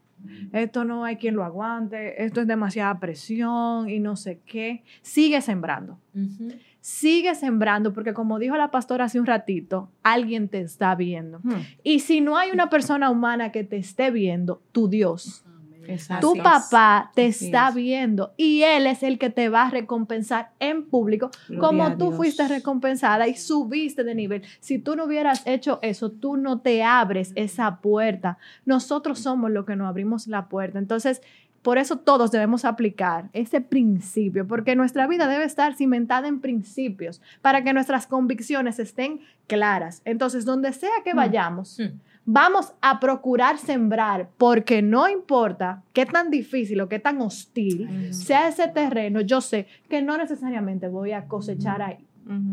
esto 0.53 0.85
no 0.85 1.03
hay 1.03 1.15
quien 1.17 1.35
lo 1.35 1.43
aguante, 1.43 2.23
esto 2.23 2.41
es 2.41 2.47
demasiada 2.47 2.99
presión 2.99 3.89
y 3.89 3.99
no 3.99 4.15
sé 4.15 4.39
qué. 4.45 4.83
Sigue 5.01 5.41
sembrando. 5.41 5.99
Ujú. 6.13 6.49
Sigue 6.85 7.33
sembrando 7.33 7.93
porque 7.93 8.13
como 8.13 8.37
dijo 8.37 8.55
la 8.57 8.69
pastora 8.69 9.05
hace 9.05 9.19
un 9.19 9.25
ratito, 9.25 9.89
alguien 10.03 10.49
te 10.49 10.61
está 10.61 10.93
viendo. 10.93 11.39
Hmm. 11.39 11.63
Y 11.81 12.01
si 12.01 12.21
no 12.21 12.37
hay 12.37 12.51
una 12.51 12.69
persona 12.69 13.09
humana 13.09 13.51
que 13.51 13.63
te 13.63 13.77
esté 13.77 14.11
viendo, 14.11 14.61
tu 14.71 14.87
Dios, 14.87 15.43
Exacto. 15.87 16.33
tu 16.33 16.43
papá 16.43 17.11
te 17.15 17.29
Así 17.29 17.45
está 17.45 17.69
es. 17.69 17.75
viendo 17.75 18.35
y 18.37 18.61
él 18.61 18.85
es 18.85 19.01
el 19.01 19.17
que 19.17 19.31
te 19.31 19.49
va 19.49 19.63
a 19.63 19.69
recompensar 19.71 20.51
en 20.59 20.85
público 20.85 21.31
Gloria 21.47 21.67
como 21.67 21.97
tú 21.97 22.11
fuiste 22.11 22.47
recompensada 22.47 23.27
y 23.27 23.33
subiste 23.33 24.03
de 24.03 24.13
nivel. 24.13 24.43
Si 24.59 24.77
tú 24.77 24.95
no 24.95 25.05
hubieras 25.05 25.41
hecho 25.47 25.79
eso, 25.81 26.11
tú 26.11 26.37
no 26.37 26.59
te 26.59 26.83
abres 26.83 27.31
esa 27.33 27.81
puerta. 27.81 28.37
Nosotros 28.63 29.17
somos 29.17 29.49
los 29.49 29.65
que 29.65 29.75
nos 29.75 29.89
abrimos 29.89 30.27
la 30.27 30.49
puerta. 30.49 30.77
Entonces, 30.77 31.23
por 31.65 31.79
eso 31.79 31.97
todos 31.97 32.29
debemos 32.31 32.63
aplicar 32.63 33.29
ese 33.33 33.59
principio, 33.59 34.45
porque 34.47 34.75
nuestra 34.75 35.07
vida 35.07 35.27
debe 35.27 35.45
estar 35.45 35.73
cimentada 35.75 36.27
en 36.27 36.39
principios 36.39 37.21
para 37.41 37.63
que 37.63 37.73
nuestras 37.73 38.05
convicciones 38.05 38.77
estén 38.77 39.21
claras. 39.47 40.01
Entonces, 40.05 40.45
donde 40.45 40.71
sea 40.73 40.91
que 41.03 41.13
Mm. 41.13 41.17
vayamos, 41.17 41.79
Mm. 41.79 41.97
vamos 42.25 42.73
a 42.81 42.99
procurar 42.99 43.57
sembrar, 43.57 44.29
porque 44.37 44.81
no 44.83 45.09
importa 45.09 45.81
qué 45.93 46.05
tan 46.05 46.29
difícil 46.29 46.79
o 46.81 46.87
qué 46.87 46.99
tan 46.99 47.19
hostil 47.21 48.13
sea 48.13 48.47
ese 48.47 48.67
terreno, 48.67 49.21
yo 49.21 49.41
sé 49.41 49.65
que 49.89 50.01
no 50.03 50.17
necesariamente 50.17 50.87
voy 50.87 51.13
a 51.13 51.25
cosechar 51.27 51.81
ahí, 51.81 51.97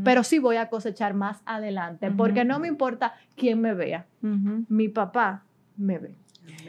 pero 0.04 0.22
sí 0.24 0.38
voy 0.38 0.56
a 0.56 0.68
cosechar 0.70 1.12
más 1.14 1.42
adelante, 1.44 2.10
porque 2.10 2.44
no 2.46 2.58
me 2.58 2.68
importa 2.68 3.14
quién 3.36 3.60
me 3.60 3.74
vea, 3.74 4.06
mi 4.68 4.88
papá 4.88 5.42
me 5.76 5.98
ve. 5.98 6.14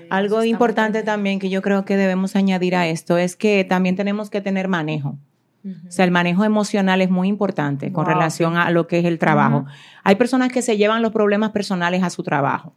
Algo 0.10 0.44
importante 0.44 1.00
bien. 1.00 1.06
también 1.06 1.40
que 1.40 1.50
yo 1.50 1.62
creo 1.62 1.86
que 1.86 1.98
debemos 1.98 2.36
añadir 2.36 2.76
a 2.76 2.88
esto 2.88 3.18
es 3.18 3.36
que 3.36 3.64
también 3.64 3.96
tenemos 3.96 4.30
que 4.30 4.42
tener 4.42 4.68
manejo. 4.68 5.18
O 5.66 5.92
sea, 5.92 6.04
el 6.04 6.12
manejo 6.12 6.44
emocional 6.44 7.02
es 7.02 7.10
muy 7.10 7.30
importante 7.30 7.94
con 7.94 8.06
relación 8.06 8.58
a 8.58 8.70
lo 8.70 8.86
que 8.86 9.00
es 9.00 9.06
el 9.06 9.18
trabajo. 9.18 9.66
Hay 10.04 10.16
personas 10.16 10.52
que 10.52 10.62
se 10.62 10.76
llevan 10.76 11.02
los 11.02 11.14
problemas 11.14 11.52
personales 11.52 12.04
a 12.04 12.10
su 12.10 12.22
trabajo 12.22 12.74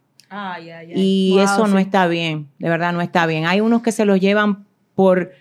y 0.95 1.31
Wow, 1.33 1.43
eso 1.43 1.67
no 1.67 1.79
está 1.79 2.07
bien, 2.07 2.49
de 2.59 2.69
verdad 2.69 2.93
no 2.93 3.01
está 3.01 3.25
bien. 3.25 3.45
Hay 3.45 3.61
unos 3.61 3.81
que 3.81 3.91
se 3.91 4.05
los 4.05 4.19
llevan 4.19 4.65
por 4.95 5.31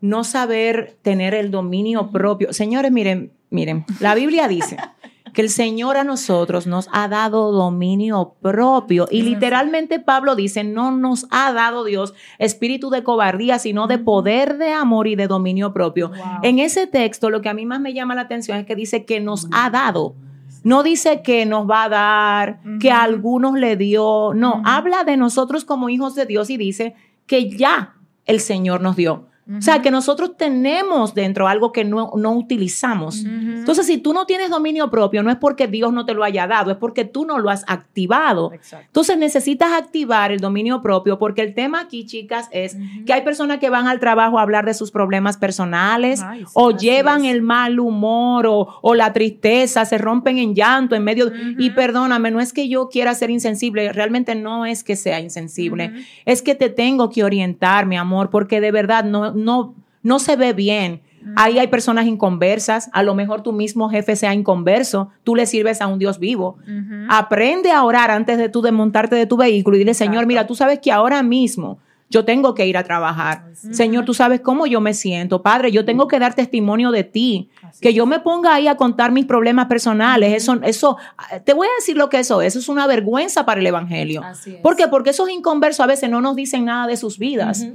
no 0.00 0.24
saber 0.24 0.96
tener 1.02 1.34
el 1.34 1.50
dominio 1.50 2.10
propio. 2.10 2.52
Señores, 2.52 2.92
miren, 2.92 3.32
miren, 3.50 3.84
la 4.00 4.14
Biblia 4.14 4.48
dice 4.48 4.76
que 5.34 5.42
el 5.42 5.50
Señor 5.50 5.96
a 5.96 6.04
nosotros 6.04 6.66
nos 6.66 6.88
ha 6.92 7.08
dado 7.08 7.52
dominio 7.52 8.36
propio 8.40 9.06
y 9.10 9.22
literalmente 9.22 9.98
Pablo 9.98 10.36
dice, 10.36 10.64
no 10.64 10.92
nos 10.92 11.26
ha 11.30 11.52
dado 11.52 11.84
Dios 11.84 12.14
espíritu 12.38 12.88
de 12.88 13.02
cobardía, 13.02 13.58
sino 13.58 13.86
de 13.86 13.98
poder, 13.98 14.56
de 14.56 14.72
amor 14.72 15.08
y 15.08 15.16
de 15.16 15.26
dominio 15.26 15.72
propio. 15.72 16.08
Wow. 16.08 16.18
En 16.42 16.58
ese 16.60 16.86
texto 16.86 17.28
lo 17.28 17.42
que 17.42 17.48
a 17.48 17.54
mí 17.54 17.66
más 17.66 17.80
me 17.80 17.92
llama 17.92 18.14
la 18.14 18.22
atención 18.22 18.58
es 18.58 18.66
que 18.66 18.76
dice 18.76 19.04
que 19.04 19.20
nos 19.20 19.48
ha 19.52 19.68
dado. 19.70 20.14
No 20.62 20.82
dice 20.82 21.20
que 21.20 21.44
nos 21.44 21.68
va 21.68 21.84
a 21.84 21.88
dar, 21.90 22.60
que 22.80 22.90
a 22.90 23.02
algunos 23.02 23.52
le 23.52 23.76
dio. 23.76 24.32
No, 24.34 24.62
habla 24.64 25.04
de 25.04 25.18
nosotros 25.18 25.66
como 25.66 25.90
hijos 25.90 26.14
de 26.14 26.24
Dios 26.24 26.48
y 26.48 26.56
dice 26.56 26.94
que 27.26 27.50
ya 27.50 27.96
el 28.24 28.40
Señor 28.40 28.80
nos 28.80 28.96
dio. 28.96 29.26
O 29.46 29.60
sea, 29.60 29.82
que 29.82 29.90
nosotros 29.90 30.38
tenemos 30.38 31.14
dentro 31.14 31.48
algo 31.48 31.70
que 31.70 31.84
no, 31.84 32.12
no 32.16 32.32
utilizamos. 32.32 33.24
Entonces, 33.24 33.86
si 33.86 33.98
tú 33.98 34.14
no 34.14 34.24
tienes 34.24 34.48
dominio 34.48 34.90
propio, 34.90 35.22
no 35.22 35.30
es 35.30 35.36
porque 35.36 35.68
Dios 35.68 35.92
no 35.92 36.06
te 36.06 36.14
lo 36.14 36.24
haya 36.24 36.46
dado, 36.46 36.70
es 36.70 36.78
porque 36.78 37.04
tú 37.04 37.26
no 37.26 37.38
lo 37.38 37.50
has 37.50 37.64
activado. 37.66 38.52
Exacto. 38.54 38.86
Entonces 38.86 39.18
necesitas 39.18 39.72
activar 39.72 40.32
el 40.32 40.40
dominio 40.40 40.80
propio 40.80 41.18
porque 41.18 41.42
el 41.42 41.54
tema 41.54 41.80
aquí, 41.80 42.06
chicas, 42.06 42.48
es 42.52 42.76
que 43.04 43.12
hay 43.12 43.22
personas 43.22 43.58
que 43.58 43.68
van 43.68 43.86
al 43.86 44.00
trabajo 44.00 44.38
a 44.38 44.42
hablar 44.42 44.64
de 44.64 44.72
sus 44.72 44.90
problemas 44.90 45.36
personales 45.36 46.22
Ay, 46.22 46.40
sí, 46.40 46.52
o 46.54 46.70
llevan 46.70 47.26
es. 47.26 47.34
el 47.34 47.42
mal 47.42 47.78
humor 47.78 48.46
o, 48.46 48.78
o 48.80 48.94
la 48.94 49.12
tristeza, 49.12 49.84
se 49.84 49.98
rompen 49.98 50.38
en 50.38 50.54
llanto 50.54 50.94
en 50.94 51.04
medio. 51.04 51.30
Y 51.58 51.70
perdóname, 51.70 52.30
no 52.30 52.40
es 52.40 52.54
que 52.54 52.68
yo 52.68 52.88
quiera 52.88 53.14
ser 53.14 53.30
insensible, 53.30 53.92
realmente 53.92 54.34
no 54.34 54.64
es 54.64 54.84
que 54.84 54.96
sea 54.96 55.20
insensible, 55.20 55.92
es 56.24 56.40
que 56.40 56.54
te 56.54 56.70
tengo 56.70 57.10
que 57.10 57.24
orientar, 57.24 57.84
mi 57.84 57.96
amor, 57.96 58.30
porque 58.30 58.60
de 58.60 58.70
verdad 58.70 59.04
no, 59.04 59.33
no, 59.34 59.74
no 60.02 60.18
se 60.18 60.36
ve 60.36 60.52
bien. 60.52 61.02
Ahí 61.36 61.58
hay 61.58 61.68
personas 61.68 62.06
inconversas, 62.06 62.90
a 62.92 63.02
lo 63.02 63.14
mejor 63.14 63.42
tu 63.42 63.52
mismo 63.52 63.88
jefe 63.88 64.14
sea 64.14 64.34
inconverso, 64.34 65.08
tú 65.22 65.34
le 65.34 65.46
sirves 65.46 65.80
a 65.80 65.86
un 65.86 65.98
Dios 65.98 66.18
vivo. 66.18 66.58
Aprende 67.08 67.70
a 67.70 67.82
orar 67.82 68.10
antes 68.10 68.36
de 68.36 68.48
tú 68.48 68.60
desmontarte 68.60 69.16
de 69.16 69.26
tu 69.26 69.36
vehículo 69.36 69.76
y 69.76 69.80
dile, 69.80 69.94
Señor, 69.94 70.26
mira, 70.26 70.46
tú 70.46 70.54
sabes 70.54 70.80
que 70.80 70.92
ahora 70.92 71.22
mismo 71.22 71.78
yo 72.10 72.24
tengo 72.24 72.54
que 72.54 72.66
ir 72.66 72.76
a 72.76 72.84
trabajar. 72.84 73.46
Señor, 73.54 74.04
tú 74.04 74.14
sabes 74.14 74.40
cómo 74.40 74.66
yo 74.66 74.80
me 74.80 74.94
siento. 74.94 75.42
Padre, 75.42 75.72
yo 75.72 75.84
tengo 75.84 76.06
que 76.06 76.18
dar 76.18 76.34
testimonio 76.34 76.90
de 76.90 77.02
ti. 77.04 77.50
Así 77.62 77.80
que 77.80 77.88
es. 77.88 77.94
yo 77.94 78.06
me 78.06 78.20
ponga 78.20 78.54
ahí 78.54 78.68
a 78.68 78.76
contar 78.76 79.10
mis 79.10 79.24
problemas 79.24 79.66
personales. 79.66 80.32
Eso, 80.32 80.60
eso, 80.62 80.96
te 81.44 81.54
voy 81.54 81.66
a 81.66 81.70
decir 81.80 81.96
lo 81.96 82.08
que 82.10 82.18
eso 82.18 82.40
es. 82.42 82.48
Eso 82.48 82.58
es 82.60 82.68
una 82.68 82.86
vergüenza 82.86 83.44
para 83.44 83.60
el 83.60 83.66
Evangelio. 83.66 84.22
Así 84.22 84.54
es. 84.54 84.60
¿Por 84.60 84.76
qué? 84.76 84.86
Porque 84.86 85.10
esos 85.10 85.28
inconversos 85.30 85.80
a 85.80 85.86
veces 85.86 86.08
no 86.08 86.20
nos 86.20 86.36
dicen 86.36 86.66
nada 86.66 86.86
de 86.86 86.96
sus 86.96 87.18
vidas. 87.18 87.66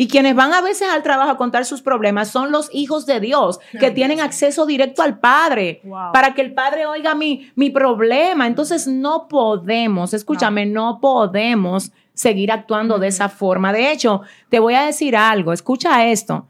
Y 0.00 0.06
quienes 0.06 0.36
van 0.36 0.52
a 0.52 0.60
veces 0.62 0.88
al 0.88 1.02
trabajo 1.02 1.30
a 1.32 1.36
contar 1.36 1.64
sus 1.64 1.82
problemas 1.82 2.28
son 2.28 2.52
los 2.52 2.70
hijos 2.72 3.04
de 3.04 3.18
Dios, 3.18 3.58
que 3.80 3.90
tienen 3.90 4.20
acceso 4.20 4.64
directo 4.64 5.02
al 5.02 5.18
Padre, 5.18 5.80
Wow. 5.82 6.12
para 6.12 6.34
que 6.34 6.40
el 6.40 6.54
Padre 6.54 6.86
oiga 6.86 7.16
mi, 7.16 7.50
mi 7.56 7.68
problema. 7.70 8.46
Entonces 8.46 8.86
no 8.86 9.26
podemos, 9.28 10.14
escúchame, 10.14 10.66
no, 10.66 11.00
podemos 11.00 11.90
seguir 12.14 12.52
actuando 12.52 13.00
de 13.00 13.08
esa 13.08 13.28
forma. 13.28 13.72
De 13.72 13.90
hecho, 13.90 14.22
te 14.48 14.60
voy 14.60 14.74
a 14.74 14.86
decir 14.86 15.16
algo, 15.16 15.52
escucha 15.52 16.06
esto. 16.06 16.46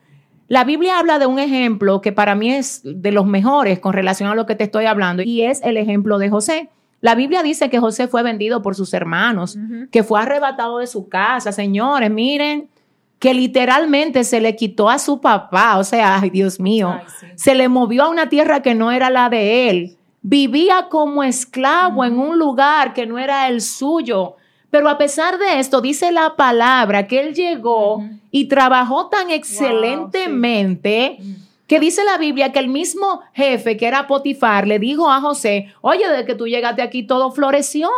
La 0.46 0.64
Biblia 0.64 0.98
habla 0.98 1.18
de 1.18 1.24
un 1.26 1.38
ejemplo 1.38 2.02
que 2.02 2.12
para 2.12 2.34
mí 2.34 2.52
es 2.52 2.82
de 2.84 3.12
los 3.12 3.24
mejores 3.26 3.80
con 3.80 3.94
relación 3.94 4.28
a 4.28 4.34
lo 4.34 4.44
que 4.44 4.56
te 4.56 4.64
estoy 4.64 4.84
hablando, 4.84 5.22
y 5.22 5.42
es 5.42 5.62
el 5.62 5.78
ejemplo 5.78 6.18
de 6.18 6.28
José. 6.28 6.68
La 7.00 7.14
Biblia 7.14 7.42
dice 7.42 7.70
que 7.70 7.78
José 7.78 8.08
fue 8.08 8.22
vendido 8.22 8.60
por 8.60 8.74
sus 8.74 8.92
hermanos, 8.92 9.56
que 9.90 10.02
fue 10.02 10.20
arrebatado 10.20 10.78
de 10.78 10.86
su 10.86 11.08
casa. 11.08 11.52
Señores, 11.52 12.10
miren, 12.10 12.68
que 13.18 13.34
literalmente 13.34 14.22
se 14.24 14.40
le 14.40 14.54
quitó 14.54 14.88
a 14.88 14.98
su 14.98 15.20
papá, 15.20 15.78
o 15.78 15.84
sea, 15.84 16.20
ay 16.20 16.30
Dios 16.30 16.60
mío, 16.60 16.94
Ay, 16.98 17.04
sí. 17.20 17.26
se 17.34 17.54
le 17.54 17.68
movió 17.68 18.04
a 18.04 18.08
una 18.08 18.28
tierra 18.28 18.62
que 18.62 18.74
no 18.74 18.92
era 18.92 19.10
la 19.10 19.28
de 19.28 19.68
él. 19.70 19.96
Vivía 20.22 20.88
como 20.90 21.22
esclavo 21.22 22.04
en 22.04 22.18
un 22.18 22.38
lugar 22.38 22.92
que 22.92 23.06
no 23.06 23.18
era 23.18 23.48
el 23.48 23.60
suyo. 23.60 24.36
Pero 24.70 24.88
a 24.90 24.98
pesar 24.98 25.38
de 25.38 25.58
esto, 25.60 25.80
dice 25.80 26.12
la 26.12 26.36
palabra 26.36 27.06
que 27.06 27.20
él 27.20 27.34
llegó 27.34 28.02
y 28.30 28.46
trabajó 28.48 29.08
tan 29.08 29.30
excelentemente 29.30 31.18
que 31.66 31.80
dice 31.80 32.04
la 32.04 32.18
Biblia 32.18 32.52
que 32.52 32.58
el 32.58 32.68
mismo 32.68 33.20
jefe 33.32 33.76
que 33.76 33.86
era 33.86 34.06
Potifar 34.06 34.66
le 34.66 34.78
dijo 34.78 35.10
a 35.10 35.20
José, 35.20 35.72
oye, 35.80 36.08
desde 36.08 36.24
que 36.24 36.34
tú 36.34 36.46
llegaste 36.46 36.82
aquí 36.82 37.02
todo 37.02 37.30
floreció. 37.30 37.90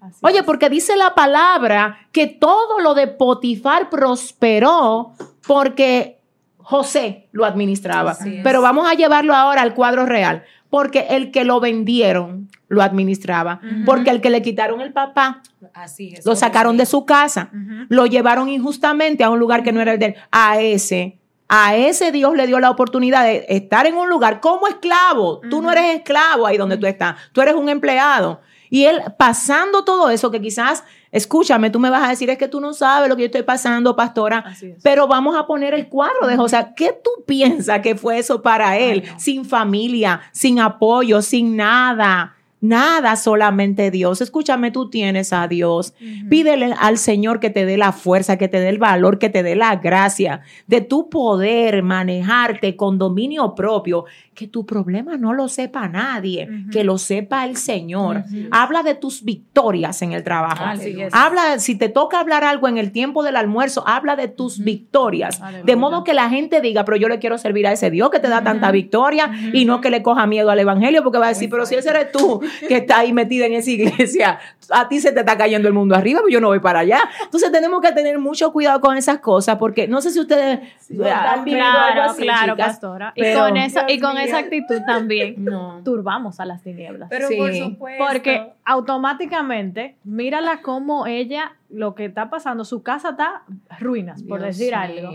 Así 0.00 0.18
Oye, 0.22 0.38
es. 0.38 0.44
porque 0.44 0.70
dice 0.70 0.96
la 0.96 1.14
palabra 1.14 1.98
que 2.12 2.26
todo 2.26 2.80
lo 2.80 2.94
de 2.94 3.08
Potifar 3.08 3.90
prosperó 3.90 5.12
porque 5.46 6.18
José 6.58 7.28
lo 7.32 7.44
administraba. 7.44 8.16
Pero 8.42 8.60
vamos 8.60 8.86
a 8.88 8.94
llevarlo 8.94 9.34
ahora 9.34 9.62
al 9.62 9.74
cuadro 9.74 10.04
real, 10.06 10.44
porque 10.70 11.06
el 11.10 11.30
que 11.30 11.44
lo 11.44 11.60
vendieron 11.60 12.48
lo 12.68 12.82
administraba, 12.82 13.60
porque 13.86 14.10
el 14.10 14.20
que 14.20 14.28
le 14.28 14.42
quitaron 14.42 14.82
el 14.82 14.92
papá 14.92 15.40
Así 15.72 16.12
es. 16.14 16.26
lo 16.26 16.36
sacaron 16.36 16.76
de 16.76 16.84
su 16.84 17.06
casa, 17.06 17.50
lo 17.88 18.04
llevaron 18.04 18.50
injustamente 18.50 19.24
a 19.24 19.30
un 19.30 19.38
lugar 19.38 19.62
que 19.62 19.72
no 19.72 19.80
era 19.80 19.94
el 19.94 19.98
de 19.98 20.06
él. 20.06 20.14
A 20.30 20.60
ese, 20.60 21.18
a 21.48 21.74
ese 21.74 22.12
Dios 22.12 22.34
le 22.36 22.46
dio 22.46 22.60
la 22.60 22.68
oportunidad 22.70 23.24
de 23.24 23.46
estar 23.48 23.86
en 23.86 23.94
un 23.94 24.10
lugar 24.10 24.40
como 24.40 24.68
esclavo. 24.68 25.40
Tú 25.48 25.62
no 25.62 25.72
eres 25.72 25.96
esclavo 25.96 26.46
ahí 26.46 26.58
donde 26.58 26.76
tú 26.76 26.86
estás, 26.86 27.16
tú 27.32 27.40
eres 27.40 27.54
un 27.54 27.70
empleado. 27.70 28.42
Y 28.70 28.84
él 28.84 29.00
pasando 29.18 29.84
todo 29.84 30.10
eso, 30.10 30.30
que 30.30 30.40
quizás, 30.40 30.84
escúchame, 31.10 31.70
tú 31.70 31.78
me 31.78 31.90
vas 31.90 32.04
a 32.04 32.10
decir, 32.10 32.30
es 32.30 32.38
que 32.38 32.48
tú 32.48 32.60
no 32.60 32.72
sabes 32.72 33.08
lo 33.08 33.16
que 33.16 33.22
yo 33.22 33.26
estoy 33.26 33.42
pasando, 33.42 33.96
pastora, 33.96 34.44
pero 34.82 35.06
vamos 35.06 35.36
a 35.36 35.46
poner 35.46 35.74
el 35.74 35.88
cuadro 35.88 36.26
de 36.26 36.36
José. 36.36 36.58
¿Qué 36.76 36.92
tú 36.92 37.10
piensas 37.26 37.80
que 37.80 37.94
fue 37.94 38.18
eso 38.18 38.42
para 38.42 38.78
él? 38.78 39.02
Ay, 39.04 39.10
no. 39.12 39.20
Sin 39.20 39.44
familia, 39.44 40.20
sin 40.32 40.60
apoyo, 40.60 41.22
sin 41.22 41.56
nada. 41.56 42.37
Nada, 42.60 43.14
solamente 43.16 43.90
Dios. 43.90 44.20
Escúchame, 44.20 44.70
tú 44.70 44.90
tienes 44.90 45.32
a 45.32 45.46
Dios. 45.46 45.94
Pídele 46.28 46.74
al 46.78 46.98
Señor 46.98 47.38
que 47.38 47.50
te 47.50 47.64
dé 47.64 47.76
la 47.76 47.92
fuerza, 47.92 48.36
que 48.36 48.48
te 48.48 48.58
dé 48.60 48.68
el 48.68 48.78
valor, 48.78 49.18
que 49.18 49.28
te 49.28 49.42
dé 49.42 49.54
la 49.54 49.76
gracia 49.76 50.40
de 50.66 50.80
tu 50.80 51.08
poder 51.08 51.82
manejarte 51.82 52.74
con 52.76 52.98
dominio 52.98 53.54
propio. 53.54 54.04
Que 54.34 54.46
tu 54.46 54.64
problema 54.64 55.16
no 55.16 55.32
lo 55.34 55.48
sepa 55.48 55.88
nadie, 55.88 56.48
que 56.70 56.84
lo 56.84 56.96
sepa 56.98 57.44
el 57.44 57.56
Señor. 57.56 58.24
Habla 58.52 58.82
de 58.84 58.94
tus 58.94 59.24
victorias 59.24 60.00
en 60.02 60.12
el 60.12 60.22
trabajo. 60.22 60.64
Habla, 61.12 61.58
si 61.58 61.76
te 61.76 61.88
toca 61.88 62.20
hablar 62.20 62.44
algo 62.44 62.68
en 62.68 62.78
el 62.78 62.92
tiempo 62.92 63.24
del 63.24 63.34
almuerzo, 63.36 63.82
habla 63.86 64.14
de 64.14 64.28
tus 64.28 64.60
victorias. 64.62 65.40
De 65.64 65.76
modo 65.76 66.04
que 66.04 66.14
la 66.14 66.28
gente 66.28 66.60
diga, 66.60 66.84
pero 66.84 66.96
yo 66.96 67.08
le 67.08 67.18
quiero 67.18 67.36
servir 67.38 67.66
a 67.66 67.72
ese 67.72 67.90
Dios 67.90 68.10
que 68.10 68.20
te 68.20 68.28
da 68.28 68.42
tanta 68.42 68.70
victoria 68.70 69.30
y 69.52 69.64
no 69.64 69.80
que 69.80 69.90
le 69.90 70.02
coja 70.02 70.26
miedo 70.26 70.50
al 70.50 70.58
Evangelio 70.58 71.02
porque 71.02 71.18
va 71.18 71.26
a 71.26 71.30
decir, 71.30 71.50
pero 71.50 71.66
si 71.66 71.74
ese 71.74 71.90
eres 71.90 72.12
tú 72.12 72.40
que 72.68 72.76
está 72.76 72.98
ahí 73.00 73.12
metida 73.12 73.46
en 73.46 73.54
esa 73.54 73.70
iglesia, 73.70 74.38
a 74.70 74.88
ti 74.88 75.00
se 75.00 75.12
te 75.12 75.20
está 75.20 75.36
cayendo 75.36 75.68
el 75.68 75.74
mundo 75.74 75.94
arriba, 75.94 76.20
pero 76.20 76.30
yo 76.32 76.40
no 76.40 76.48
voy 76.48 76.60
para 76.60 76.80
allá. 76.80 77.00
Entonces 77.24 77.50
tenemos 77.52 77.80
que 77.80 77.92
tener 77.92 78.18
mucho 78.18 78.52
cuidado 78.52 78.80
con 78.80 78.96
esas 78.96 79.18
cosas 79.18 79.56
porque 79.56 79.88
no 79.88 80.00
sé 80.00 80.10
si 80.10 80.20
ustedes 80.20 80.60
han 81.04 81.44
vivido 81.44 81.64
algo 81.66 82.02
así, 82.02 82.22
claro, 82.22 82.54
chicas, 82.54 82.66
pastora. 82.68 83.12
y 83.14 83.20
pero- 83.22 83.40
con, 83.40 83.56
esa, 83.56 83.84
y 83.90 83.98
con 84.00 84.18
esa 84.18 84.38
actitud 84.38 84.80
también 84.86 85.34
No. 85.44 85.80
turbamos 85.84 86.40
a 86.40 86.44
las 86.44 86.62
tinieblas. 86.62 87.08
Pero 87.10 87.28
Sí. 87.28 87.36
por 87.36 87.54
supuesto. 87.54 88.04
Porque 88.06 88.52
automáticamente, 88.64 89.96
mírala 90.04 90.60
cómo 90.62 91.06
ella, 91.06 91.52
lo 91.70 91.94
que 91.94 92.04
está 92.06 92.30
pasando, 92.30 92.64
su 92.64 92.82
casa 92.82 93.10
está 93.10 93.42
ruinas, 93.78 94.22
por 94.22 94.40
Dios 94.42 94.56
decir 94.58 94.74
algo. 94.74 95.12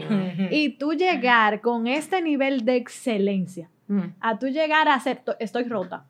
Y 0.49 0.69
tú 0.77 0.93
llegar 0.93 1.61
con 1.61 1.87
este 1.87 2.21
nivel 2.21 2.65
de 2.65 2.75
excelencia, 2.77 3.69
Mm. 3.87 4.13
a 4.21 4.39
tú 4.39 4.47
llegar 4.47 4.87
a 4.87 4.97
ser, 4.99 5.17
to- 5.17 5.35
estoy 5.39 5.63
rota. 5.65 6.05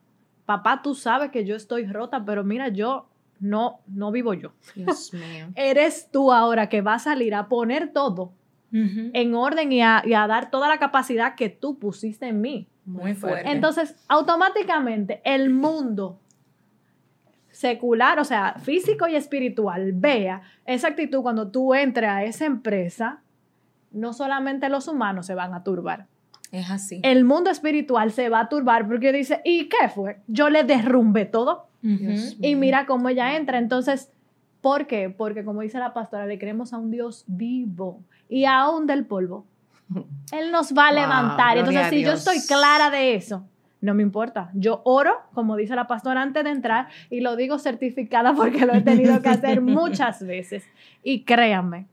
Papá, 0.46 0.82
tú 0.82 0.96
sabes 0.96 1.32
que 1.32 1.46
yo 1.46 1.56
estoy 1.56 1.86
rota, 1.86 2.24
pero 2.26 2.44
mira, 2.44 2.68
yo 2.70 3.08
no, 3.40 3.80
no 3.88 4.12
vivo 4.12 4.34
yo. 4.34 4.54
Dios 4.76 5.14
mío. 5.14 5.48
Eres 5.56 6.10
tú 6.12 6.32
ahora 6.32 6.70
que 6.70 6.82
va 6.82 6.96
a 6.96 7.00
salir 7.00 7.36
a 7.36 7.48
poner 7.48 7.92
todo 7.94 8.34
en 8.76 9.36
orden 9.36 9.72
y 9.72 9.84
a, 9.84 10.02
y 10.04 10.16
a 10.16 10.26
dar 10.26 10.50
toda 10.50 10.68
la 10.68 10.80
capacidad 10.80 11.36
que 11.36 11.50
tú 11.50 11.78
pusiste 11.78 12.28
en 12.28 12.42
mí. 12.42 12.68
Muy 12.86 13.14
fuerte. 13.14 13.52
Entonces, 13.52 13.96
automáticamente 14.08 15.22
el 15.24 15.52
mundo 15.52 16.20
secular, 17.52 18.20
o 18.20 18.24
sea, 18.24 18.56
físico 18.56 19.08
y 19.08 19.16
espiritual, 19.16 19.94
vea 19.94 20.42
esa 20.66 20.88
actitud 20.88 21.22
cuando 21.22 21.52
tú 21.52 21.76
entres 21.76 22.10
a 22.10 22.24
esa 22.24 22.46
empresa, 22.46 23.22
no 23.92 24.12
solamente 24.12 24.68
los 24.70 24.88
humanos 24.88 25.28
se 25.28 25.36
van 25.36 25.54
a 25.54 25.64
turbar, 25.64 26.08
es 26.54 26.72
así. 26.72 27.02
el 27.04 27.26
mundo 27.26 27.50
espiritual 27.50 28.12
se 28.12 28.30
va 28.30 28.40
a 28.42 28.48
turbar 28.50 28.88
porque 28.88 29.12
dice, 29.12 29.42
¿y 29.44 29.68
qué 29.68 29.90
fue? 29.94 30.22
Yo 30.28 30.50
le 30.50 30.64
derrumbé 30.64 31.26
todo 31.26 31.68
y 32.42 32.56
mira 32.56 32.86
cómo 32.86 33.10
ella 33.10 33.36
entra. 33.36 33.58
Entonces, 33.58 34.10
¿por 34.62 34.88
qué? 34.88 35.10
Porque 35.10 35.44
como 35.44 35.62
dice 35.62 35.80
la 35.80 35.94
pastora, 35.94 36.26
le 36.26 36.40
creemos 36.40 36.72
a 36.72 36.78
un 36.78 36.92
Dios 36.92 37.26
vivo 37.28 38.02
y 38.30 38.46
aún 38.46 38.88
del 38.88 39.06
polvo. 39.06 39.46
Él 40.32 40.52
nos 40.52 40.74
va 40.74 40.88
a 40.88 40.92
Wow, 40.92 41.02
levantar. 41.02 41.58
Entonces, 41.58 41.88
si 41.90 42.02
yo 42.04 42.14
estoy 42.14 42.40
clara 42.48 42.90
de 42.90 43.16
eso, 43.16 43.46
no 43.82 43.94
me 43.94 44.02
importa. 44.02 44.50
Yo 44.54 44.82
oro, 44.86 45.14
como 45.34 45.58
dice 45.58 45.76
la 45.76 45.88
pastora 45.88 46.22
antes 46.22 46.44
de 46.46 46.52
entrar, 46.52 46.88
y 47.10 47.20
lo 47.20 47.36
digo 47.36 47.60
certificada 47.60 48.34
porque 48.36 48.66
lo 48.66 48.74
he 48.74 48.82
tenido 48.82 49.22
que 49.22 49.30
hacer 49.30 49.60
muchas 49.62 50.26
veces. 50.26 50.64
Y 51.04 51.24
créanme, 51.24 51.88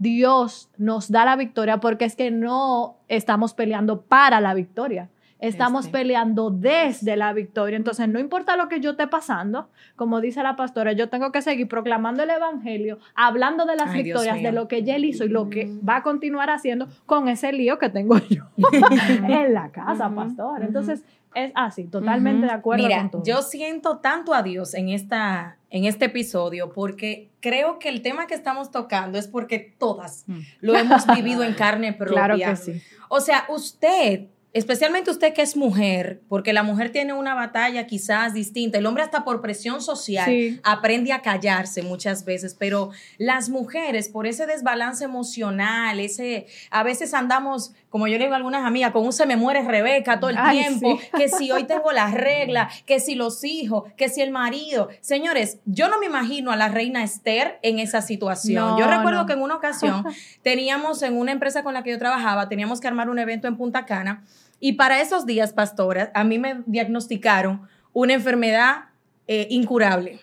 Dios 0.00 0.70
nos 0.78 1.10
da 1.10 1.26
la 1.26 1.36
victoria 1.36 1.78
porque 1.78 2.06
es 2.06 2.16
que 2.16 2.30
no 2.30 2.96
estamos 3.06 3.52
peleando 3.52 4.00
para 4.00 4.40
la 4.40 4.54
victoria. 4.54 5.10
Estamos 5.38 5.86
Este. 5.86 5.98
peleando 5.98 6.50
desde 6.50 7.16
la 7.16 7.32
victoria. 7.32 7.76
Entonces, 7.76 8.08
no 8.08 8.18
importa 8.18 8.56
lo 8.56 8.68
que 8.68 8.80
yo 8.80 8.90
esté 8.90 9.06
pasando, 9.06 9.68
como 9.96 10.20
dice 10.20 10.42
la 10.42 10.54
pastora, 10.56 10.92
yo 10.92 11.08
tengo 11.08 11.32
que 11.32 11.40
seguir 11.42 11.66
proclamando 11.68 12.22
el 12.22 12.30
evangelio, 12.30 12.98
hablando 13.14 13.64
de 13.64 13.76
las 13.76 13.90
Ay, 13.90 14.02
victorias, 14.02 14.42
de 14.42 14.52
lo 14.52 14.68
que 14.68 14.78
él 14.78 15.04
hizo 15.04 15.24
y 15.24 15.28
lo 15.28 15.48
que 15.48 15.70
va 15.86 15.96
a 15.96 16.02
continuar 16.02 16.50
haciendo 16.50 16.88
con 17.06 17.28
ese 17.28 17.52
lío 17.52 17.78
que 17.78 17.88
tengo 17.88 18.18
yo 18.28 18.44
en 19.28 19.54
la 19.54 19.70
casa, 19.70 20.06
Ujú, 20.08 20.16
pastor. 20.16 20.62
Entonces, 20.62 21.04
es 21.34 21.52
así, 21.54 21.84
totalmente 21.84 22.46
de 22.46 22.52
acuerdo 22.52 22.84
Mira, 22.84 23.00
con 23.02 23.10
todo. 23.10 23.22
yo 23.24 23.42
siento 23.42 23.98
tanto 23.98 24.34
a 24.34 24.42
Dios 24.42 24.74
en, 24.74 24.88
esta, 24.88 25.56
en 25.70 25.84
este 25.84 26.06
episodio 26.06 26.72
porque 26.72 27.30
creo 27.40 27.78
que 27.78 27.88
el 27.88 28.02
tema 28.02 28.26
que 28.26 28.34
estamos 28.34 28.70
tocando 28.70 29.18
es 29.18 29.28
porque 29.28 29.58
todas 29.78 30.24
Mm. 30.26 30.38
lo 30.60 30.76
hemos 30.76 31.06
vivido 31.14 31.42
en 31.44 31.54
carne 31.54 31.92
propia. 31.92 32.14
claro 32.14 32.36
que 32.36 32.56
sí. 32.56 32.82
O 33.08 33.20
sea, 33.20 33.44
usted, 33.48 34.26
especialmente 34.52 35.10
usted 35.12 35.32
que 35.32 35.42
es 35.42 35.56
mujer, 35.56 36.20
porque 36.28 36.52
la 36.52 36.64
mujer 36.64 36.90
tiene 36.90 37.12
una 37.12 37.34
batalla 37.34 37.86
quizás 37.86 38.34
distinta, 38.34 38.78
el 38.78 38.86
hombre 38.86 39.04
hasta 39.04 39.22
por 39.24 39.40
presión 39.40 39.80
social 39.80 40.26
Sí. 40.26 40.60
aprende 40.64 41.12
a 41.12 41.22
callarse 41.22 41.82
muchas 41.82 42.24
veces, 42.24 42.54
pero 42.58 42.90
las 43.18 43.48
mujeres 43.48 44.08
por 44.08 44.26
ese 44.26 44.46
desbalance 44.46 45.04
emocional, 45.04 46.00
ese 46.00 46.46
a 46.70 46.82
veces 46.82 47.14
andamos, 47.14 47.72
como 47.90 48.06
yo 48.06 48.16
le 48.16 48.24
digo 48.24 48.34
a 48.34 48.36
algunas 48.36 48.64
amigas, 48.64 48.92
con 48.92 49.04
un 49.04 49.12
se 49.12 49.26
me 49.26 49.36
muere 49.36 49.62
Rebeca 49.62 50.20
todo 50.20 50.30
el 50.30 50.36
Ay, 50.38 50.60
tiempo, 50.60 50.98
sí. 50.98 51.08
que 51.16 51.28
si 51.28 51.50
hoy 51.50 51.64
tengo 51.66 51.92
las 51.92 52.14
reglas, 52.14 52.82
que 52.86 53.00
si 53.00 53.16
los 53.16 53.44
hijos, 53.44 53.84
que 53.96 54.08
si 54.08 54.22
el 54.22 54.30
marido. 54.30 54.88
Señores, 55.00 55.58
yo 55.66 55.88
no 55.88 55.98
me 55.98 56.06
imagino 56.06 56.52
a 56.52 56.56
la 56.56 56.68
reina 56.68 57.02
Esther 57.02 57.58
en 57.62 57.80
esa 57.80 58.00
situación. 58.00 58.64
No, 58.64 58.78
yo 58.78 58.86
recuerdo 58.86 59.20
no. 59.20 59.26
que 59.26 59.32
en 59.34 59.42
una 59.42 59.56
ocasión 59.56 60.04
teníamos 60.42 61.02
en 61.02 61.18
una 61.18 61.32
empresa 61.32 61.62
con 61.62 61.74
la 61.74 61.82
que 61.82 61.90
yo 61.90 61.98
trabajaba, 61.98 62.48
teníamos 62.48 62.80
que 62.80 62.88
armar 62.88 63.10
un 63.10 63.18
evento 63.18 63.48
en 63.48 63.56
Punta 63.56 63.84
Cana 63.84 64.24
y 64.60 64.74
para 64.74 65.00
esos 65.00 65.26
días, 65.26 65.52
pastora, 65.52 66.12
a 66.14 66.22
mí 66.22 66.38
me 66.38 66.62
diagnosticaron 66.66 67.66
una 67.92 68.12
enfermedad 68.12 68.84
eh, 69.26 69.48
incurable. 69.50 70.20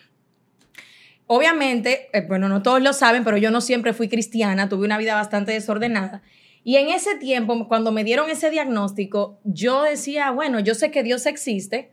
Obviamente, 1.26 2.08
eh, 2.14 2.26
bueno, 2.26 2.48
no 2.48 2.62
todos 2.62 2.82
lo 2.82 2.94
saben, 2.94 3.26
pero 3.26 3.38
yo 3.38 3.52
no 3.52 3.60
siempre 3.60 3.94
fui 3.94 4.08
cristiana, 4.08 4.70
tuve 4.70 4.86
una 4.86 4.98
vida 4.98 5.16
bastante 5.16 5.52
desordenada. 5.52 6.22
Y 6.70 6.76
en 6.76 6.90
ese 6.90 7.16
tiempo, 7.16 7.66
cuando 7.70 7.94
me 7.94 8.04
dieron 8.04 8.30
ese 8.30 8.50
diagnóstico, 8.50 9.40
yo 9.46 9.84
decía, 9.84 10.32
bueno, 10.32 10.60
yo 10.60 10.76
sé 10.76 10.92
que 10.92 11.02
Dios 11.02 11.26
existe, 11.26 11.92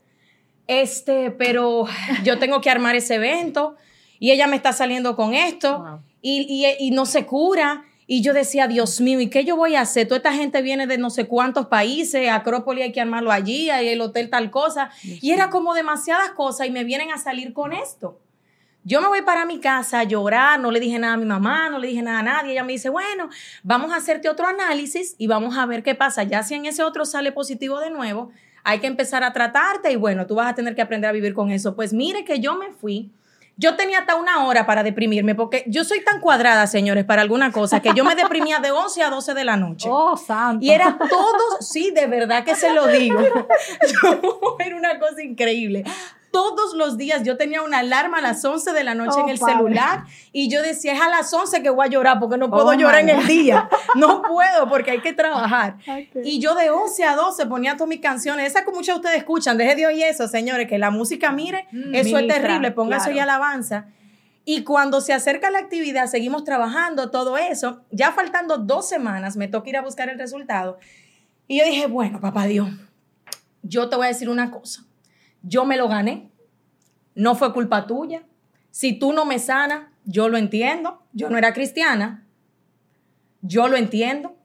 este, 0.67 1.31
pero 1.31 1.87
yo 2.25 2.41
tengo 2.41 2.61
que 2.61 2.71
armar 2.71 2.97
ese 2.97 3.15
evento 3.15 3.77
y 4.19 4.33
ella 4.33 4.49
me 4.49 4.57
está 4.57 4.73
saliendo 4.73 5.15
con 5.15 5.33
esto 5.33 5.79
Wow. 5.79 5.99
y, 6.23 6.41
y- 6.49 6.87
y 6.87 6.91
no 6.91 7.07
se 7.07 7.25
cura. 7.25 7.85
Y 8.09 8.21
yo 8.23 8.33
decía, 8.35 8.67
Dios 8.67 9.01
mío, 9.01 9.21
¿y 9.21 9.31
qué 9.31 9.45
yo 9.45 9.57
voy 9.57 9.77
a 9.77 9.83
hacer? 9.83 10.09
Toda 10.09 10.17
esta 10.19 10.33
gente 10.35 10.61
viene 10.61 10.89
de 10.89 10.99
no 10.99 11.09
sé 11.09 11.27
cuántos 11.27 11.67
países, 11.69 12.29
Acrópolis 12.29 12.83
hay 12.83 12.93
que 12.93 13.01
armarlo 13.01 13.31
allí, 13.31 13.71
hay 13.71 13.89
el 13.91 14.01
hotel 14.01 14.29
tal 14.29 14.51
cosa. 14.51 14.91
Y 15.05 15.31
era 15.31 15.51
como 15.51 15.73
demasiadas 15.75 16.31
cosas 16.33 16.67
y 16.67 16.71
me 16.73 16.83
vienen 16.83 17.13
a 17.13 17.19
salir 17.19 17.53
con 17.53 17.73
esto. 17.73 18.19
Yo 18.87 19.01
me 19.01 19.09
voy 19.09 19.23
para 19.23 19.47
mi 19.47 19.61
casa 19.61 20.01
a 20.01 20.05
llorar, 20.05 20.61
no 20.61 20.71
le 20.71 20.79
dije 20.79 20.99
nada 20.99 21.15
a 21.15 21.17
mi 21.17 21.25
mamá, 21.25 21.71
no 21.71 21.79
le 21.79 21.89
dije 21.89 22.03
nada 22.03 22.19
a 22.19 22.23
nadie. 22.23 22.53
Ella 22.53 22.65
me 22.65 22.73
dice, 22.73 22.91
bueno, 22.91 23.31
vamos 23.63 23.93
a 23.93 23.97
hacerte 23.97 24.29
otro 24.29 24.47
análisis 24.47 25.15
y 25.17 25.27
vamos 25.27 25.57
a 25.57 25.65
ver 25.65 25.83
qué 25.83 25.95
pasa. 25.95 26.23
Ya 26.25 26.43
si 26.43 26.55
en 26.55 26.67
ese 26.67 26.85
otro 26.85 27.07
sale 27.07 27.33
positivo 27.33 27.81
de 27.81 27.89
nuevo, 27.89 28.31
hay 28.63 28.81
que 28.81 28.87
empezar 28.87 29.25
a 29.25 29.33
tratarte 29.33 29.91
y 29.91 29.97
bueno, 29.97 30.27
tú 30.27 30.35
vas 30.35 30.51
a 30.51 30.55
tener 30.55 30.75
que 30.75 30.83
aprender 30.83 31.09
a 31.09 31.13
vivir 31.13 31.33
con 31.33 31.51
eso. 31.51 31.75
Pues 31.75 31.95
mire 31.95 32.27
que 32.27 32.41
yo 32.41 32.57
me 32.57 32.73
fui. 32.73 33.11
Yo 33.57 33.77
tenía 33.77 34.01
hasta 34.01 34.17
una 34.17 34.45
hora 34.47 34.67
para 34.67 34.83
deprimirme 34.83 35.35
porque 35.37 35.65
yo 35.69 35.85
soy 35.85 36.03
tan 36.03 36.21
cuadrada, 36.21 36.67
señores, 36.67 37.05
para 37.05 37.23
alguna 37.23 37.53
cosa, 37.53 37.81
que 37.81 37.93
yo 37.95 38.05
me 38.05 38.17
deprimía 38.17 38.59
de 38.59 38.73
11 38.73 39.03
a 39.03 39.11
12 39.11 39.33
de 39.33 39.45
la 39.45 39.57
noche. 39.57 39.89
Oh, 39.91 40.17
santo. 40.17 40.65
Y 40.65 40.71
era 40.71 40.99
todo, 40.99 41.61
sí, 41.61 41.93
de 41.93 42.07
verdad 42.07 42.45
que 42.45 42.57
se 42.57 42.75
lo 42.75 42.89
digo. 42.89 43.21
Yo, 44.03 44.57
era 44.59 44.77
una 44.77 44.99
cosa 44.99 45.23
increíble. 45.23 45.85
Todos 46.35 46.75
los 46.75 46.99
días 46.99 47.23
yo 47.23 47.37
tenía 47.39 47.63
una 47.63 47.79
alarma 47.79 48.19
a 48.19 48.21
las 48.21 48.45
11 48.45 48.73
de 48.73 48.85
la 48.85 48.95
noche 48.95 49.17
Oh, 49.17 49.23
en 49.25 49.29
el 49.31 49.39
padre. 49.39 49.55
celular 49.55 50.05
y 50.33 50.51
yo 50.51 50.61
decía, 50.63 50.93
es 50.93 51.01
a 51.01 51.09
las 51.09 51.33
11 51.33 51.63
que 51.63 51.71
voy 51.71 51.87
a 51.87 51.89
llorar 51.89 52.19
porque 52.21 52.37
no 52.37 52.51
puedo 52.51 52.67
Oh, 52.67 52.75
llorar 52.75 53.01
en 53.01 53.09
el 53.11 53.27
día. 53.27 53.69
No 53.95 54.21
puedo 54.23 54.69
porque 54.69 54.91
hay 54.91 55.01
que 55.01 55.13
trabajar. 55.13 55.77
Y 56.25 56.41
yo 56.41 56.55
de 56.55 56.69
11 56.71 57.05
a 57.05 57.15
12 57.17 57.47
ponía 57.47 57.75
todas 57.77 57.89
mis 57.89 58.01
canciones. 58.01 58.47
Esas 58.49 58.63
que 58.65 58.73
muchos 58.73 58.87
de 58.89 58.95
ustedes 58.97 59.17
escuchan. 59.19 59.57
Deje 59.57 59.77
de 59.77 59.87
oír 59.87 60.05
eso, 60.05 60.27
señores, 60.29 60.69
que 60.69 60.77
la 60.79 60.91
música, 60.91 61.31
mire, 61.33 61.67
Mm, 61.73 61.95
eso 61.95 62.19
es 62.19 62.27
terrible. 62.29 62.73
Ponga 62.73 62.97
eso 62.97 63.05
claro. 63.07 63.17
y 63.17 63.21
alabanza. 63.21 63.87
Y 64.45 64.63
cuando 64.65 65.01
se 65.01 65.13
acerca 65.15 65.51
la 65.51 65.59
actividad, 65.61 66.07
seguimos 66.07 66.45
trabajando 66.45 67.11
todo 67.11 67.39
eso. 67.39 67.81
Ya 67.91 68.13
faltando 68.13 68.59
dos 68.59 68.87
semanas, 68.89 69.37
me 69.37 69.49
toca 69.49 69.71
ir 69.71 69.77
a 69.77 69.83
buscar 69.83 70.09
el 70.11 70.19
resultado. 70.19 70.79
Y 71.49 71.59
yo 71.61 71.65
dije, 71.65 71.87
bueno, 71.87 72.21
papá 72.21 72.45
Dios, 72.47 72.69
yo 73.63 73.89
te 73.89 73.97
voy 73.97 74.07
a 74.07 74.09
decir 74.09 74.29
una 74.29 74.51
cosa. 74.51 74.83
Yo 75.47 75.65
me 75.65 75.77
lo 75.77 75.89
gané. 75.89 76.31
No 77.15 77.35
fue 77.37 77.53
culpa 77.53 77.87
tuya. 77.87 78.23
Si 78.71 78.95
tú 78.99 79.13
no 79.13 79.25
me 79.25 79.39
sanas, 79.39 79.85
yo 80.05 80.29
lo 80.29 80.37
entiendo. 80.37 81.03
Yo 81.13 81.31
no 81.31 81.39
era 81.39 81.53
cristiana. 81.53 82.27
Yo 83.43 83.69
lo 83.69 83.77
entiendo. 83.77 84.37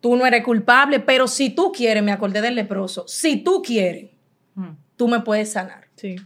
Tú 0.00 0.16
no 0.16 0.26
eres 0.26 0.44
culpable, 0.44 0.98
pero 1.00 1.28
si 1.28 1.50
tú 1.50 1.72
quieres, 1.72 2.02
me 2.02 2.12
acordé 2.12 2.40
del 2.40 2.56
leproso. 2.56 3.06
Si 3.06 3.36
tú 3.36 3.62
quieres, 3.62 4.10
Mm. 4.54 4.70
tú 4.96 5.08
me 5.08 5.20
puedes 5.20 5.52
sanar. 5.52 5.86
Sí. 5.96 6.16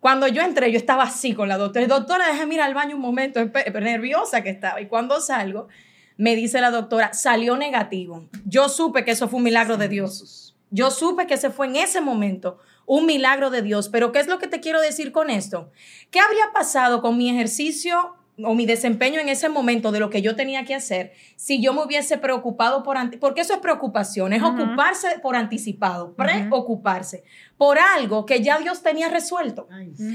Cuando 0.00 0.26
yo 0.26 0.42
entré, 0.42 0.70
yo 0.72 0.78
estaba 0.78 1.04
así 1.04 1.34
con 1.34 1.48
la 1.48 1.56
doctora. 1.56 1.86
Doctora, 1.86 2.26
déjame 2.26 2.56
ir 2.56 2.60
al 2.60 2.74
baño 2.74 2.96
un 2.96 3.02
momento, 3.02 3.40
nerviosa 3.80 4.42
que 4.42 4.50
estaba. 4.50 4.80
Y 4.80 4.86
cuando 4.86 5.20
salgo, 5.20 5.68
me 6.16 6.34
dice 6.36 6.60
la 6.60 6.70
doctora, 6.70 7.12
salió 7.12 7.56
negativo. 7.56 8.28
Yo 8.44 8.68
supe 8.68 9.04
que 9.04 9.12
eso 9.12 9.28
fue 9.28 9.38
un 9.38 9.44
milagro 9.44 9.76
de 9.76 9.88
Dios. 9.88 10.39
Yo 10.70 10.90
supe 10.90 11.26
que 11.26 11.34
ese 11.34 11.50
fue 11.50 11.66
en 11.66 11.76
ese 11.76 12.00
momento 12.00 12.58
un 12.86 13.06
milagro 13.06 13.50
de 13.50 13.62
Dios. 13.62 13.88
Pero 13.88 14.12
¿qué 14.12 14.20
es 14.20 14.26
lo 14.26 14.38
que 14.38 14.48
te 14.48 14.60
quiero 14.60 14.80
decir 14.80 15.12
con 15.12 15.30
esto? 15.30 15.70
¿Qué 16.10 16.20
habría 16.20 16.52
pasado 16.52 17.02
con 17.02 17.16
mi 17.16 17.30
ejercicio 17.30 18.16
o 18.44 18.54
mi 18.54 18.66
desempeño 18.66 19.20
en 19.20 19.28
ese 19.28 19.48
momento 19.48 19.92
de 19.92 20.00
lo 20.00 20.10
que 20.10 20.22
yo 20.22 20.36
tenía 20.36 20.64
que 20.64 20.74
hacer 20.74 21.12
si 21.36 21.62
yo 21.62 21.72
me 21.72 21.84
hubiese 21.84 22.18
preocupado 22.18 22.82
por 22.82 22.96
porque 23.18 23.40
eso 23.40 23.54
es 23.54 23.60
preocupación, 23.60 24.32
es 24.32 24.42
ocuparse 24.42 25.18
por 25.22 25.36
anticipado, 25.36 26.14
preocuparse 26.14 27.24
por 27.56 27.78
algo 27.78 28.26
que 28.26 28.42
ya 28.42 28.58
Dios 28.58 28.82
tenía 28.82 29.08
resuelto. 29.08 29.68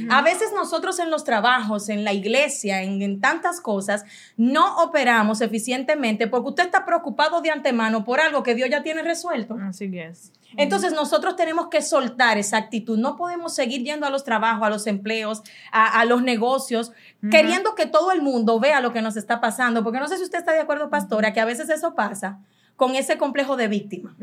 A 0.10 0.22
veces 0.22 0.52
nosotros 0.54 1.00
en 1.00 1.12
los 1.12 1.24
trabajos, 1.24 1.90
en 1.90 2.04
la 2.04 2.14
iglesia, 2.14 2.82
en, 2.82 3.22
tantas 3.22 3.62
cosas, 3.62 4.04
no 4.38 4.84
operamos 4.84 5.42
eficientemente 5.42 6.28
porque 6.28 6.50
usted 6.50 6.66
está 6.66 6.86
preocupado 6.86 7.42
de 7.42 7.52
antemano 7.52 8.04
por 8.04 8.20
algo 8.20 8.44
que 8.44 8.56
Dios 8.56 8.70
ya 8.70 8.84
tiene 8.84 9.02
resuelto. 9.04 9.58
Así 9.62 9.86
es. 9.98 10.32
Entonces 10.58 10.94
nosotros 10.94 11.36
tenemos 11.36 11.68
que 11.68 11.82
soltar 11.82 12.38
esa 12.38 12.58
actitud. 12.58 12.98
No 12.98 13.16
podemos 13.16 13.54
seguir 13.56 13.84
yendo 13.84 14.06
a 14.06 14.10
los 14.10 14.24
trabajos, 14.24 14.66
a 14.66 14.70
los 14.70 14.88
empleos, 14.88 15.44
a, 15.72 16.04
los 16.06 16.22
negocios, 16.22 16.92
queriendo 17.32 17.76
que 17.76 17.86
todo 17.86 18.12
el 18.12 18.22
mundo 18.22 18.60
vea 18.60 18.82
lo 18.82 18.94
que 18.94 19.02
nos 19.02 19.18
está 19.18 19.42
pasando. 19.42 19.84
Porque 19.84 20.00
no 20.00 20.08
sé 20.08 20.18
si 20.18 20.24
usted 20.24 20.40
está 20.40 20.54
de 20.54 20.60
acuerdo, 20.60 20.90
pastora, 20.90 21.34
que 21.34 21.40
a 21.40 21.46
veces 21.46 21.70
eso 21.70 21.96
pasa 21.96 22.40
con 22.76 22.96
ese 22.96 23.18
complejo 23.18 23.56
de 23.56 23.68
víctima. 23.68 24.16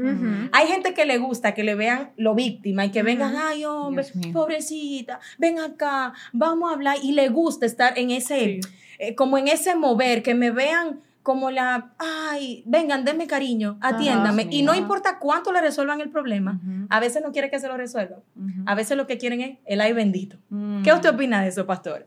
Hay 0.53 0.66
gente 0.66 0.93
que 0.95 1.07
le 1.07 1.18
gusta 1.18 1.55
que 1.55 1.64
le 1.64 1.74
vean 1.74 2.11
lo 2.16 2.35
víctima 2.35 2.85
y 2.85 2.91
que 2.91 3.03
vengan, 3.03 3.35
ay 3.37 3.64
hombre, 3.64 4.05
pobrecita, 4.33 5.20
ven 5.39 5.59
acá, 5.59 6.12
vamos 6.33 6.70
a 6.70 6.74
hablar 6.74 6.99
y 7.03 7.12
le 7.12 7.28
gusta 7.30 7.64
estar 7.64 7.99
en 7.99 8.11
ese, 8.11 8.61
eh, 8.99 9.14
como 9.14 9.39
en 9.39 9.49
ese 9.49 9.74
mover, 9.74 10.22
que 10.22 10.35
me 10.35 10.51
vean 10.51 11.01
como 11.23 11.51
la, 11.51 11.93
ay, 11.99 12.64
vengan, 12.66 13.05
denme 13.05 13.27
cariño, 13.27 13.79
atiéndame. 13.81 14.49
y 14.51 14.62
no 14.62 14.75
importa 14.75 15.18
cuánto 15.20 15.53
le 15.53 15.61
resuelvan 15.61 16.01
el 16.01 16.11
problema, 16.11 16.61
a 16.89 17.01
veces 17.01 17.23
no 17.25 17.33
quiere 17.33 17.51
que 17.51 17.61
se 17.61 17.68
lo 17.68 17.77
resuelvan. 17.77 18.20
A 18.66 18.75
veces 18.75 18.97
lo 18.97 19.07
que 19.07 19.18
quieren 19.18 19.41
es 19.41 19.59
el 19.64 19.81
ay 19.81 19.93
bendito. 19.93 20.37
¿Qué 20.83 20.93
usted 20.93 21.11
opina 21.14 21.43
de 21.43 21.49
eso, 21.49 21.66
pastor? 21.66 22.07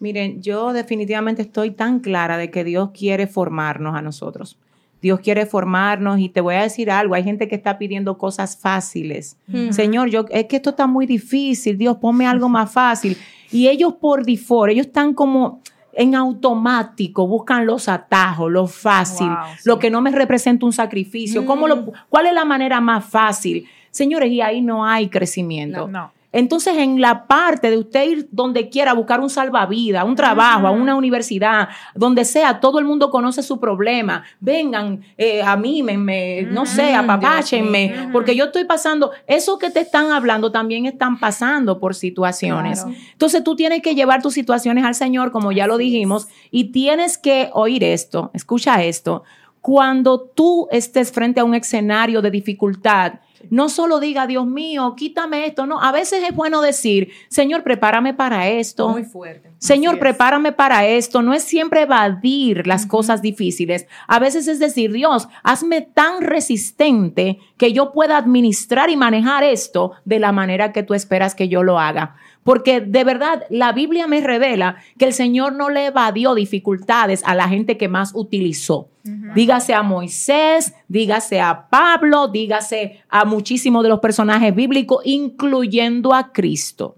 Miren, 0.00 0.42
yo 0.42 0.72
definitivamente 0.72 1.42
estoy 1.42 1.70
tan 1.70 2.00
clara 2.00 2.36
de 2.36 2.50
que 2.50 2.64
Dios 2.64 2.90
quiere 2.92 3.26
formarnos 3.26 3.94
a 3.94 4.02
nosotros. 4.02 4.58
Dios 5.00 5.20
quiere 5.20 5.44
formarnos 5.44 6.18
y 6.18 6.30
te 6.30 6.40
voy 6.40 6.54
a 6.54 6.62
decir 6.62 6.90
algo, 6.90 7.14
hay 7.14 7.22
gente 7.22 7.46
que 7.46 7.54
está 7.54 7.76
pidiendo 7.76 8.16
cosas 8.16 8.56
fáciles. 8.56 9.36
Señor, 9.70 10.08
yo 10.08 10.24
es 10.30 10.46
que 10.46 10.56
esto 10.56 10.70
está 10.70 10.86
muy 10.86 11.04
difícil, 11.04 11.76
Dios, 11.76 11.98
ponme 11.98 12.26
algo 12.26 12.48
más 12.48 12.72
fácil. 12.72 13.16
Y 13.52 13.68
ellos 13.68 13.96
por 14.00 14.24
default, 14.24 14.72
ellos 14.72 14.86
están 14.86 15.12
como 15.12 15.60
en 15.96 16.14
automático 16.14 17.26
buscan 17.26 17.66
los 17.66 17.88
atajos, 17.88 18.50
lo 18.50 18.66
fácil, 18.66 19.28
lo 19.64 19.78
que 19.78 19.90
no 19.90 20.00
me 20.00 20.10
representa 20.10 20.66
un 20.66 20.72
sacrificio, 20.72 21.44
¿cómo 21.46 21.68
lo, 21.68 21.76
mm. 21.76 21.92
¿cuál 22.08 22.26
es 22.26 22.34
la 22.34 22.44
manera 22.44 22.80
más 22.80 23.04
fácil? 23.04 23.68
Señores, 23.90 24.30
y 24.30 24.40
ahí 24.40 24.60
no 24.60 24.84
hay 24.84 25.08
crecimiento. 25.08 25.88
no. 25.88 26.12
Entonces, 26.34 26.76
en 26.78 27.00
la 27.00 27.28
parte 27.28 27.70
de 27.70 27.78
usted 27.78 28.08
ir 28.08 28.28
donde 28.32 28.68
quiera 28.68 28.90
a 28.90 28.94
buscar 28.94 29.20
un 29.20 29.30
salvavidas, 29.30 30.04
un 30.04 30.16
trabajo, 30.16 30.66
a 30.66 30.72
una 30.72 30.96
universidad, 30.96 31.68
donde 31.94 32.24
sea, 32.24 32.58
todo 32.58 32.80
el 32.80 32.84
mundo 32.84 33.08
conoce 33.08 33.40
su 33.40 33.60
problema. 33.60 34.24
Vengan, 34.40 35.02
eh, 35.16 35.42
a 35.42 35.56
mí, 35.56 35.84
me, 35.84 36.42
no 36.42 36.66
sé, 36.66 36.92
apapáchenme, 36.92 38.08
porque 38.12 38.34
yo 38.34 38.46
estoy 38.46 38.64
pasando, 38.64 39.12
eso 39.28 39.58
que 39.58 39.70
te 39.70 39.78
están 39.78 40.10
hablando 40.10 40.50
también 40.50 40.86
están 40.86 41.20
pasando 41.20 41.78
por 41.78 41.94
situaciones. 41.94 42.84
Entonces, 43.12 43.44
tú 43.44 43.54
tienes 43.54 43.80
que 43.80 43.94
llevar 43.94 44.20
tus 44.20 44.34
situaciones 44.34 44.84
al 44.84 44.96
Señor, 44.96 45.30
como 45.30 45.52
ya 45.52 45.68
lo 45.68 45.78
dijimos, 45.78 46.26
y 46.50 46.72
tienes 46.72 47.16
que 47.16 47.50
oír 47.52 47.84
esto, 47.84 48.32
escucha 48.34 48.82
esto. 48.82 49.22
Cuando 49.64 50.20
tú 50.20 50.68
estés 50.70 51.10
frente 51.10 51.40
a 51.40 51.44
un 51.44 51.54
escenario 51.54 52.20
de 52.20 52.30
dificultad, 52.30 53.14
no 53.48 53.70
solo 53.70 53.98
diga, 53.98 54.26
Dios 54.26 54.46
mío, 54.46 54.92
quítame 54.94 55.46
esto. 55.46 55.64
No, 55.64 55.80
a 55.80 55.90
veces 55.90 56.22
es 56.22 56.36
bueno 56.36 56.60
decir, 56.60 57.12
Señor, 57.28 57.62
prepárame 57.62 58.12
para 58.12 58.46
esto. 58.46 58.90
Muy 58.90 59.04
fuerte. 59.04 59.52
Señor, 59.56 59.98
prepárame 59.98 60.52
para 60.52 60.86
esto. 60.86 61.22
No 61.22 61.32
es 61.32 61.44
siempre 61.44 61.80
evadir 61.80 62.66
las 62.66 62.84
cosas 62.84 63.22
difíciles. 63.22 63.86
A 64.06 64.18
veces 64.18 64.48
es 64.48 64.58
decir, 64.58 64.92
Dios, 64.92 65.28
hazme 65.42 65.80
tan 65.80 66.20
resistente 66.20 67.38
que 67.56 67.72
yo 67.72 67.90
pueda 67.90 68.18
administrar 68.18 68.90
y 68.90 68.98
manejar 68.98 69.44
esto 69.44 69.92
de 70.04 70.18
la 70.18 70.32
manera 70.32 70.72
que 70.72 70.82
tú 70.82 70.92
esperas 70.92 71.34
que 71.34 71.48
yo 71.48 71.62
lo 71.62 71.78
haga. 71.78 72.16
Porque 72.44 72.80
de 72.80 73.04
verdad 73.04 73.44
la 73.50 73.72
Biblia 73.72 74.06
me 74.06 74.20
revela 74.20 74.76
que 74.98 75.06
el 75.06 75.12
Señor 75.12 75.54
no 75.54 75.70
le 75.70 75.86
evadió 75.86 76.34
dificultades 76.34 77.22
a 77.24 77.34
la 77.34 77.48
gente 77.48 77.76
que 77.76 77.88
más 77.88 78.12
utilizó. 78.14 78.88
Dígase 79.34 79.74
a 79.74 79.82
Moisés, 79.82 80.74
dígase 80.88 81.38
a 81.38 81.68
Pablo, 81.68 82.28
dígase 82.28 83.02
a 83.10 83.26
muchísimos 83.26 83.82
de 83.82 83.90
los 83.90 84.00
personajes 84.00 84.54
bíblicos, 84.54 85.02
incluyendo 85.04 86.14
a 86.14 86.32
Cristo. 86.32 86.96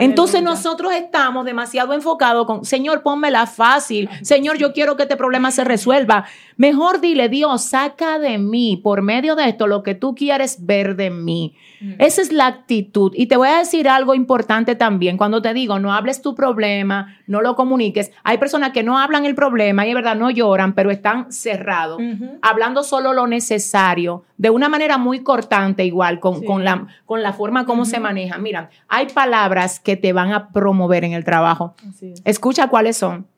Entonces 0.00 0.42
nosotros 0.42 0.92
estamos 0.92 1.44
demasiado 1.44 1.92
enfocados 1.94 2.44
con, 2.46 2.64
Señor, 2.64 3.02
pónmela 3.02 3.46
fácil. 3.46 4.08
Señor, 4.22 4.58
yo 4.58 4.72
quiero 4.72 4.96
que 4.96 5.04
este 5.04 5.16
problema 5.16 5.50
se 5.50 5.64
resuelva. 5.64 6.24
Mejor 6.58 7.00
dile, 7.00 7.28
Dios, 7.28 7.62
saca 7.62 8.18
de 8.18 8.36
mí 8.36 8.76
por 8.76 9.00
medio 9.00 9.36
de 9.36 9.48
esto 9.48 9.68
lo 9.68 9.84
que 9.84 9.94
tú 9.94 10.16
quieres 10.16 10.66
ver 10.66 10.96
de 10.96 11.08
mí. 11.08 11.54
Mm. 11.80 11.92
Esa 11.98 12.20
es 12.20 12.32
la 12.32 12.48
actitud. 12.48 13.12
Y 13.14 13.26
te 13.26 13.36
voy 13.36 13.46
a 13.46 13.58
decir 13.58 13.88
algo 13.88 14.12
importante 14.12 14.74
también. 14.74 15.16
Cuando 15.16 15.40
te 15.40 15.54
digo, 15.54 15.78
no 15.78 15.94
hables 15.94 16.20
tu 16.20 16.34
problema, 16.34 17.16
no 17.28 17.42
lo 17.42 17.54
comuniques. 17.54 18.10
Hay 18.24 18.38
personas 18.38 18.72
que 18.72 18.82
no 18.82 18.98
hablan 18.98 19.24
el 19.24 19.36
problema 19.36 19.86
y 19.86 19.90
es 19.90 19.94
verdad, 19.94 20.16
no 20.16 20.30
lloran, 20.30 20.74
pero 20.74 20.90
están 20.90 21.30
cerrados, 21.30 22.02
hablando 22.42 22.82
solo 22.82 23.12
lo 23.12 23.28
necesario, 23.28 24.24
de 24.36 24.50
una 24.50 24.68
manera 24.68 24.98
muy 24.98 25.20
cortante 25.20 25.84
igual, 25.84 26.18
con, 26.18 26.42
con, 26.42 26.64
la, 26.64 26.88
con 27.06 27.22
la 27.22 27.32
forma 27.34 27.66
como 27.66 27.84
se 27.84 28.00
maneja. 28.00 28.36
Mira, 28.38 28.70
hay 28.88 29.06
palabras 29.06 29.78
que 29.78 29.96
te 29.96 30.12
van 30.12 30.32
a 30.32 30.48
promover 30.48 31.04
en 31.04 31.12
el 31.12 31.22
trabajo. 31.22 31.76
Escucha 32.24 32.66
cuáles 32.66 32.96
son. 32.96 33.28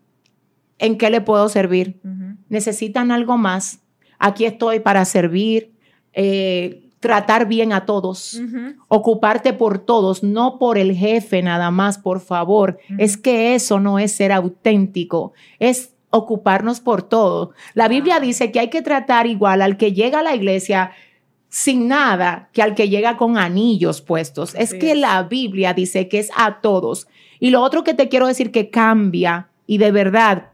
¿En 0.78 0.96
qué 0.96 1.10
le 1.10 1.20
puedo 1.20 1.50
servir? 1.50 2.00
¿Necesitan 2.50 3.10
algo 3.10 3.38
más? 3.38 3.80
Aquí 4.18 4.44
estoy 4.44 4.80
para 4.80 5.06
servir. 5.06 5.72
Eh, 6.12 6.90
tratar 7.00 7.48
bien 7.48 7.72
a 7.72 7.86
todos, 7.86 8.40
ocuparte 8.88 9.54
por 9.54 9.78
todos, 9.78 10.22
no 10.22 10.58
por 10.58 10.76
el 10.76 10.94
jefe 10.94 11.42
nada 11.42 11.70
más, 11.70 11.96
por 11.96 12.20
favor. 12.20 12.78
Es 12.98 13.16
que 13.16 13.54
eso 13.54 13.80
no 13.80 13.98
es 13.98 14.12
ser 14.12 14.32
auténtico, 14.32 15.32
es 15.58 15.94
ocuparnos 16.10 16.80
por 16.80 17.02
todo. 17.02 17.52
La 17.72 17.88
Biblia 17.88 18.20
dice 18.20 18.52
que 18.52 18.60
hay 18.60 18.68
que 18.68 18.82
tratar 18.82 19.26
igual 19.26 19.62
al 19.62 19.78
que 19.78 19.94
llega 19.94 20.20
a 20.20 20.22
la 20.22 20.34
iglesia 20.34 20.92
sin 21.48 21.88
nada 21.88 22.48
que 22.52 22.62
al 22.62 22.74
que 22.74 22.90
llega 22.90 23.16
con 23.16 23.38
anillos 23.38 24.02
puestos. 24.02 24.54
Es 24.54 24.74
que 24.74 24.94
la 24.94 25.22
Biblia 25.22 25.72
dice 25.72 26.06
que 26.06 26.18
es 26.18 26.30
a 26.36 26.60
todos. 26.60 27.08
Y 27.40 27.50
lo 27.50 27.62
otro 27.62 27.82
que 27.82 27.94
te 27.94 28.08
quiero 28.08 28.26
decir 28.26 28.52
que 28.52 28.68
cambia 28.68 29.48
y 29.66 29.78
de 29.78 29.90
verdad 29.90 30.50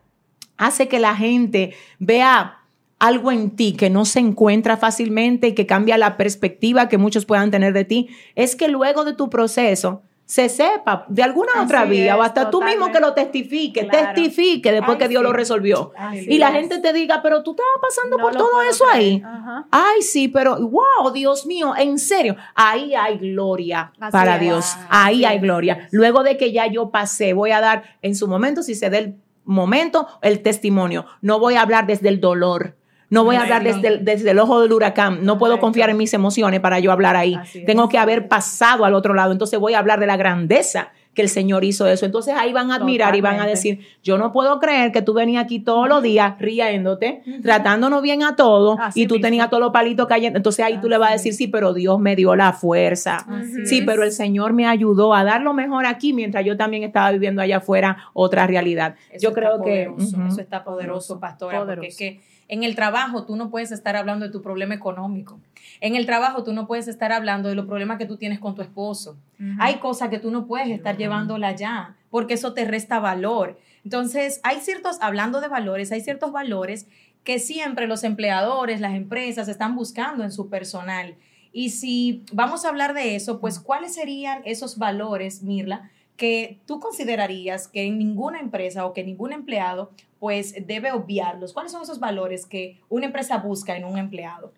hace 0.57 0.89
que 0.89 0.99
la 0.99 1.17
gente 1.17 1.75
vea 1.99 2.59
algo 2.99 3.31
en 3.31 3.51
ti 3.51 3.75
que 3.75 3.91
no 3.91 4.05
se 4.05 4.21
encuentra 4.21 4.77
fácilmente 4.77 5.49
y 5.49 5.55
que 5.55 5.67
cambia 5.67 5.99
la 5.99 6.17
perspectiva 6.17 6.89
que 6.89 6.99
muchos 6.99 7.27
puedan 7.27 7.51
tener 7.51 7.73
de 7.73 7.85
ti, 7.85 8.09
es 8.35 8.57
que 8.57 8.69
luego 8.69 9.05
de 9.05 9.13
tu 9.13 9.29
proceso 9.29 10.03
se 10.27 10.49
sepa 10.49 11.07
de 11.09 11.23
alguna 11.23 11.63
otra 11.63 11.85
vía 11.85 12.17
o 12.17 12.23
hasta 12.23 12.51
tú 12.51 12.61
mismo 12.61 12.91
que 12.91 12.99
lo 12.99 13.15
testifique, 13.15 13.85
testifique 13.85 14.73
después 14.73 14.99
que 14.99 15.07
Dios 15.07 15.23
lo 15.23 15.33
resolvió. 15.33 15.93
y 16.13 16.39
la 16.39 16.51
gente 16.51 16.81
te 16.81 16.93
diga, 16.93 17.23
pero 17.23 17.45
tú 17.45 17.53
estabas 17.53 17.79
pasando 17.81 18.19
por 18.19 18.35
todo 18.35 18.61
eso 18.63 18.85
ahí. 18.91 19.23
Ay, 19.71 20.03
sí, 20.03 20.27
pero 20.27 20.57
wow, 20.57 21.13
Dios 21.15 21.47
mío, 21.47 21.75
en 21.77 22.01
serio, 22.01 22.35
ahí 22.57 22.93
hay 22.97 23.19
gloria 23.19 23.93
para 24.11 24.37
Dios. 24.39 24.77
Ahí 24.89 25.25
hay 25.25 25.39
gloria. 25.39 25.87
Luego 25.93 26.25
de 26.25 26.37
que 26.37 26.51
ya 26.51 26.67
yo 26.67 26.91
pasé, 26.91 27.33
voy 27.33 27.53
a 27.53 27.61
dar 27.61 27.85
en 28.03 28.17
su 28.17 28.27
momento, 28.27 28.65
si 28.65 28.75
se 28.75 28.91
dé 28.91 28.99
el 28.99 29.15
momento, 29.47 30.07
el 30.21 30.43
testimonio. 30.43 31.07
No 31.23 31.39
voy 31.39 31.55
a 31.55 31.63
hablar 31.63 31.87
desde 31.87 32.09
el 32.11 32.21
dolor 32.21 32.77
no 33.09 33.25
voy 33.25 33.37
a 33.37 33.43
hablar 33.43 33.63
desde 33.63 33.89
el, 33.89 34.05
desde 34.05 34.31
el, 34.33 34.39
ojo 34.39 34.61
del 34.61 34.73
huracán. 34.73 35.25
No 35.25 35.39
puedo 35.39 35.61
confiar 35.61 35.91
en 35.91 35.97
mis 35.97 36.13
emociones 36.13 36.61
para 36.61 36.81
yo 36.81 36.91
hablar 36.91 37.17
ahí. 37.17 37.39
Tengo 37.65 37.89
que 37.89 37.99
haber 37.99 38.29
pasado 38.29 38.85
al 38.85 38.95
otro 38.95 39.15
lado. 39.15 39.33
Entonces 39.33 39.61
voy 39.61 39.75
a 39.75 39.79
hablar 39.79 40.01
de 40.01 40.07
la 40.07 40.17
grandeza 40.17 40.91
que 41.17 41.23
el 41.23 41.31
Señor 41.31 41.65
hizo 41.65 41.89
eso. 41.89 42.05
Entonces 42.05 42.35
ahí 42.37 42.53
van 42.53 42.71
a 42.71 42.77
admirar 42.77 43.17
y 43.17 43.23
van 43.23 43.41
a 43.41 43.47
decir, 43.47 43.81
yo 44.05 44.19
no 44.19 44.33
puedo 44.33 44.61
creer 44.61 44.93
que 44.93 45.01
tú 45.01 45.15
venías 45.15 45.43
aquí 45.43 45.59
todos 45.59 45.89
los 45.89 46.03
días 46.03 46.39
riéndote, 46.39 47.23
tratándonos 47.43 48.03
bien 48.03 48.23
a 48.23 48.37
todos 48.37 48.79
y 48.95 49.07
tú 49.07 49.19
tenías 49.19 49.49
todos 49.49 49.63
los 49.63 49.73
palitos 49.73 50.07
cayendo. 50.07 50.37
Entonces 50.37 50.65
ahí 50.65 50.79
tú 50.79 50.91
le 50.91 50.99
vas 50.99 51.11
a 51.11 51.13
decir, 51.15 51.33
sí, 51.33 51.49
pero 51.49 51.73
Dios 51.73 51.99
me 51.99 52.15
dio 52.15 52.37
la 52.37 52.53
fuerza. 52.53 53.27
sí, 53.65 53.83
pero 53.83 54.05
el 54.05 54.13
Señor 54.13 54.53
me 54.53 54.67
ayudó 54.67 55.15
a 55.15 55.25
dar 55.25 55.41
lo 55.41 55.55
mejor 55.55 55.87
aquí 55.87 56.13
mientras 56.13 56.45
yo 56.45 56.57
también 56.59 56.83
estaba 56.83 57.11
viviendo 57.11 57.41
allá 57.41 57.57
afuera 57.57 57.97
otra 58.13 58.47
realidad. 58.47 58.95
yo 59.19 59.33
creo 59.33 59.63
que... 59.63 59.91
Eso 59.99 60.41
está 60.41 60.63
poderoso, 60.63 61.19
pastora, 61.19 61.65
porque 61.65 61.87
es 61.87 61.97
que 61.97 62.21
en 62.49 62.63
el 62.63 62.77
trabajo 62.77 63.25
tú 63.25 63.37
no 63.37 63.51
puedes 63.51 63.73
estar 63.73 63.97
hablando 63.97 64.27
de 64.27 64.33
tu 64.33 64.43
problema 64.43 64.75
económico. 64.75 65.41
En 65.81 65.97
el 65.97 66.07
trabajo 66.07 66.45
tú 66.45 66.53
no 66.53 66.67
puedes 66.67 66.89
estar 66.89 67.13
hablando 67.13 67.49
de 67.49 67.55
los 67.55 67.67
problemas 67.67 67.99
que 67.99 68.07
tú 68.07 68.17
tienes 68.17 68.39
con 68.39 68.55
tu 68.55 68.63
esposo. 68.63 69.17
Hay 69.59 69.77
cosas 69.77 70.09
que 70.09 70.19
tú 70.19 70.31
no 70.31 70.47
puedes 70.47 70.69
estar 70.69 70.97
llevándola 70.97 71.53
ya 71.53 71.97
porque 72.11 72.35
eso 72.35 72.55
te 72.55 72.65
resta 72.65 73.01
valor. 73.01 73.59
Entonces, 73.85 74.41
hay 74.43 74.61
ciertos, 74.61 74.97
hablando 75.01 75.41
de 75.41 75.49
valores, 75.49 75.93
hay 75.93 76.01
ciertos 76.01 76.33
valores 76.33 76.87
que 77.25 77.39
siempre 77.39 77.87
los 77.87 78.05
empleadores, 78.05 78.81
las 78.81 78.95
empresas 78.95 79.49
están 79.49 79.75
buscando 79.75 80.25
en 80.25 80.33
su 80.33 80.49
personal. 80.49 81.17
Y 81.53 81.71
si 81.71 82.23
vamos 82.33 82.65
a 82.65 82.69
hablar 82.69 82.95
de 82.95 83.17
eso, 83.17 83.41
pues 83.41 83.59
¿cuáles 83.59 83.95
serían 83.95 84.43
esos 84.45 84.79
valores, 84.79 85.43
Mirla, 85.43 85.91
que 86.17 86.61
tú 86.67 86.81
considerarías 86.81 87.69
que 87.69 87.85
en 87.85 87.99
ninguna 87.99 88.41
empresa 88.41 88.87
o 88.87 88.93
que 88.93 89.05
ningún 89.05 89.33
empleado 89.33 89.91
pues 90.19 90.55
debe 90.67 90.93
obviarlos? 90.93 91.53
¿Cuáles 91.53 91.73
son 91.73 91.83
esos 91.83 92.01
valores 92.01 92.47
que 92.47 92.81
una 92.89 93.07
empresa 93.07 93.39
busca 93.39 93.77
en 93.77 93.85
un 93.85 93.99
empleado? 93.99 94.53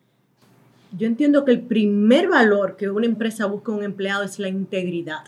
Yo 0.96 1.06
entiendo 1.06 1.44
que 1.44 1.50
el 1.50 1.61
primer 1.61 2.28
valor 2.28 2.76
que 2.76 2.88
una 2.88 3.06
empresa 3.06 3.46
busca 3.46 3.72
en 3.72 3.78
un 3.78 3.84
empleado 3.84 4.24
es 4.24 4.38
la 4.38 4.48
integridad. 4.48 5.24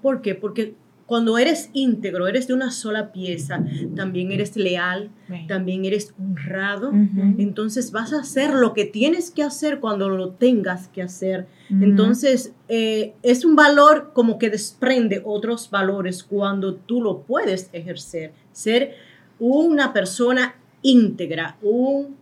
¿Por 0.00 0.22
qué? 0.22 0.34
Porque 0.34 0.74
cuando 1.06 1.36
eres 1.36 1.70
íntegro, 1.74 2.26
eres 2.26 2.46
de 2.46 2.54
una 2.54 2.70
sola 2.70 3.12
pieza, 3.12 3.62
también 3.94 4.32
eres 4.32 4.56
leal, 4.56 5.10
también 5.48 5.84
eres 5.84 6.14
honrado, 6.18 6.92
entonces 7.38 7.92
vas 7.92 8.12
a 8.12 8.20
hacer 8.20 8.54
lo 8.54 8.72
que 8.72 8.86
tienes 8.86 9.30
que 9.30 9.42
hacer 9.42 9.80
cuando 9.80 10.08
lo 10.08 10.30
tengas 10.30 10.88
que 10.88 11.02
hacer. 11.02 11.46
Entonces, 11.68 12.54
eh, 12.68 13.14
es 13.22 13.44
un 13.44 13.54
valor 13.54 14.12
como 14.14 14.38
que 14.38 14.48
desprende 14.48 15.20
otros 15.24 15.70
valores 15.70 16.22
cuando 16.24 16.74
tú 16.74 17.02
lo 17.02 17.22
puedes 17.22 17.68
ejercer. 17.72 18.32
Ser 18.52 18.94
una 19.38 19.92
persona 19.92 20.54
íntegra, 20.82 21.56
un 21.60 22.16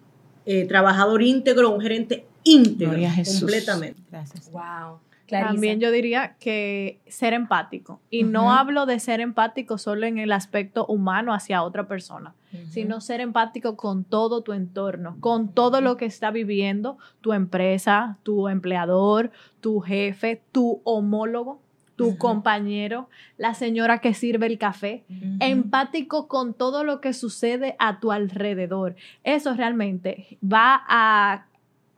eh, 0.45 0.67
trabajador 0.67 1.23
íntegro, 1.23 1.71
un 1.71 1.81
gerente 1.81 2.27
íntegro, 2.43 2.99
completamente. 3.39 4.03
Gracias. 4.11 4.51
Wow. 4.51 4.99
También 5.41 5.81
yo 5.81 5.91
diría 5.91 6.37
que 6.39 7.01
ser 7.07 7.33
empático. 7.33 8.01
Y 8.11 8.25
no 8.25 8.53
hablo 8.53 8.87
de 8.87 9.01
ser 9.01 9.21
empático 9.21 9.79
solo 9.79 10.07
en 10.07 10.19
el 10.19 10.33
aspecto 10.33 10.87
humano 10.87 11.33
hacia 11.33 11.63
otra 11.63 11.89
persona, 11.89 12.35
sino 12.71 13.01
ser 13.01 13.21
empático 13.21 13.77
con 13.77 14.05
todo 14.05 14.43
tu 14.43 14.53
entorno, 14.53 15.17
con 15.21 15.49
todo 15.49 15.81
lo 15.81 15.97
que 15.97 16.05
está 16.05 16.31
viviendo 16.31 16.99
tu 17.21 17.33
empresa, 17.33 18.19
tu 18.23 18.49
empleador, 18.49 19.31
tu 19.61 19.81
jefe, 19.81 20.43
tu 20.53 20.81
homólogo, 20.85 21.61
tu 21.97 22.19
compañero, 22.19 23.09
la 23.37 23.55
señora 23.55 23.99
que 23.99 24.15
sirve 24.15 24.47
el 24.47 24.59
café, 24.59 25.05
empático 25.41 26.27
con 26.27 26.55
todo 26.55 26.85
lo 26.85 27.01
que 27.01 27.13
sucede 27.13 27.77
a 27.79 28.01
tu 28.01 28.13
alrededor. 28.13 28.97
Eso 29.25 29.55
realmente 29.55 30.39
va 30.43 30.83
a, 30.89 31.47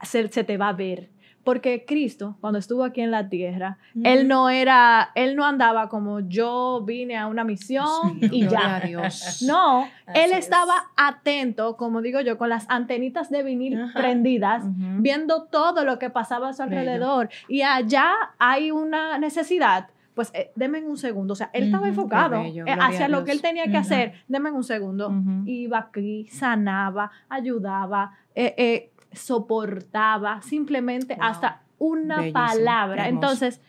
se, 0.03 0.28
se 0.28 0.45
te 0.45 0.57
va 0.57 0.68
a 0.68 0.72
ver 0.72 1.13
porque 1.45 1.84
Cristo, 1.86 2.36
cuando 2.40 2.59
estuvo 2.59 2.84
aquí 2.84 3.03
en 3.03 3.11
la 3.11 3.28
tierra, 3.28 3.78
él 4.03 4.26
no 4.26 4.49
era, 4.49 5.11
él 5.14 5.36
no 5.36 5.45
andaba 5.45 5.88
como 5.88 6.20
yo 6.20 6.82
vine 6.84 7.16
a 7.16 7.26
una 7.26 7.45
misión 7.45 8.18
y 8.20 8.49
ya. 8.49 8.80
Dios. 8.84 9.42
No, 9.47 9.86
él 10.14 10.32
estaba 10.32 10.74
atento, 10.97 11.76
como 11.76 12.01
digo 12.01 12.20
yo, 12.20 12.38
con 12.38 12.49
las 12.49 12.68
antenitas 12.70 13.30
de 13.30 13.42
vinil 13.42 13.78
prendidas, 13.95 14.64
viendo 14.66 15.45
todo 15.45 15.84
lo 15.84 15.99
que 15.99 16.11
pasaba 16.11 16.49
a 16.49 16.53
su 16.55 16.62
alrededor. 16.62 17.28
Y 17.49 17.62
allá 17.62 18.11
hay 18.38 18.70
una 18.70 19.18
necesidad 19.18 19.88
pues 20.14 20.30
eh, 20.32 20.53
denme 20.55 20.80
un 20.84 20.97
segundo. 20.97 21.32
O 21.32 21.36
sea, 21.36 21.51
él 21.53 21.64
estaba 21.64 21.88
enfocado 21.88 22.36
eh, 22.36 22.64
hacia 22.80 23.09
lo 23.09 23.24
que 23.24 23.32
él 23.32 23.42
tenía 23.42 23.66
que 23.66 23.76
hacer. 23.76 24.12
Denme 24.28 24.53
un 24.53 24.62
segundo. 24.64 25.12
Iba 25.45 25.78
aquí, 25.78 26.28
sanaba, 26.28 27.11
ayudaba, 27.28 28.12
eh, 28.34 28.90
soportaba 29.14 30.42
simplemente 30.42 31.16
hasta 31.20 31.62
una 31.78 32.32
palabra. 32.32 33.08
Entonces, 33.08 33.60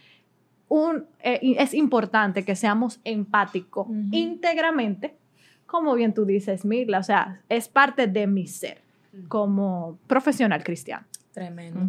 un, 0.68 1.06
eh, 1.22 1.40
es 1.58 1.74
importante 1.74 2.44
que 2.44 2.56
seamos 2.56 3.00
empáticos 3.04 3.88
íntegramente, 4.12 5.16
como 5.66 5.94
bien 5.96 6.14
tú 6.14 6.26
dices, 6.26 6.66
Mirla, 6.66 7.00
o 7.00 7.04
sea, 7.04 7.42
es 7.50 7.68
parte 7.68 8.08
de 8.08 8.28
mi 8.28 8.48
ser 8.48 8.82
como 9.28 9.98
profesional 10.08 10.64
cristiano. 10.64 11.06
Tremendo. 11.34 11.80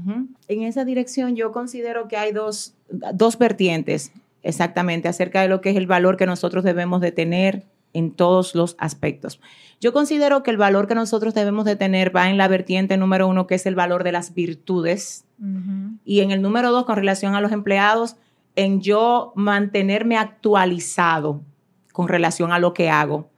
En 0.48 0.62
esa 0.62 0.84
dirección 0.84 1.36
yo 1.36 1.52
considero 1.52 2.08
que 2.08 2.16
hay 2.16 2.32
dos, 2.32 2.74
dos 2.88 3.38
vertientes 3.38 4.12
exactamente 4.42 5.08
acerca 5.08 5.40
de 5.40 5.48
lo 5.48 5.60
que 5.60 5.70
es 5.70 5.76
el 5.76 5.86
valor 5.86 6.16
que 6.16 6.26
nosotros 6.26 6.64
debemos 6.64 7.00
de 7.00 7.12
tener 7.12 7.64
en 7.96 8.10
todos 8.12 8.54
los 8.54 8.76
aspectos. 8.78 9.40
Yo 9.80 9.92
considero 9.92 10.42
que 10.42 10.50
el 10.50 10.56
valor 10.56 10.86
que 10.86 10.94
nosotros 10.94 11.34
debemos 11.34 11.64
de 11.64 11.76
tener 11.76 12.14
va 12.14 12.28
en 12.28 12.36
la 12.36 12.48
vertiente 12.48 12.96
número 12.96 13.26
uno, 13.26 13.46
que 13.46 13.56
es 13.56 13.66
el 13.66 13.74
valor 13.74 14.04
de 14.04 14.12
las 14.12 14.34
virtudes. 14.34 15.24
Y 16.04 16.20
en 16.20 16.30
el 16.30 16.40
número 16.40 16.70
dos, 16.70 16.86
con 16.86 16.96
relación 16.96 17.34
a 17.34 17.40
los 17.40 17.52
empleados, 17.52 18.16
en 18.54 18.80
yo 18.80 19.32
mantenerme 19.34 20.16
actualizado 20.16 21.42
con 21.92 22.08
relación 22.08 22.52
a 22.52 22.58
lo 22.58 22.72
que 22.72 22.90
hago. 22.90 23.30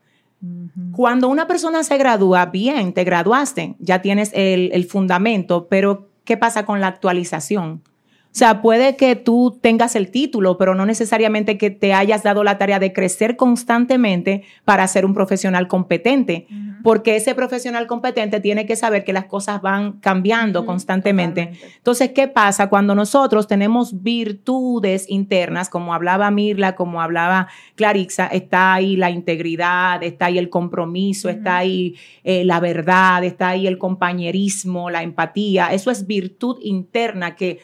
Cuando 0.93 1.29
una 1.29 1.49
persona 1.49 1.83
se 1.83 1.99
gradúa, 1.99 2.47
bien, 2.47 2.93
te 2.95 3.03
graduaste, 3.03 3.75
ya 3.81 4.01
tienes 4.03 4.31
el, 4.35 4.71
el 4.73 4.85
fundamento, 4.85 5.67
pero 5.69 6.09
¿qué 6.25 6.37
pasa 6.37 6.65
con 6.65 6.81
la 6.81 6.87
actualización? 6.87 7.83
O 8.31 8.39
sea, 8.39 8.61
puede 8.63 8.95
que 8.95 9.17
tú 9.17 9.59
tengas 9.61 9.97
el 9.97 10.11
título, 10.11 10.59
pero 10.59 10.75
no 10.75 10.87
necesariamente 10.87 11.57
que 11.57 11.71
te 11.71 11.95
hayas 11.95 12.23
dado 12.23 12.45
la 12.45 12.59
tarea 12.59 12.79
de 12.79 12.93
crecer 12.93 13.37
constantemente 13.37 14.45
para 14.65 14.87
ser 14.87 15.07
un 15.07 15.15
profesional 15.15 15.67
competente, 15.67 16.47
porque 16.85 17.17
ese 17.17 17.35
profesional 17.35 17.87
competente 17.87 18.39
tiene 18.41 18.67
que 18.67 18.77
saber 18.77 19.03
que 19.03 19.13
las 19.13 19.25
cosas 19.25 19.63
van 19.63 19.93
cambiando 19.95 20.67
constantemente. 20.67 21.53
Entonces, 21.79 22.13
¿qué 22.15 22.29
pasa 22.29 22.69
cuando 22.69 22.95
nosotros 22.95 23.49
tenemos 23.49 24.03
virtudes 24.03 25.07
internas, 25.09 25.69
como 25.69 25.95
hablaba 25.95 26.31
Mirla, 26.31 26.77
como 26.77 27.01
hablaba 27.01 27.49
Clarixa, 27.77 28.27
está 28.27 28.75
ahí 28.75 28.97
la 28.97 29.11
integridad, 29.11 30.03
está 30.05 30.27
ahí 30.27 30.39
el 30.39 30.51
compromiso, 30.51 31.29
está 31.29 31.57
ahí 31.57 31.97
eh, 32.25 32.45
la 32.45 32.61
verdad, 32.61 33.25
está 33.25 33.49
ahí 33.49 33.67
el 33.67 33.79
compañerismo, 33.79 34.91
la 34.91 35.03
empatía, 35.03 35.73
eso 35.73 35.91
es 35.91 36.07
virtud 36.07 36.59
interna 36.63 37.35
que 37.35 37.59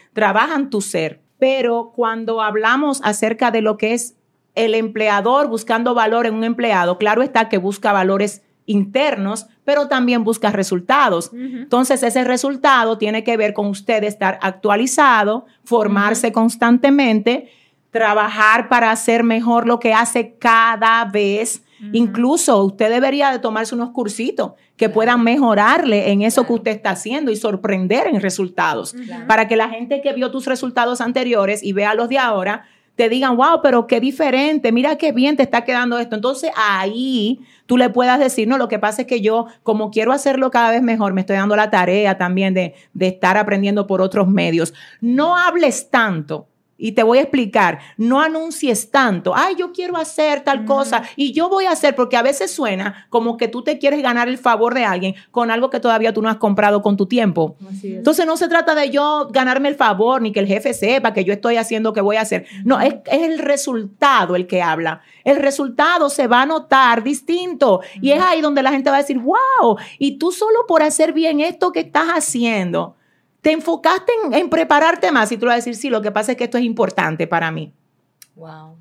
trabajan 0.55 0.71
tu 0.71 0.81
ser. 0.81 1.21
Pero 1.39 1.93
cuando 1.95 2.41
hablamos 2.41 3.01
acerca 3.03 3.51
de 3.51 3.61
lo 3.61 3.77
que 3.77 3.93
es 3.93 4.15
el 4.55 4.75
empleador 4.75 5.49
buscando 5.49 5.95
valor 5.95 6.27
en 6.27 6.35
un 6.35 6.45
empleado, 6.45 6.97
claro 6.97 7.23
está 7.23 7.49
que 7.49 7.59
busca 7.59 7.93
valores 7.93 8.43
internos, 8.67 9.47
pero 9.65 9.89
también 9.89 10.25
busca 10.25 10.51
resultados. 10.51 11.33
Entonces, 11.35 12.03
ese 12.03 12.25
resultado 12.25 12.97
tiene 12.97 13.25
que 13.25 13.37
ver 13.37 13.53
con 13.53 13.67
usted 13.67 14.05
estar 14.05 14.39
actualizado, 14.41 15.45
formarse 15.65 16.33
constantemente, 16.33 17.51
trabajar 17.91 18.69
para 18.69 18.91
hacer 18.91 19.23
mejor 19.23 19.67
lo 19.67 19.79
que 19.81 19.93
hace 19.93 20.37
cada 20.39 21.05
vez. 21.05 21.64
Incluso 21.93 22.63
usted 22.65 22.91
debería 22.91 23.31
de 23.31 23.39
tomarse 23.39 23.75
unos 23.75 23.91
cursitos 23.91 24.53
que 24.77 24.89
puedan 24.89 25.23
mejorarle 25.23 26.11
en 26.11 26.23
eso 26.23 26.47
que 26.47 26.53
usted 26.53 26.71
está 26.73 26.91
haciendo 26.91 27.31
y 27.31 27.37
sorprender 27.37 28.07
en 28.07 28.21
resultados. 28.21 28.95
Para 29.29 29.49
que 29.49 29.57
la 29.57 29.69
gente 29.69 30.01
que 30.01 30.13
vio 30.13 30.31
tus 30.31 30.47
resultados 30.47 31.01
anteriores 31.01 31.63
y 31.63 31.73
vea 31.73 31.95
los 31.95 32.09
de 32.09 32.19
ahora, 32.19 32.65
te 32.97 33.09
digan, 33.09 33.37
wow, 33.37 33.61
pero 33.63 33.87
qué 33.87 33.99
diferente, 33.99 34.71
mira 34.71 34.97
qué 34.97 35.11
bien 35.13 35.37
te 35.37 35.43
está 35.43 35.65
quedando 35.65 35.99
esto. 35.99 36.15
Entonces 36.15 36.51
ahí 36.57 37.41
tú 37.67 37.77
le 37.77 37.91
puedas 37.91 38.21
decir, 38.21 38.47
no, 38.47 38.57
lo 38.57 38.69
que 38.69 38.79
pasa 38.79 39.03
es 39.03 39.09
que 39.09 39.21
yo, 39.21 39.47
como 39.63 39.91
quiero 39.91 40.13
hacerlo 40.13 40.51
cada 40.51 40.71
vez 40.71 40.83
mejor, 40.83 41.13
me 41.13 41.23
estoy 41.23 41.37
dando 41.37 41.57
la 41.57 41.71
tarea 41.71 42.17
también 42.19 42.55
de, 42.55 42.75
de 42.93 43.09
estar 43.09 43.37
aprendiendo 43.37 43.87
por 43.87 44.01
otros 44.01 44.29
medios. 44.29 44.75
No 45.01 45.37
hables 45.37 45.91
tanto 45.91 46.47
y 46.77 46.93
te 46.93 47.03
voy 47.03 47.19
a 47.19 47.23
explicar, 47.23 47.79
no 47.97 48.21
anuncies 48.21 48.91
tanto, 48.91 49.35
ay, 49.35 49.55
yo 49.57 49.73
quiero 49.73 49.97
hacer 49.97 50.43
tal 50.43 50.65
cosa 50.65 51.03
y 51.17 51.33
yo 51.33 51.49
voy 51.49 51.67
a 51.67 51.73
hacer, 51.73 51.95
porque 51.95 52.17
a 52.17 52.23
veces 52.23 52.51
suena 52.51 53.07
como 53.11 53.37
que 53.37 53.49
tú 53.49 53.63
te 53.63 53.79
quieres 53.79 54.03
ganar 54.03 54.29
el 54.29 54.39
favor 54.39 54.75
de 54.75 54.85
alguien 54.85 55.15
con 55.31 55.51
algo 55.51 55.71
que 55.71 55.81
todavía 55.81 56.13
tú 56.13 56.23
no 56.23 56.29
has 56.29 56.37
comprado 56.37 56.83
con 56.83 56.97
tu 56.97 57.07
tiempo. 57.07 57.57
Entonces 57.83 58.27
no 58.27 58.37
se 58.37 58.49
trata 58.49 58.75
de 58.75 58.91
yo 58.91 59.29
ganarme 59.31 59.69
el 59.69 59.77
favor 59.77 60.21
ni 60.21 60.33
que 60.33 60.41
el 60.41 60.47
jefe 60.47 60.75
sepa 60.75 61.13
que 61.13 61.25
yo 61.25 61.33
estoy 61.33 61.57
haciendo 61.57 61.91
lo 61.91 61.93
que 61.93 62.01
voy 62.01 62.17
a 62.17 62.23
hacer. 62.23 62.47
No, 62.65 62.81
es, 62.81 62.95
el 63.07 63.39
resultado 63.39 64.37
el 64.37 64.47
que 64.47 64.63
habla. 64.63 65.03
El 65.25 65.37
resultado 65.37 66.11
se 66.11 66.27
va 66.27 66.43
a 66.43 66.47
notar 66.47 67.03
distinto 67.03 67.81
y 68.01 68.11
es 68.11 68.21
ahí 68.21 68.41
donde 68.41 68.63
la 68.63 68.73
gente 68.73 68.91
va 68.91 68.97
a 68.97 69.01
decir, 69.01 69.19
wow, 69.19 69.77
y 69.99 70.19
tú 70.19 70.33
solo 70.33 70.67
por 70.67 70.83
hacer 70.83 71.13
bien 71.13 71.41
esto 71.41 71.73
que 71.73 71.81
estás 71.81 72.09
haciendo 72.09 72.97
te 73.45 73.53
enfocaste 73.53 74.11
en, 74.33 74.49
prepararte 74.49 75.13
más 75.13 75.31
y 75.31 75.37
tú 75.37 75.45
vas 75.45 75.53
a 75.53 75.57
decir, 75.57 75.77
sí, 75.77 75.91
lo 75.91 76.01
que 76.01 76.11
pasa 76.11 76.33
es 76.33 76.39
que 76.39 76.45
esto 76.45 76.57
es 76.57 76.65
importante 76.65 77.27
para 77.27 77.51
mí. 77.51 77.75
Wow. 78.37 78.79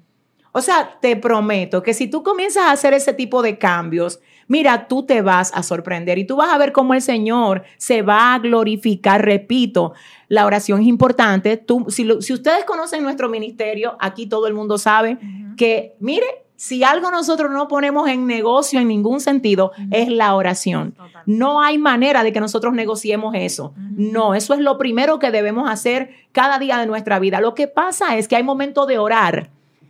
O 0.53 0.61
sea, 0.61 0.99
te 1.01 1.17
prometo 1.17 1.83
que 1.83 1.93
si 1.93 2.07
tú 2.07 2.23
comienzas 2.23 2.63
a 2.63 2.71
hacer 2.71 2.93
ese 2.93 3.13
tipo 3.13 3.41
de 3.41 3.57
cambios, 3.57 4.21
mira, 4.47 4.87
tú 4.87 5.05
te 5.05 5.21
vas 5.21 5.51
a 5.53 5.63
sorprender 5.63 6.17
y 6.17 6.25
tú 6.25 6.37
vas 6.37 6.53
a 6.53 6.57
ver 6.57 6.71
cómo 6.71 6.93
el 6.93 7.01
Señor 7.01 7.63
se 7.75 8.03
va 8.03 8.33
a 8.33 8.39
glorificar. 8.39 9.25
Repito, 9.25 9.91
la 10.29 10.45
oración 10.45 10.79
es 10.79 10.87
importante. 10.87 11.57
Tú, 11.57 11.87
si, 11.89 12.07
si 12.21 12.31
ustedes 12.31 12.63
conocen 12.63 13.03
nuestro 13.03 13.27
ministerio, 13.27 13.97
aquí 13.99 14.27
todo 14.27 14.47
el 14.47 14.53
mundo 14.53 14.77
sabe 14.77 15.17
que, 15.57 15.97
mire, 15.99 16.42
si 16.55 16.83
algo 16.83 17.11
nosotros 17.11 17.51
no 17.51 17.67
ponemos 17.67 18.07
en 18.07 18.27
negocio 18.27 18.79
en 18.79 18.87
ningún 18.87 19.19
sentido, 19.19 19.71
es 19.91 20.07
la 20.07 20.35
oración. 20.35 20.95
No 21.25 21.61
hay 21.61 21.77
manera 21.77 22.23
de 22.23 22.31
que 22.31 22.39
nosotros 22.39 22.73
negociemos 22.73 23.33
eso. 23.35 23.73
No, 23.77 24.35
eso 24.35 24.53
es 24.53 24.59
lo 24.59 24.77
primero 24.77 25.19
que 25.19 25.31
debemos 25.31 25.69
hacer 25.69 26.11
cada 26.31 26.59
día 26.59 26.77
de 26.77 26.85
nuestra 26.85 27.19
vida. 27.19 27.41
Lo 27.41 27.55
que 27.55 27.67
pasa 27.67 28.17
es 28.17 28.27
que 28.27 28.35
hay 28.35 28.43
momentos 28.43 28.87
de 28.87 28.97
orar 28.97 29.49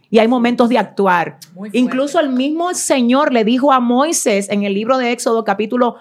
y 0.10 0.20
hay 0.20 0.28
momentos 0.28 0.70
de 0.70 0.78
actuar. 0.78 1.40
Incluso 1.72 2.20
el 2.20 2.30
mismo 2.30 2.74
Señor 2.74 3.34
le 3.34 3.44
dijo 3.44 3.74
a 3.74 3.80
Moisés 3.80 4.48
en 4.50 4.64
el 4.64 4.74
libro 4.74 4.98
de 4.98 5.12
Éxodo 5.12 5.44
capítulo 5.44 5.96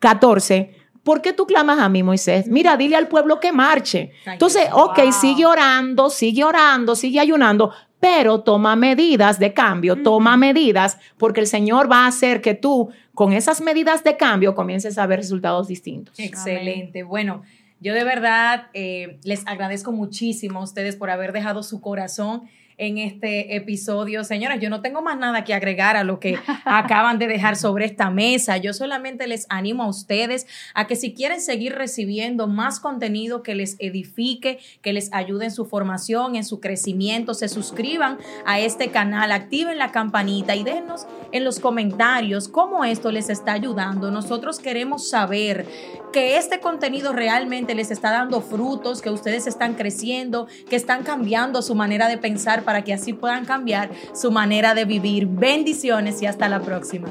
14, 0.00 0.74
¿por 1.02 1.22
qué 1.22 1.32
tú 1.32 1.46
clamas 1.46 1.78
a 1.78 1.88
mí, 1.88 2.02
Moisés? 2.02 2.46
Mira, 2.46 2.76
dile 2.76 2.96
al 2.96 3.08
pueblo 3.08 3.40
que 3.40 3.52
marche. 3.52 4.12
Entonces, 4.26 4.68
ok, 4.70 5.10
sigue 5.12 5.46
orando, 5.46 6.10
sigue 6.10 6.44
orando, 6.44 6.94
sigue 6.94 7.20
ayunando, 7.20 7.72
pero 8.04 8.42
toma 8.42 8.76
medidas 8.76 9.38
de 9.38 9.54
cambio, 9.54 10.02
toma 10.02 10.36
medidas, 10.36 10.98
porque 11.16 11.40
el 11.40 11.46
Señor 11.46 11.90
va 11.90 12.04
a 12.04 12.08
hacer 12.08 12.42
que 12.42 12.52
tú, 12.52 12.90
con 13.14 13.32
esas 13.32 13.62
medidas 13.62 14.04
de 14.04 14.18
cambio, 14.18 14.54
comiences 14.54 14.98
a 14.98 15.06
ver 15.06 15.20
resultados 15.20 15.68
distintos. 15.68 16.18
Excelente. 16.18 17.02
Bueno, 17.02 17.44
yo 17.80 17.94
de 17.94 18.04
verdad 18.04 18.66
eh, 18.74 19.18
les 19.24 19.46
agradezco 19.46 19.90
muchísimo 19.90 20.58
a 20.58 20.64
ustedes 20.64 20.96
por 20.96 21.08
haber 21.08 21.32
dejado 21.32 21.62
su 21.62 21.80
corazón 21.80 22.42
en 22.78 22.98
este 22.98 23.56
episodio. 23.56 24.24
Señoras, 24.24 24.60
yo 24.60 24.70
no 24.70 24.80
tengo 24.80 25.02
más 25.02 25.18
nada 25.18 25.44
que 25.44 25.54
agregar 25.54 25.96
a 25.96 26.04
lo 26.04 26.20
que 26.20 26.38
acaban 26.64 27.18
de 27.18 27.26
dejar 27.26 27.56
sobre 27.56 27.84
esta 27.84 28.10
mesa. 28.10 28.56
Yo 28.56 28.72
solamente 28.72 29.26
les 29.26 29.46
animo 29.48 29.84
a 29.84 29.88
ustedes 29.88 30.46
a 30.74 30.86
que 30.86 30.96
si 30.96 31.14
quieren 31.14 31.40
seguir 31.40 31.74
recibiendo 31.74 32.46
más 32.46 32.80
contenido 32.80 33.42
que 33.42 33.54
les 33.54 33.76
edifique, 33.78 34.58
que 34.82 34.92
les 34.92 35.12
ayude 35.12 35.46
en 35.46 35.50
su 35.50 35.64
formación, 35.64 36.36
en 36.36 36.44
su 36.44 36.60
crecimiento, 36.60 37.34
se 37.34 37.48
suscriban 37.48 38.18
a 38.46 38.60
este 38.60 38.90
canal, 38.90 39.32
activen 39.32 39.78
la 39.78 39.92
campanita 39.92 40.56
y 40.56 40.64
déjenos 40.64 41.06
en 41.34 41.44
los 41.44 41.58
comentarios 41.58 42.48
cómo 42.48 42.84
esto 42.84 43.10
les 43.10 43.28
está 43.28 43.52
ayudando. 43.52 44.10
Nosotros 44.10 44.60
queremos 44.60 45.08
saber 45.08 45.66
que 46.12 46.38
este 46.38 46.60
contenido 46.60 47.12
realmente 47.12 47.74
les 47.74 47.90
está 47.90 48.12
dando 48.12 48.40
frutos, 48.40 49.02
que 49.02 49.10
ustedes 49.10 49.48
están 49.48 49.74
creciendo, 49.74 50.46
que 50.70 50.76
están 50.76 51.02
cambiando 51.02 51.60
su 51.60 51.74
manera 51.74 52.08
de 52.08 52.18
pensar 52.18 52.62
para 52.62 52.84
que 52.84 52.94
así 52.94 53.12
puedan 53.12 53.44
cambiar 53.44 53.90
su 54.14 54.30
manera 54.30 54.74
de 54.74 54.84
vivir. 54.84 55.26
Bendiciones 55.26 56.22
y 56.22 56.26
hasta 56.26 56.48
la 56.48 56.60
próxima. 56.60 57.08